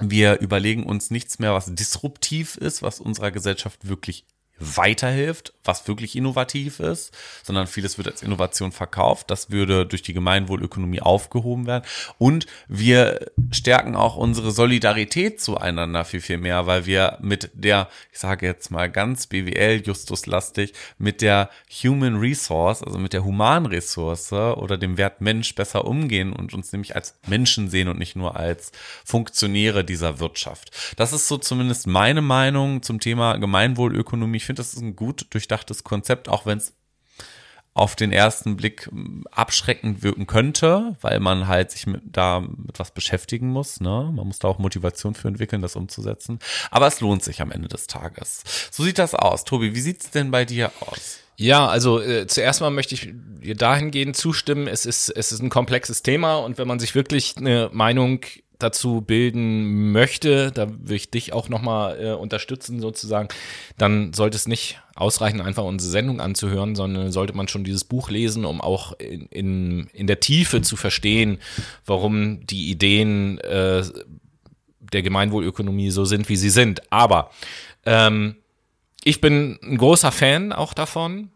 wir 0.00 0.40
überlegen 0.40 0.84
uns 0.84 1.10
nichts 1.10 1.38
mehr, 1.38 1.54
was 1.54 1.74
disruptiv 1.74 2.56
ist, 2.56 2.82
was 2.82 3.00
unserer 3.00 3.30
Gesellschaft 3.30 3.88
wirklich 3.88 4.26
weiterhilft, 4.58 5.52
was 5.64 5.88
wirklich 5.88 6.14
innovativ 6.14 6.78
ist, 6.78 7.16
sondern 7.42 7.66
vieles 7.66 7.98
wird 7.98 8.08
als 8.08 8.22
Innovation 8.22 8.70
verkauft. 8.70 9.30
Das 9.30 9.50
würde 9.50 9.86
durch 9.86 10.02
die 10.02 10.12
Gemeinwohlökonomie 10.12 11.00
aufgehoben 11.00 11.66
werden. 11.66 11.84
Und 12.18 12.46
wir 12.68 13.32
stärken 13.50 13.96
auch 13.96 14.16
unsere 14.16 14.52
Solidarität 14.52 15.40
zueinander 15.40 16.04
viel, 16.04 16.20
viel 16.20 16.38
mehr, 16.38 16.66
weil 16.66 16.86
wir 16.86 17.18
mit 17.20 17.50
der, 17.54 17.88
ich 18.12 18.18
sage 18.18 18.46
jetzt 18.46 18.70
mal 18.70 18.90
ganz 18.90 19.26
BWL, 19.26 19.82
Justus-lastig, 19.84 20.72
mit 20.98 21.20
der 21.20 21.50
Human 21.82 22.16
Resource, 22.16 22.82
also 22.82 22.98
mit 22.98 23.12
der 23.12 23.24
humanen 23.24 23.66
Ressource 23.66 24.32
oder 24.32 24.76
dem 24.76 24.98
Wert 24.98 25.20
Mensch 25.20 25.54
besser 25.54 25.84
umgehen 25.84 26.32
und 26.32 26.54
uns 26.54 26.72
nämlich 26.72 26.94
als 26.94 27.14
Menschen 27.26 27.68
sehen 27.68 27.88
und 27.88 27.98
nicht 27.98 28.16
nur 28.16 28.36
als 28.36 28.70
Funktionäre 29.04 29.84
dieser 29.84 30.20
Wirtschaft. 30.20 30.70
Das 30.96 31.12
ist 31.12 31.26
so 31.26 31.38
zumindest 31.38 31.86
meine 31.86 32.22
Meinung 32.22 32.82
zum 32.82 33.00
Thema 33.00 33.36
Gemeinwohlökonomie. 33.36 34.43
Ich 34.44 34.46
finde, 34.46 34.60
das 34.60 34.74
ist 34.74 34.82
ein 34.82 34.94
gut 34.94 35.28
durchdachtes 35.30 35.84
Konzept, 35.84 36.28
auch 36.28 36.44
wenn 36.44 36.58
es 36.58 36.74
auf 37.72 37.96
den 37.96 38.12
ersten 38.12 38.58
Blick 38.58 38.90
m, 38.92 39.24
abschreckend 39.30 40.02
wirken 40.02 40.26
könnte, 40.26 40.98
weil 41.00 41.18
man 41.18 41.48
halt 41.48 41.70
sich 41.70 41.86
mit, 41.86 42.02
da 42.04 42.40
mit 42.40 42.78
was 42.78 42.90
beschäftigen 42.90 43.48
muss. 43.48 43.80
Ne? 43.80 44.12
Man 44.14 44.26
muss 44.26 44.40
da 44.40 44.48
auch 44.48 44.58
Motivation 44.58 45.14
für 45.14 45.28
entwickeln, 45.28 45.62
das 45.62 45.76
umzusetzen. 45.76 46.40
Aber 46.70 46.86
es 46.86 47.00
lohnt 47.00 47.24
sich 47.24 47.40
am 47.40 47.50
Ende 47.50 47.68
des 47.68 47.86
Tages. 47.86 48.42
So 48.70 48.84
sieht 48.84 48.98
das 48.98 49.14
aus. 49.14 49.44
Tobi, 49.44 49.74
wie 49.74 49.80
sieht's 49.80 50.10
denn 50.10 50.30
bei 50.30 50.44
dir 50.44 50.70
aus? 50.80 51.20
Ja, 51.36 51.66
also 51.66 52.02
äh, 52.02 52.26
zuerst 52.26 52.60
mal 52.60 52.68
möchte 52.68 52.94
ich 52.94 53.14
dahingehend 53.56 54.14
zustimmen. 54.14 54.66
Es 54.66 54.84
ist, 54.84 55.08
es 55.08 55.32
ist 55.32 55.40
ein 55.40 55.48
komplexes 55.48 56.02
Thema 56.02 56.36
und 56.36 56.58
wenn 56.58 56.68
man 56.68 56.80
sich 56.80 56.94
wirklich 56.94 57.38
eine 57.38 57.70
Meinung 57.72 58.20
dazu 58.58 59.00
bilden 59.00 59.92
möchte, 59.92 60.52
da 60.52 60.68
will 60.68 60.96
ich 60.96 61.10
dich 61.10 61.32
auch 61.32 61.48
nochmal 61.48 62.00
äh, 62.00 62.12
unterstützen 62.12 62.80
sozusagen, 62.80 63.28
dann 63.78 64.12
sollte 64.12 64.36
es 64.36 64.46
nicht 64.46 64.80
ausreichen, 64.94 65.40
einfach 65.40 65.64
unsere 65.64 65.90
Sendung 65.90 66.20
anzuhören, 66.20 66.74
sondern 66.74 67.10
sollte 67.10 67.36
man 67.36 67.48
schon 67.48 67.64
dieses 67.64 67.84
Buch 67.84 68.10
lesen, 68.10 68.44
um 68.44 68.60
auch 68.60 68.92
in, 68.98 69.26
in, 69.26 69.86
in 69.92 70.06
der 70.06 70.20
Tiefe 70.20 70.62
zu 70.62 70.76
verstehen, 70.76 71.38
warum 71.84 72.46
die 72.46 72.70
Ideen 72.70 73.38
äh, 73.38 73.82
der 74.78 75.02
Gemeinwohlökonomie 75.02 75.90
so 75.90 76.04
sind, 76.04 76.28
wie 76.28 76.36
sie 76.36 76.50
sind. 76.50 76.92
Aber 76.92 77.30
ähm, 77.84 78.36
ich 79.02 79.20
bin 79.20 79.58
ein 79.62 79.76
großer 79.76 80.12
Fan 80.12 80.52
auch 80.52 80.74
davon. 80.74 81.30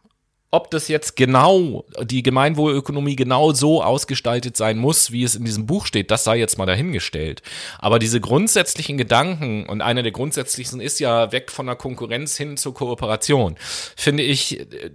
Ob 0.51 0.71
das 0.71 0.89
jetzt 0.89 1.15
genau, 1.17 1.85
die 2.03 2.23
Gemeinwohlökonomie 2.23 3.17
genau 3.17 3.53
so 3.53 3.83
ausgestaltet 3.83 4.57
sein 4.57 4.79
muss, 4.79 5.13
wie 5.13 5.23
es 5.23 5.35
in 5.35 5.45
diesem 5.45 5.67
Buch 5.67 5.85
steht, 5.85 6.11
das 6.11 6.25
sei 6.25 6.39
jetzt 6.39 6.57
mal 6.57 6.65
dahingestellt. 6.65 7.43
Aber 7.79 7.99
diese 7.99 8.19
grundsätzlichen 8.19 8.97
Gedanken, 8.97 9.67
und 9.69 9.83
einer 9.83 10.03
der 10.03 10.13
grundsätzlichsten 10.13 10.81
ist 10.81 11.01
ja 11.01 11.33
weg 11.33 11.51
von 11.51 11.67
der 11.67 11.77
Konkurrenz 11.77 12.39
hin 12.39 12.57
zur 12.57 12.73
Kooperation, 12.73 13.57
finde 13.95 14.23
ich 14.23 14.61
äh, 14.61 14.91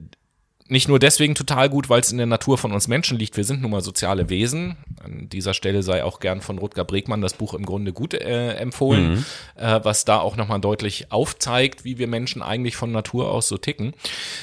nicht 0.67 0.87
nur 0.87 0.97
deswegen 0.97 1.35
total 1.35 1.69
gut, 1.69 1.87
weil 1.87 2.01
es 2.01 2.11
in 2.11 2.17
der 2.17 2.25
Natur 2.25 2.57
von 2.57 2.71
uns 2.71 2.87
Menschen 2.87 3.19
liegt. 3.19 3.37
Wir 3.37 3.43
sind 3.43 3.61
nun 3.61 3.71
mal 3.71 3.81
soziale 3.81 4.29
Wesen. 4.29 4.77
An 5.03 5.29
dieser 5.29 5.53
Stelle 5.53 5.83
sei 5.83 6.03
auch 6.03 6.19
gern 6.19 6.41
von 6.41 6.57
Rutger 6.57 6.85
Bregmann 6.85 7.21
das 7.21 7.33
Buch 7.33 7.53
im 7.53 7.65
Grunde 7.65 7.93
gut 7.93 8.13
äh, 8.13 8.53
empfohlen, 8.53 9.15
mhm. 9.15 9.25
äh, 9.55 9.79
was 9.83 10.05
da 10.05 10.19
auch 10.19 10.35
nochmal 10.35 10.59
deutlich 10.59 11.11
aufzeigt, 11.11 11.83
wie 11.85 11.97
wir 11.97 12.07
Menschen 12.07 12.41
eigentlich 12.41 12.75
von 12.75 12.91
Natur 12.91 13.31
aus 13.31 13.47
so 13.47 13.57
ticken. 13.57 13.93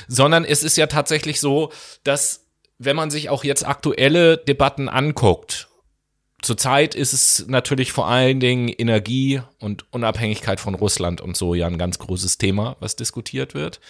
Sondern 0.08 0.44
es 0.44 0.62
ist 0.62 0.76
ja 0.76 0.86
tatsächlich 0.86 1.40
so, 1.40 1.72
dass 2.04 2.46
wenn 2.78 2.96
man 2.96 3.10
sich 3.10 3.28
auch 3.28 3.44
jetzt 3.44 3.66
aktuelle 3.66 4.38
Debatten 4.38 4.88
anguckt, 4.88 5.68
zurzeit 6.42 6.94
ist 6.94 7.12
es 7.12 7.46
natürlich 7.48 7.92
vor 7.92 8.08
allen 8.08 8.40
Dingen 8.40 8.68
Energie 8.68 9.42
und 9.58 9.84
Unabhängigkeit 9.92 10.60
von 10.60 10.74
Russland 10.74 11.20
und 11.20 11.36
so 11.36 11.54
ja 11.54 11.66
ein 11.66 11.78
ganz 11.78 11.98
großes 11.98 12.38
Thema, 12.38 12.76
was 12.80 12.96
diskutiert 12.96 13.54
wird 13.54 13.80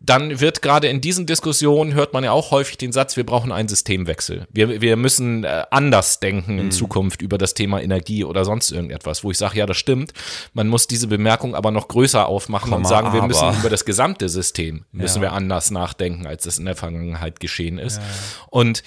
dann 0.00 0.40
wird 0.40 0.60
gerade 0.60 0.88
in 0.88 1.00
diesen 1.00 1.24
Diskussionen 1.24 1.94
hört 1.94 2.12
man 2.12 2.24
ja 2.24 2.32
auch 2.32 2.50
häufig 2.50 2.76
den 2.76 2.92
Satz, 2.92 3.16
wir 3.16 3.24
brauchen 3.24 3.52
einen 3.52 3.68
Systemwechsel. 3.68 4.46
Wir, 4.50 4.82
wir 4.82 4.96
müssen 4.96 5.44
äh, 5.44 5.64
anders 5.70 6.20
denken 6.20 6.58
in 6.58 6.66
mhm. 6.66 6.70
Zukunft 6.72 7.22
über 7.22 7.38
das 7.38 7.54
Thema 7.54 7.80
Energie 7.80 8.24
oder 8.24 8.44
sonst 8.44 8.70
irgendetwas, 8.70 9.24
wo 9.24 9.30
ich 9.30 9.38
sage, 9.38 9.58
ja, 9.58 9.66
das 9.66 9.78
stimmt. 9.78 10.12
Man 10.52 10.68
muss 10.68 10.86
diese 10.86 11.06
Bemerkung 11.06 11.54
aber 11.54 11.70
noch 11.70 11.88
größer 11.88 12.26
aufmachen 12.26 12.70
Komma, 12.70 12.76
und 12.76 12.86
sagen, 12.86 13.14
wir 13.14 13.22
müssen 13.22 13.54
über 13.58 13.70
das 13.70 13.86
gesamte 13.86 14.28
System 14.28 14.84
müssen 14.92 15.22
ja. 15.22 15.30
wir 15.30 15.32
anders 15.32 15.70
nachdenken, 15.70 16.26
als 16.26 16.44
es 16.44 16.58
in 16.58 16.66
der 16.66 16.76
Vergangenheit 16.76 17.40
geschehen 17.40 17.78
ist. 17.78 17.96
Ja. 17.96 18.02
Und 18.50 18.82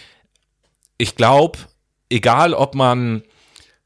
ich 1.00 1.16
glaube, 1.16 1.58
egal 2.10 2.54
ob 2.54 2.76
man 2.76 3.24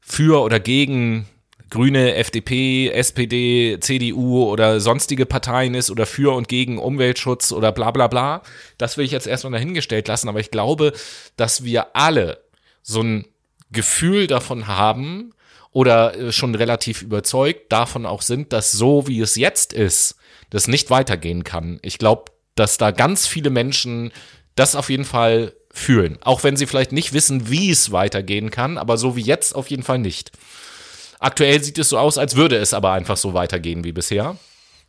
für 0.00 0.42
oder 0.42 0.60
gegen 0.60 1.28
Grüne, 1.72 2.16
FDP, 2.16 2.90
SPD, 2.90 3.78
CDU 3.80 4.44
oder 4.44 4.78
sonstige 4.78 5.24
Parteien 5.24 5.74
ist 5.74 5.90
oder 5.90 6.04
für 6.04 6.34
und 6.36 6.46
gegen 6.46 6.76
Umweltschutz 6.76 7.50
oder 7.50 7.72
bla 7.72 7.90
bla 7.90 8.08
bla. 8.08 8.42
Das 8.76 8.98
will 8.98 9.06
ich 9.06 9.10
jetzt 9.10 9.26
erstmal 9.26 9.54
dahingestellt 9.54 10.06
lassen, 10.06 10.28
aber 10.28 10.38
ich 10.38 10.50
glaube, 10.50 10.92
dass 11.38 11.64
wir 11.64 11.96
alle 11.96 12.44
so 12.82 13.00
ein 13.00 13.24
Gefühl 13.70 14.26
davon 14.26 14.66
haben 14.66 15.32
oder 15.70 16.14
äh, 16.14 16.30
schon 16.30 16.54
relativ 16.54 17.00
überzeugt 17.00 17.72
davon 17.72 18.04
auch 18.04 18.20
sind, 18.20 18.52
dass 18.52 18.70
so 18.70 19.08
wie 19.08 19.20
es 19.20 19.36
jetzt 19.36 19.72
ist, 19.72 20.16
das 20.50 20.68
nicht 20.68 20.90
weitergehen 20.90 21.42
kann. 21.42 21.78
Ich 21.80 21.96
glaube, 21.96 22.26
dass 22.54 22.76
da 22.76 22.90
ganz 22.90 23.26
viele 23.26 23.48
Menschen 23.48 24.12
das 24.56 24.76
auf 24.76 24.90
jeden 24.90 25.06
Fall 25.06 25.54
fühlen. 25.72 26.18
Auch 26.20 26.44
wenn 26.44 26.58
sie 26.58 26.66
vielleicht 26.66 26.92
nicht 26.92 27.14
wissen, 27.14 27.48
wie 27.48 27.70
es 27.70 27.92
weitergehen 27.92 28.50
kann, 28.50 28.76
aber 28.76 28.98
so 28.98 29.16
wie 29.16 29.22
jetzt 29.22 29.54
auf 29.54 29.70
jeden 29.70 29.82
Fall 29.82 30.00
nicht. 30.00 30.32
Aktuell 31.22 31.62
sieht 31.62 31.78
es 31.78 31.88
so 31.88 31.98
aus, 31.98 32.18
als 32.18 32.36
würde 32.36 32.56
es 32.56 32.74
aber 32.74 32.92
einfach 32.92 33.16
so 33.16 33.34
weitergehen 33.34 33.84
wie 33.84 33.92
bisher. 33.92 34.36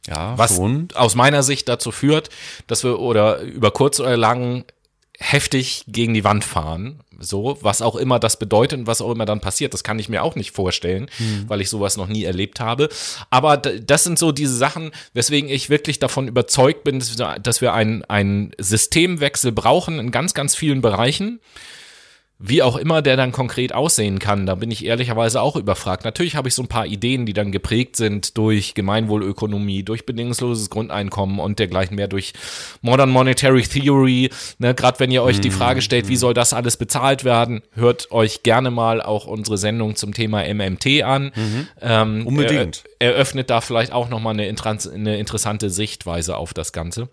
Ja, 0.07 0.37
was 0.37 0.57
schon. 0.57 0.89
aus 0.95 1.15
meiner 1.15 1.43
Sicht 1.43 1.69
dazu 1.69 1.91
führt, 1.91 2.29
dass 2.67 2.83
wir 2.83 2.99
oder 2.99 3.39
über 3.39 3.71
kurz 3.71 4.01
oder 4.01 4.17
lang 4.17 4.65
heftig 5.17 5.85
gegen 5.87 6.13
die 6.13 6.23
Wand 6.23 6.43
fahren. 6.43 6.99
So, 7.19 7.57
was 7.61 7.81
auch 7.81 7.95
immer 7.95 8.19
das 8.19 8.37
bedeutet 8.37 8.79
und 8.79 8.87
was 8.87 8.99
auch 8.99 9.11
immer 9.11 9.25
dann 9.25 9.39
passiert, 9.39 9.73
das 9.73 9.83
kann 9.83 9.99
ich 9.99 10.09
mir 10.09 10.23
auch 10.23 10.35
nicht 10.35 10.51
vorstellen, 10.51 11.09
mhm. 11.19 11.45
weil 11.47 11.61
ich 11.61 11.69
sowas 11.69 11.95
noch 11.95 12.07
nie 12.07 12.25
erlebt 12.25 12.59
habe. 12.59 12.89
Aber 13.29 13.55
das 13.55 14.03
sind 14.03 14.19
so 14.19 14.33
diese 14.33 14.57
Sachen, 14.57 14.91
weswegen 15.13 15.49
ich 15.49 15.69
wirklich 15.69 15.99
davon 15.99 16.27
überzeugt 16.27 16.83
bin, 16.83 17.01
dass 17.41 17.61
wir 17.61 17.73
einen, 17.73 18.03
einen 18.05 18.51
Systemwechsel 18.57 19.53
brauchen 19.53 19.99
in 19.99 20.11
ganz, 20.11 20.33
ganz 20.33 20.55
vielen 20.55 20.81
Bereichen. 20.81 21.39
Wie 22.39 22.61
auch 22.61 22.75
immer 22.75 23.01
der 23.01 23.15
dann 23.15 23.31
konkret 23.31 23.73
aussehen 23.73 24.19
kann, 24.19 24.45
da 24.45 24.55
bin 24.55 24.69
ich 24.69 24.83
ehrlicherweise 24.83 25.41
auch 25.41 25.55
überfragt. 25.55 26.03
Natürlich 26.03 26.35
habe 26.35 26.49
ich 26.49 26.55
so 26.55 26.63
ein 26.63 26.67
paar 26.67 26.85
Ideen, 26.85 27.25
die 27.25 27.31
dann 27.31 27.53
geprägt 27.53 27.95
sind 27.95 28.37
durch 28.37 28.73
Gemeinwohlökonomie, 28.73 29.83
durch 29.83 30.05
bedingungsloses 30.05 30.69
Grundeinkommen 30.69 31.39
und 31.39 31.59
dergleichen 31.59 31.95
mehr, 31.95 32.09
durch 32.09 32.33
Modern 32.81 33.11
Monetary 33.11 33.61
Theory. 33.61 34.29
Ne, 34.57 34.75
Gerade 34.75 34.99
wenn 34.99 35.11
ihr 35.11 35.23
euch 35.23 35.39
die 35.39 35.51
Frage 35.51 35.77
mhm. 35.77 35.83
stellt, 35.83 36.09
wie 36.09 36.17
soll 36.17 36.33
das 36.33 36.51
alles 36.51 36.75
bezahlt 36.75 37.23
werden, 37.23 37.61
hört 37.71 38.11
euch 38.11 38.43
gerne 38.43 38.71
mal 38.71 39.01
auch 39.01 39.25
unsere 39.25 39.57
Sendung 39.57 39.95
zum 39.95 40.13
Thema 40.13 40.43
MMT 40.43 41.03
an. 41.03 41.31
Mhm. 41.35 41.67
Ähm, 41.81 42.27
Unbedingt. 42.27 42.83
Er, 42.99 43.13
eröffnet 43.13 43.49
da 43.49 43.61
vielleicht 43.61 43.93
auch 43.93 44.09
nochmal 44.09 44.33
eine, 44.33 44.53
eine 44.93 45.17
interessante 45.17 45.69
Sichtweise 45.69 46.35
auf 46.35 46.53
das 46.53 46.73
Ganze. 46.73 47.09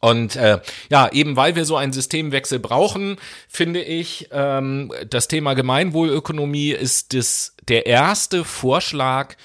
Und 0.00 0.34
äh, 0.36 0.60
ja, 0.90 1.10
eben 1.12 1.36
weil 1.36 1.56
wir 1.56 1.66
so 1.66 1.76
einen 1.76 1.92
Systemwechsel 1.92 2.58
brauchen, 2.58 3.18
finde 3.48 3.82
ich, 3.82 4.28
ähm, 4.32 4.92
das 5.08 5.28
Thema 5.28 5.54
Gemeinwohlökonomie 5.54 6.70
ist 6.70 7.12
das, 7.12 7.54
der 7.68 7.86
erste 7.86 8.44
Vorschlag, 8.44 9.36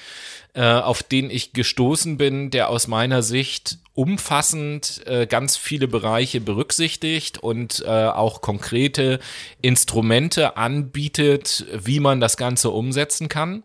äh, 0.54 0.64
auf 0.64 1.04
den 1.04 1.30
ich 1.30 1.52
gestoßen 1.52 2.18
bin, 2.18 2.52
der 2.52 2.70
aus 2.70 2.88
meiner 2.88 3.22
Sicht 3.22 3.80
umfassend 3.94 5.02
äh, 5.06 5.28
ganz 5.28 5.58
viele 5.58 5.90
Bereiche 5.90 6.40
berücksichtigt 6.40 7.38
und 7.38 7.84
äh, 7.86 7.90
auch 7.90 8.40
konkrete 8.40 9.20
Instrumente 9.62 10.56
anbietet, 10.56 11.66
wie 11.74 12.00
man 12.00 12.22
das 12.22 12.38
Ganze 12.38 12.70
umsetzen 12.70 13.28
kann. 13.28 13.64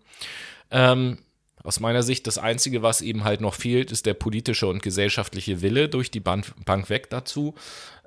Ähm, 0.73 1.19
aus 1.63 1.81
meiner 1.81 2.03
Sicht 2.03 2.27
das 2.27 2.39
Einzige, 2.39 2.83
was 2.83 3.01
eben 3.01 3.25
halt 3.25 3.41
noch 3.41 3.55
fehlt, 3.55 3.93
ist 3.93 4.07
der 4.07 4.15
politische 4.15 4.67
und 4.67 4.83
gesellschaftliche 4.83 5.63
Wille 5.63 5.89
durch 5.89 6.11
die 6.11 6.21
Bank, 6.21 6.47
Bank 6.65 6.89
weg 6.91 7.11
dazu. 7.11 7.55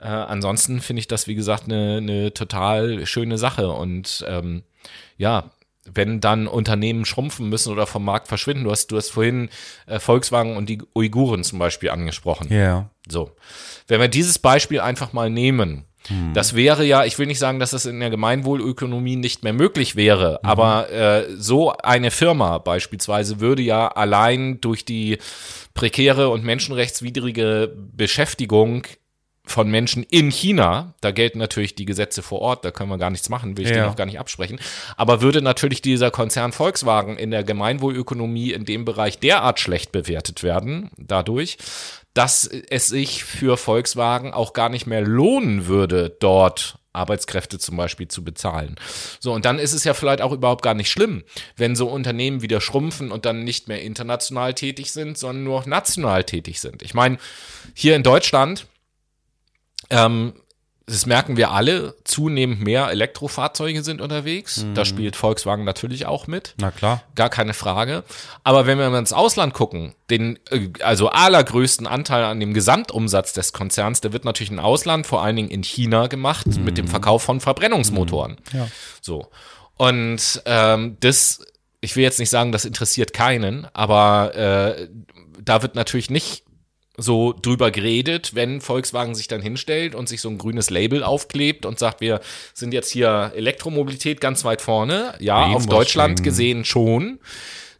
Äh, 0.01 0.07
ansonsten 0.07 0.81
finde 0.81 1.01
ich 1.01 1.07
das, 1.07 1.27
wie 1.27 1.35
gesagt, 1.35 1.65
eine, 1.65 1.97
eine 1.97 2.33
total 2.33 3.05
schöne 3.05 3.37
Sache. 3.37 3.69
Und 3.69 4.25
ähm, 4.27 4.63
ja, 5.17 5.51
wenn 5.85 6.21
dann 6.21 6.47
Unternehmen 6.47 7.05
schrumpfen 7.05 7.49
müssen 7.49 7.71
oder 7.71 7.85
vom 7.85 8.05
Markt 8.05 8.27
verschwinden, 8.27 8.63
du 8.63 8.71
hast, 8.71 8.87
du 8.87 8.97
hast 8.97 9.09
vorhin 9.09 9.49
äh, 9.85 9.99
Volkswagen 9.99 10.55
und 10.55 10.69
die 10.69 10.81
Uiguren 10.95 11.43
zum 11.43 11.59
Beispiel 11.59 11.89
angesprochen. 11.89 12.47
Ja. 12.49 12.57
Yeah. 12.57 12.89
So. 13.07 13.31
Wenn 13.87 13.99
wir 13.99 14.07
dieses 14.07 14.39
Beispiel 14.39 14.79
einfach 14.79 15.13
mal 15.13 15.29
nehmen, 15.29 15.85
hm. 16.07 16.33
Das 16.33 16.55
wäre 16.55 16.83
ja, 16.85 17.05
ich 17.05 17.17
will 17.17 17.27
nicht 17.27 17.39
sagen, 17.39 17.59
dass 17.59 17.71
das 17.71 17.85
in 17.85 17.99
der 17.99 18.09
Gemeinwohlökonomie 18.09 19.15
nicht 19.15 19.43
mehr 19.43 19.53
möglich 19.53 19.95
wäre, 19.95 20.39
mhm. 20.43 20.49
aber 20.49 20.91
äh, 20.91 21.25
so 21.37 21.71
eine 21.71 22.11
Firma 22.11 22.57
beispielsweise 22.57 23.39
würde 23.39 23.61
ja 23.61 23.87
allein 23.87 24.59
durch 24.61 24.85
die 24.85 25.17
prekäre 25.73 26.29
und 26.29 26.43
menschenrechtswidrige 26.43 27.73
Beschäftigung 27.75 28.85
von 29.45 29.69
Menschen 29.69 30.03
in 30.03 30.31
China, 30.31 30.93
da 31.01 31.11
gelten 31.11 31.37
natürlich 31.37 31.75
die 31.75 31.83
Gesetze 31.83 32.21
vor 32.21 32.39
Ort, 32.39 32.63
da 32.63 32.71
können 32.71 32.89
wir 32.89 32.97
gar 32.97 33.09
nichts 33.09 33.27
machen, 33.27 33.57
will 33.57 33.65
ich 33.65 33.71
ja. 33.71 33.83
den 33.83 33.89
auch 33.91 33.97
gar 33.97 34.05
nicht 34.05 34.19
absprechen, 34.19 34.57
aber 34.95 35.21
würde 35.21 35.41
natürlich 35.41 35.81
dieser 35.81 36.11
Konzern 36.11 36.53
Volkswagen 36.53 37.17
in 37.17 37.29
der 37.29 37.43
Gemeinwohlökonomie 37.43 38.51
in 38.51 38.63
dem 38.63 38.85
Bereich 38.85 39.19
derart 39.19 39.59
schlecht 39.59 39.91
bewertet 39.91 40.43
werden, 40.43 40.91
dadurch, 40.97 41.57
dass 42.13 42.45
es 42.45 42.87
sich 42.87 43.23
für 43.23 43.57
Volkswagen 43.57 44.33
auch 44.33 44.53
gar 44.53 44.69
nicht 44.69 44.85
mehr 44.85 45.01
lohnen 45.01 45.67
würde, 45.67 46.15
dort 46.19 46.77
Arbeitskräfte 46.93 47.57
zum 47.57 47.75
Beispiel 47.75 48.07
zu 48.07 48.23
bezahlen. 48.23 48.75
So, 49.19 49.33
und 49.33 49.45
dann 49.45 49.57
ist 49.57 49.73
es 49.73 49.83
ja 49.83 49.95
vielleicht 49.95 50.21
auch 50.21 50.31
überhaupt 50.31 50.61
gar 50.61 50.75
nicht 50.75 50.91
schlimm, 50.91 51.23
wenn 51.57 51.75
so 51.75 51.87
Unternehmen 51.87 52.43
wieder 52.43 52.61
schrumpfen 52.61 53.11
und 53.11 53.25
dann 53.25 53.43
nicht 53.43 53.67
mehr 53.67 53.81
international 53.81 54.53
tätig 54.53 54.91
sind, 54.91 55.17
sondern 55.17 55.43
nur 55.43 55.67
national 55.67 56.23
tätig 56.23 56.61
sind. 56.61 56.83
Ich 56.83 56.93
meine, 56.93 57.17
hier 57.73 57.95
in 57.95 58.03
Deutschland 58.03 58.67
ähm, 59.89 60.33
das 60.85 61.05
merken 61.05 61.37
wir 61.37 61.51
alle, 61.51 61.95
zunehmend 62.03 62.61
mehr 62.61 62.89
Elektrofahrzeuge 62.89 63.83
sind 63.83 64.01
unterwegs. 64.01 64.63
Mhm. 64.63 64.75
Da 64.75 64.83
spielt 64.83 65.15
Volkswagen 65.15 65.63
natürlich 65.63 66.05
auch 66.05 66.27
mit. 66.27 66.55
Na 66.57 66.71
klar. 66.71 67.03
Gar 67.15 67.29
keine 67.29 67.53
Frage. 67.53 68.03
Aber 68.43 68.65
wenn 68.65 68.77
wir 68.77 68.89
mal 68.89 68.99
ins 68.99 69.13
Ausland 69.13 69.53
gucken, 69.53 69.95
den 70.09 70.39
äh, 70.51 70.69
also 70.81 71.07
allergrößten 71.07 71.87
Anteil 71.87 72.25
an 72.25 72.41
dem 72.41 72.53
Gesamtumsatz 72.53 73.31
des 73.31 73.53
Konzerns, 73.53 74.01
der 74.01 74.11
wird 74.11 74.25
natürlich 74.25 74.51
im 74.51 74.59
Ausland, 74.59 75.07
vor 75.07 75.23
allen 75.23 75.37
Dingen 75.37 75.49
in 75.49 75.63
China 75.63 76.07
gemacht, 76.07 76.47
mhm. 76.47 76.65
mit 76.65 76.77
dem 76.77 76.89
Verkauf 76.89 77.23
von 77.23 77.39
Verbrennungsmotoren. 77.39 78.37
Mhm. 78.51 78.59
Ja. 78.59 78.67
So. 78.99 79.27
Und 79.77 80.41
ähm, 80.45 80.97
das, 80.99 81.45
ich 81.79 81.95
will 81.95 82.03
jetzt 82.03 82.19
nicht 82.19 82.29
sagen, 82.29 82.51
das 82.51 82.65
interessiert 82.65 83.13
keinen, 83.13 83.67
aber 83.73 84.35
äh, 84.35 84.87
da 85.41 85.61
wird 85.61 85.75
natürlich 85.75 86.09
nicht 86.09 86.43
so 86.97 87.33
drüber 87.33 87.71
geredet, 87.71 88.35
wenn 88.35 88.61
Volkswagen 88.61 89.15
sich 89.15 89.27
dann 89.27 89.41
hinstellt 89.41 89.95
und 89.95 90.07
sich 90.07 90.21
so 90.21 90.29
ein 90.29 90.37
grünes 90.37 90.69
Label 90.69 91.03
aufklebt 91.03 91.65
und 91.65 91.79
sagt, 91.79 92.01
wir 92.01 92.21
sind 92.53 92.73
jetzt 92.73 92.91
hier 92.91 93.31
Elektromobilität 93.35 94.21
ganz 94.21 94.45
weit 94.45 94.61
vorne. 94.61 95.15
Ja, 95.19 95.47
auf 95.47 95.65
Deutschland 95.65 96.23
gesehen 96.23 96.65
schon. 96.65 97.19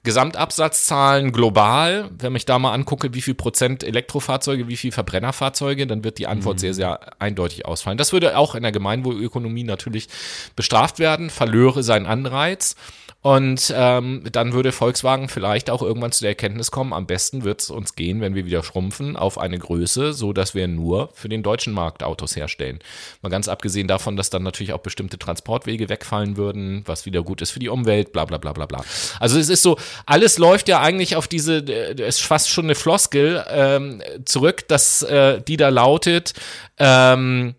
Gesamtabsatzzahlen 0.03 1.32
global, 1.32 2.09
wenn 2.20 2.36
ich 2.36 2.45
da 2.45 2.59
mal 2.59 2.74
angucke, 2.74 3.14
wie 3.14 3.22
viel 3.22 3.36
Prozent 3.36 3.86
Elektrofahrzeuge, 3.86 4.68
wie 4.68 4.76
viel 4.76 4.91
Verbrennerfahrzeuge, 4.91 5.88
dann 5.88 6.03
wird 6.03 6.18
die 6.18 6.28
Antwort 6.28 6.57
mhm. 6.57 6.59
sehr, 6.59 6.74
sehr 6.74 7.22
eindeutig 7.22 7.66
ausfallen. 7.66 7.97
Das 7.97 8.11
würde 8.11 8.38
auch 8.38 8.53
in 8.53 8.64
der 8.64 8.74
Gemeinwohlökonomie 8.74 9.64
natürlich 9.64 10.09
bestraft 10.57 10.99
werden, 10.99 11.30
verlöre 11.30 11.84
seinen 11.84 12.05
Anreiz. 12.05 12.76
Und 13.24 13.74
ähm, 13.74 14.26
dann 14.34 14.52
würde 14.52 14.74
Volkswagen 14.74 15.30
vielleicht 15.30 15.70
auch 15.70 15.82
irgendwann 15.82 16.12
zu 16.12 16.24
der 16.24 16.32
Erkenntnis 16.32 16.72
kommen, 16.72 16.92
am 16.92 17.06
besten 17.06 17.46
wird 17.46 17.62
es 17.62 17.70
uns 17.70 17.96
gehen, 17.96 18.20
wenn 18.20 18.36
wir 18.36 18.46
wieder 18.46 18.64
schrumpfen 18.64 19.16
auf 19.16 19.38
eine 19.38 19.58
Größe, 19.58 20.12
so 20.12 20.34
dass 20.34 20.56
wir 20.56 20.68
nur 20.68 21.10
für 21.14 21.30
den 21.30 21.42
deutschen 21.42 21.72
Markt 21.72 22.04
Autos 22.04 22.36
herstellen. 22.36 22.80
Mal 23.22 23.30
ganz 23.30 23.48
abgesehen 23.48 23.88
davon, 23.88 24.18
dass 24.18 24.30
dann 24.30 24.44
natürlich 24.44 24.74
auch 24.74 24.80
bestimmte 24.80 25.18
Transportwege 25.18 25.88
wegfallen 25.88 26.36
würden, 26.36 26.84
was 26.86 27.06
wieder 27.06 27.24
gut 27.24 27.42
ist 27.42 27.52
für 27.52 27.60
die 27.60 27.70
Umwelt, 27.70 28.12
bla 28.12 28.26
bla 28.26 28.38
bla 28.38 28.52
bla 28.52 28.66
bla. 28.66 28.84
Also 29.22 29.40
es 29.40 29.48
ist 29.48 29.64
so, 29.64 29.78
alles 30.06 30.38
läuft 30.38 30.68
ja 30.68 30.82
eigentlich 30.82 31.16
auf 31.16 31.30
diese, 31.30 31.60
es 31.60 32.18
ist 32.18 32.24
fast 32.24 32.50
schon 32.50 32.66
eine 32.66 32.76
Floskel 32.76 33.42
ähm, 33.50 34.04
zurück, 34.26 34.68
dass 34.68 35.02
äh, 35.02 35.40
die 35.42 35.56
da 35.56 35.70
lautet, 35.70 36.34
ähm, 36.78 37.56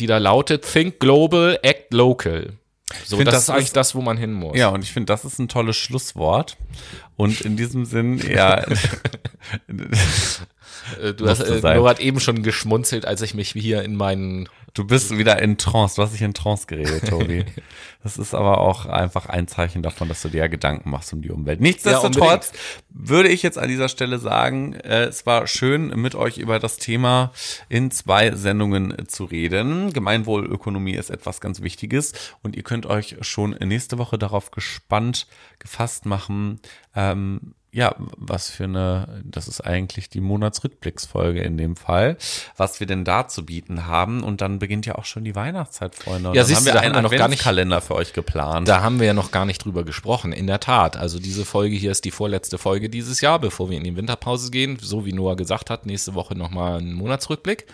die 0.00 0.06
da 0.06 0.16
lautet, 0.16 0.64
think 0.64 0.98
global, 0.98 1.58
act 1.62 1.92
local. 1.92 2.54
So, 3.04 3.16
find, 3.16 3.28
das, 3.28 3.34
das 3.34 3.42
ist 3.44 3.50
eigentlich 3.50 3.72
das, 3.72 3.94
wo 3.94 4.00
man 4.00 4.16
hin 4.16 4.32
muss. 4.32 4.56
Ja, 4.56 4.68
und 4.68 4.82
ich 4.82 4.92
finde, 4.92 5.06
das 5.06 5.24
ist 5.24 5.38
ein 5.38 5.48
tolles 5.48 5.76
Schlusswort. 5.76 6.56
Und 7.16 7.40
in 7.40 7.56
diesem 7.56 7.84
Sinn, 7.84 8.18
ja, 8.18 8.64
Du 11.16 11.28
hast, 11.28 11.40
äh. 11.40 11.60
Nora 11.76 11.90
hat 11.90 12.00
eben 12.00 12.20
schon 12.20 12.42
geschmunzelt, 12.42 13.06
als 13.06 13.22
ich 13.22 13.34
mich 13.34 13.50
hier 13.50 13.82
in 13.82 13.96
meinen 13.96 14.48
du 14.74 14.84
bist 14.84 15.16
wieder 15.16 15.40
in 15.40 15.56
Trance. 15.56 15.96
Du 15.96 16.02
hast 16.02 16.12
dich 16.12 16.22
in 16.22 16.34
Trance 16.34 16.66
geredet, 16.66 17.08
Tobi. 17.08 17.44
Das 18.02 18.18
ist 18.18 18.34
aber 18.34 18.58
auch 18.58 18.84
einfach 18.84 19.30
ein 19.30 19.48
Zeichen 19.48 19.82
davon, 19.82 20.10
dass 20.10 20.20
du 20.20 20.28
dir 20.28 20.40
ja 20.40 20.46
Gedanken 20.46 20.90
machst 20.90 21.14
um 21.14 21.22
die 21.22 21.30
Umwelt. 21.30 21.62
Nichtsdestotrotz 21.62 22.52
würde 22.90 23.30
ich 23.30 23.42
jetzt 23.42 23.56
an 23.56 23.66
dieser 23.66 23.88
Stelle 23.88 24.18
sagen, 24.18 24.74
äh, 24.74 25.04
es 25.04 25.24
war 25.24 25.46
schön, 25.46 25.86
mit 25.88 26.14
euch 26.14 26.36
über 26.36 26.58
das 26.58 26.76
Thema 26.76 27.32
in 27.70 27.90
zwei 27.90 28.32
Sendungen 28.32 28.90
äh, 28.90 29.06
zu 29.06 29.24
reden. 29.24 29.90
Gemeinwohlökonomie 29.94 30.96
ist 30.96 31.08
etwas 31.08 31.40
ganz 31.40 31.62
Wichtiges 31.62 32.12
und 32.42 32.56
ihr 32.56 32.62
könnt 32.62 32.84
euch 32.84 33.16
schon 33.22 33.52
nächste 33.52 33.96
Woche 33.96 34.18
darauf 34.18 34.50
gespannt 34.50 35.26
gefasst 35.58 36.04
machen, 36.04 36.60
ähm, 36.94 37.54
ja, 37.74 37.94
was 37.98 38.50
für 38.50 38.64
eine, 38.64 39.20
das 39.24 39.48
ist 39.48 39.60
eigentlich 39.60 40.08
die 40.08 40.20
Monatsrückblicksfolge 40.20 41.42
in 41.42 41.56
dem 41.56 41.74
Fall, 41.74 42.16
was 42.56 42.78
wir 42.78 42.86
denn 42.86 43.04
da 43.04 43.26
zu 43.26 43.44
bieten 43.44 43.86
haben. 43.86 44.22
Und 44.22 44.40
dann 44.40 44.60
beginnt 44.60 44.86
ja 44.86 44.94
auch 44.94 45.04
schon 45.04 45.24
die 45.24 45.34
Weihnachtszeit, 45.34 45.96
Freunde. 45.96 46.28
Und 46.30 46.36
Ja, 46.36 46.44
siehst 46.44 46.58
haben 46.58 46.64
du, 46.64 46.70
wir 46.70 46.74
da 46.74 46.80
einen 46.80 46.94
haben 46.94 46.98
wir 46.98 47.02
noch 47.02 47.10
gar 47.10 47.28
nicht- 47.28 47.40
Adventskalender 47.40 47.80
für 47.80 47.96
euch 47.96 48.12
geplant. 48.12 48.68
Da 48.68 48.80
haben 48.82 49.00
wir 49.00 49.08
ja 49.08 49.12
noch 49.12 49.32
gar 49.32 49.44
nicht 49.44 49.64
drüber 49.64 49.82
gesprochen. 49.84 50.32
In 50.32 50.46
der 50.46 50.60
Tat. 50.60 50.96
Also 50.96 51.18
diese 51.18 51.44
Folge 51.44 51.74
hier 51.74 51.90
ist 51.90 52.04
die 52.04 52.12
vorletzte 52.12 52.58
Folge 52.58 52.88
dieses 52.88 53.20
Jahr, 53.20 53.40
bevor 53.40 53.68
wir 53.70 53.76
in 53.76 53.84
die 53.84 53.96
Winterpause 53.96 54.52
gehen. 54.52 54.78
So 54.80 55.04
wie 55.04 55.12
Noah 55.12 55.34
gesagt 55.34 55.68
hat, 55.68 55.84
nächste 55.84 56.14
Woche 56.14 56.36
nochmal 56.36 56.78
ein 56.80 56.92
Monatsrückblick. 56.92 57.66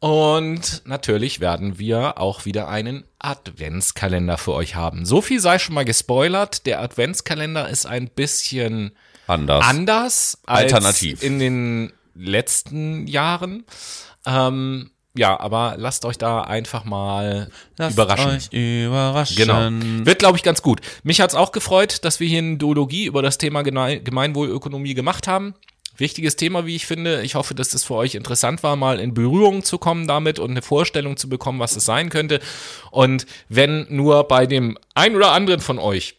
Und 0.00 0.82
natürlich 0.86 1.40
werden 1.40 1.78
wir 1.78 2.18
auch 2.18 2.44
wieder 2.44 2.68
einen 2.68 3.04
Adventskalender 3.18 4.38
für 4.38 4.52
euch 4.54 4.76
haben. 4.76 5.04
So 5.04 5.20
viel 5.20 5.40
sei 5.40 5.58
schon 5.58 5.74
mal 5.74 5.84
gespoilert. 5.84 6.66
Der 6.66 6.80
Adventskalender 6.80 7.68
ist 7.68 7.84
ein 7.86 8.08
bisschen 8.08 8.92
Anders. 9.28 9.64
anders 9.64 10.38
als 10.46 10.72
Alternativ. 10.72 11.22
in 11.22 11.38
den 11.38 11.92
letzten 12.14 13.06
Jahren. 13.06 13.64
Ähm, 14.26 14.90
ja, 15.14 15.38
aber 15.38 15.74
lasst 15.76 16.04
euch 16.04 16.16
da 16.16 16.42
einfach 16.42 16.84
mal 16.84 17.50
überraschen. 17.76 18.30
Euch 18.30 18.48
überraschen. 18.52 19.36
Genau. 19.36 20.06
Wird, 20.06 20.18
glaube 20.18 20.36
ich, 20.36 20.42
ganz 20.42 20.62
gut. 20.62 20.80
Mich 21.02 21.20
hat's 21.20 21.34
auch 21.34 21.52
gefreut, 21.52 22.04
dass 22.04 22.20
wir 22.20 22.28
hier 22.28 22.38
eine 22.38 22.56
Duologie 22.56 23.06
über 23.06 23.20
das 23.20 23.38
Thema 23.38 23.62
Gemeinwohlökonomie 23.62 24.94
gemacht 24.94 25.26
haben. 25.26 25.54
Wichtiges 25.96 26.36
Thema, 26.36 26.64
wie 26.64 26.76
ich 26.76 26.86
finde. 26.86 27.22
Ich 27.22 27.34
hoffe, 27.34 27.56
dass 27.56 27.74
es 27.74 27.82
für 27.82 27.94
euch 27.94 28.14
interessant 28.14 28.62
war, 28.62 28.76
mal 28.76 29.00
in 29.00 29.14
Berührung 29.14 29.64
zu 29.64 29.78
kommen 29.78 30.06
damit 30.06 30.38
und 30.38 30.52
eine 30.52 30.62
Vorstellung 30.62 31.16
zu 31.16 31.28
bekommen, 31.28 31.58
was 31.58 31.74
es 31.74 31.84
sein 31.84 32.08
könnte. 32.08 32.38
Und 32.92 33.26
wenn 33.48 33.86
nur 33.90 34.22
bei 34.28 34.46
dem 34.46 34.78
ein 34.94 35.16
oder 35.16 35.32
anderen 35.32 35.60
von 35.60 35.80
euch 35.80 36.17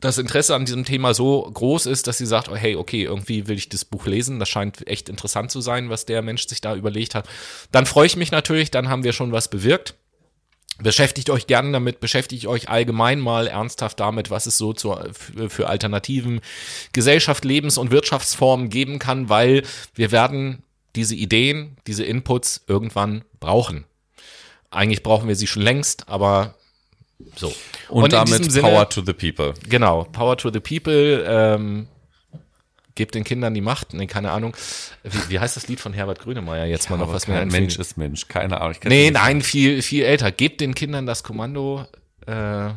das 0.00 0.18
Interesse 0.18 0.54
an 0.54 0.64
diesem 0.64 0.84
Thema 0.84 1.14
so 1.14 1.42
groß 1.42 1.86
ist, 1.86 2.06
dass 2.06 2.18
sie 2.18 2.26
sagt, 2.26 2.48
oh, 2.48 2.56
hey, 2.56 2.76
okay, 2.76 3.04
irgendwie 3.04 3.46
will 3.46 3.56
ich 3.56 3.68
das 3.68 3.84
Buch 3.84 4.06
lesen, 4.06 4.38
das 4.38 4.48
scheint 4.48 4.86
echt 4.86 5.08
interessant 5.08 5.50
zu 5.50 5.60
sein, 5.60 5.90
was 5.90 6.06
der 6.06 6.22
Mensch 6.22 6.46
sich 6.46 6.60
da 6.60 6.74
überlegt 6.74 7.14
hat, 7.14 7.28
dann 7.70 7.86
freue 7.86 8.06
ich 8.06 8.16
mich 8.16 8.30
natürlich, 8.30 8.70
dann 8.70 8.88
haben 8.88 9.04
wir 9.04 9.12
schon 9.12 9.32
was 9.32 9.48
bewirkt. 9.48 9.94
Beschäftigt 10.82 11.28
euch 11.28 11.46
gerne 11.46 11.72
damit, 11.72 12.00
beschäftigt 12.00 12.46
euch 12.46 12.70
allgemein 12.70 13.20
mal 13.20 13.46
ernsthaft 13.46 14.00
damit, 14.00 14.30
was 14.30 14.46
es 14.46 14.56
so 14.56 14.72
zu, 14.72 14.96
für, 15.12 15.68
alternativen 15.68 16.40
Gesellschaft, 16.94 17.44
Lebens- 17.44 17.76
und 17.76 17.90
Wirtschaftsformen 17.90 18.70
geben 18.70 18.98
kann, 18.98 19.28
weil 19.28 19.62
wir 19.94 20.10
werden 20.10 20.62
diese 20.96 21.14
Ideen, 21.14 21.76
diese 21.86 22.04
Inputs 22.04 22.64
irgendwann 22.66 23.24
brauchen. 23.40 23.84
Eigentlich 24.70 25.02
brauchen 25.02 25.28
wir 25.28 25.36
sie 25.36 25.46
schon 25.46 25.62
längst, 25.62 26.08
aber 26.08 26.54
so. 27.36 27.52
Und, 27.88 28.04
in 28.06 28.10
damit 28.10 28.50
Sinne- 28.50 28.68
Power 28.68 28.88
to 28.88 29.02
the 29.04 29.12
People. 29.12 29.54
Genau, 29.68 30.04
Power 30.04 30.36
to 30.36 30.50
the 30.52 30.60
People, 30.60 31.24
ähm, 31.26 31.88
gebt 32.94 33.14
den 33.14 33.24
Kindern 33.24 33.54
die 33.54 33.60
Macht, 33.60 33.94
nee, 33.94 34.06
keine 34.06 34.30
Ahnung. 34.30 34.54
Wie, 35.02 35.30
wie 35.30 35.38
heißt 35.40 35.56
das 35.56 35.68
Lied 35.68 35.80
von 35.80 35.92
Herbert 35.92 36.18
Grönemeyer 36.20 36.66
jetzt 36.66 36.90
mal 36.90 36.96
noch, 36.98 37.12
was 37.12 37.28
mir? 37.28 37.44
Mensch 37.46 37.78
ist 37.78 37.96
Mensch. 37.96 38.28
Keine 38.28 38.60
Ahnung. 38.60 38.76
Ich 38.80 38.88
Nee, 38.88 39.10
nein, 39.10 39.42
viel, 39.42 39.82
viel 39.82 40.04
älter. 40.04 40.30
Gebt 40.32 40.60
den 40.60 40.74
Kindern 40.74 41.06
das 41.06 41.22
Kommando. 41.22 41.86
Äh, 42.26 42.70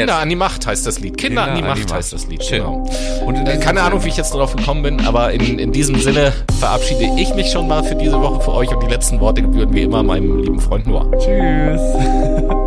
Kinder 0.00 0.18
an 0.18 0.28
die 0.28 0.36
Macht 0.36 0.66
heißt 0.66 0.86
das 0.86 0.98
Lied. 0.98 1.16
Kinder, 1.16 1.44
an 1.44 1.56
die 1.56 1.62
Macht 1.62 1.92
heißt 1.92 2.12
das 2.12 2.26
Lied. 2.26 2.44
Schön. 2.44 2.58
Genau. 2.58 2.84
Und 3.24 3.48
Äh, 3.48 3.58
keine 3.58 3.82
Ahnung, 3.82 4.02
wie 4.04 4.08
ich 4.08 4.16
jetzt 4.16 4.34
darauf 4.34 4.56
gekommen 4.56 4.82
bin, 4.82 5.06
aber 5.06 5.32
in, 5.32 5.58
in 5.58 5.72
diesem 5.72 6.00
Sinne 6.00 6.32
verabschiede 6.58 7.10
ich 7.16 7.34
mich 7.34 7.50
schon 7.50 7.68
mal 7.68 7.84
für 7.84 7.94
diese 7.94 8.20
Woche 8.20 8.40
für 8.40 8.52
euch 8.52 8.70
und 8.70 8.82
die 8.82 8.88
letzten 8.88 9.20
Worte 9.20 9.42
gebühren 9.42 9.72
wie 9.72 9.82
immer 9.82 10.02
meinem 10.02 10.40
lieben 10.40 10.60
Freund 10.60 10.86
Noah. 10.86 11.10
Tschüss. 11.18 11.80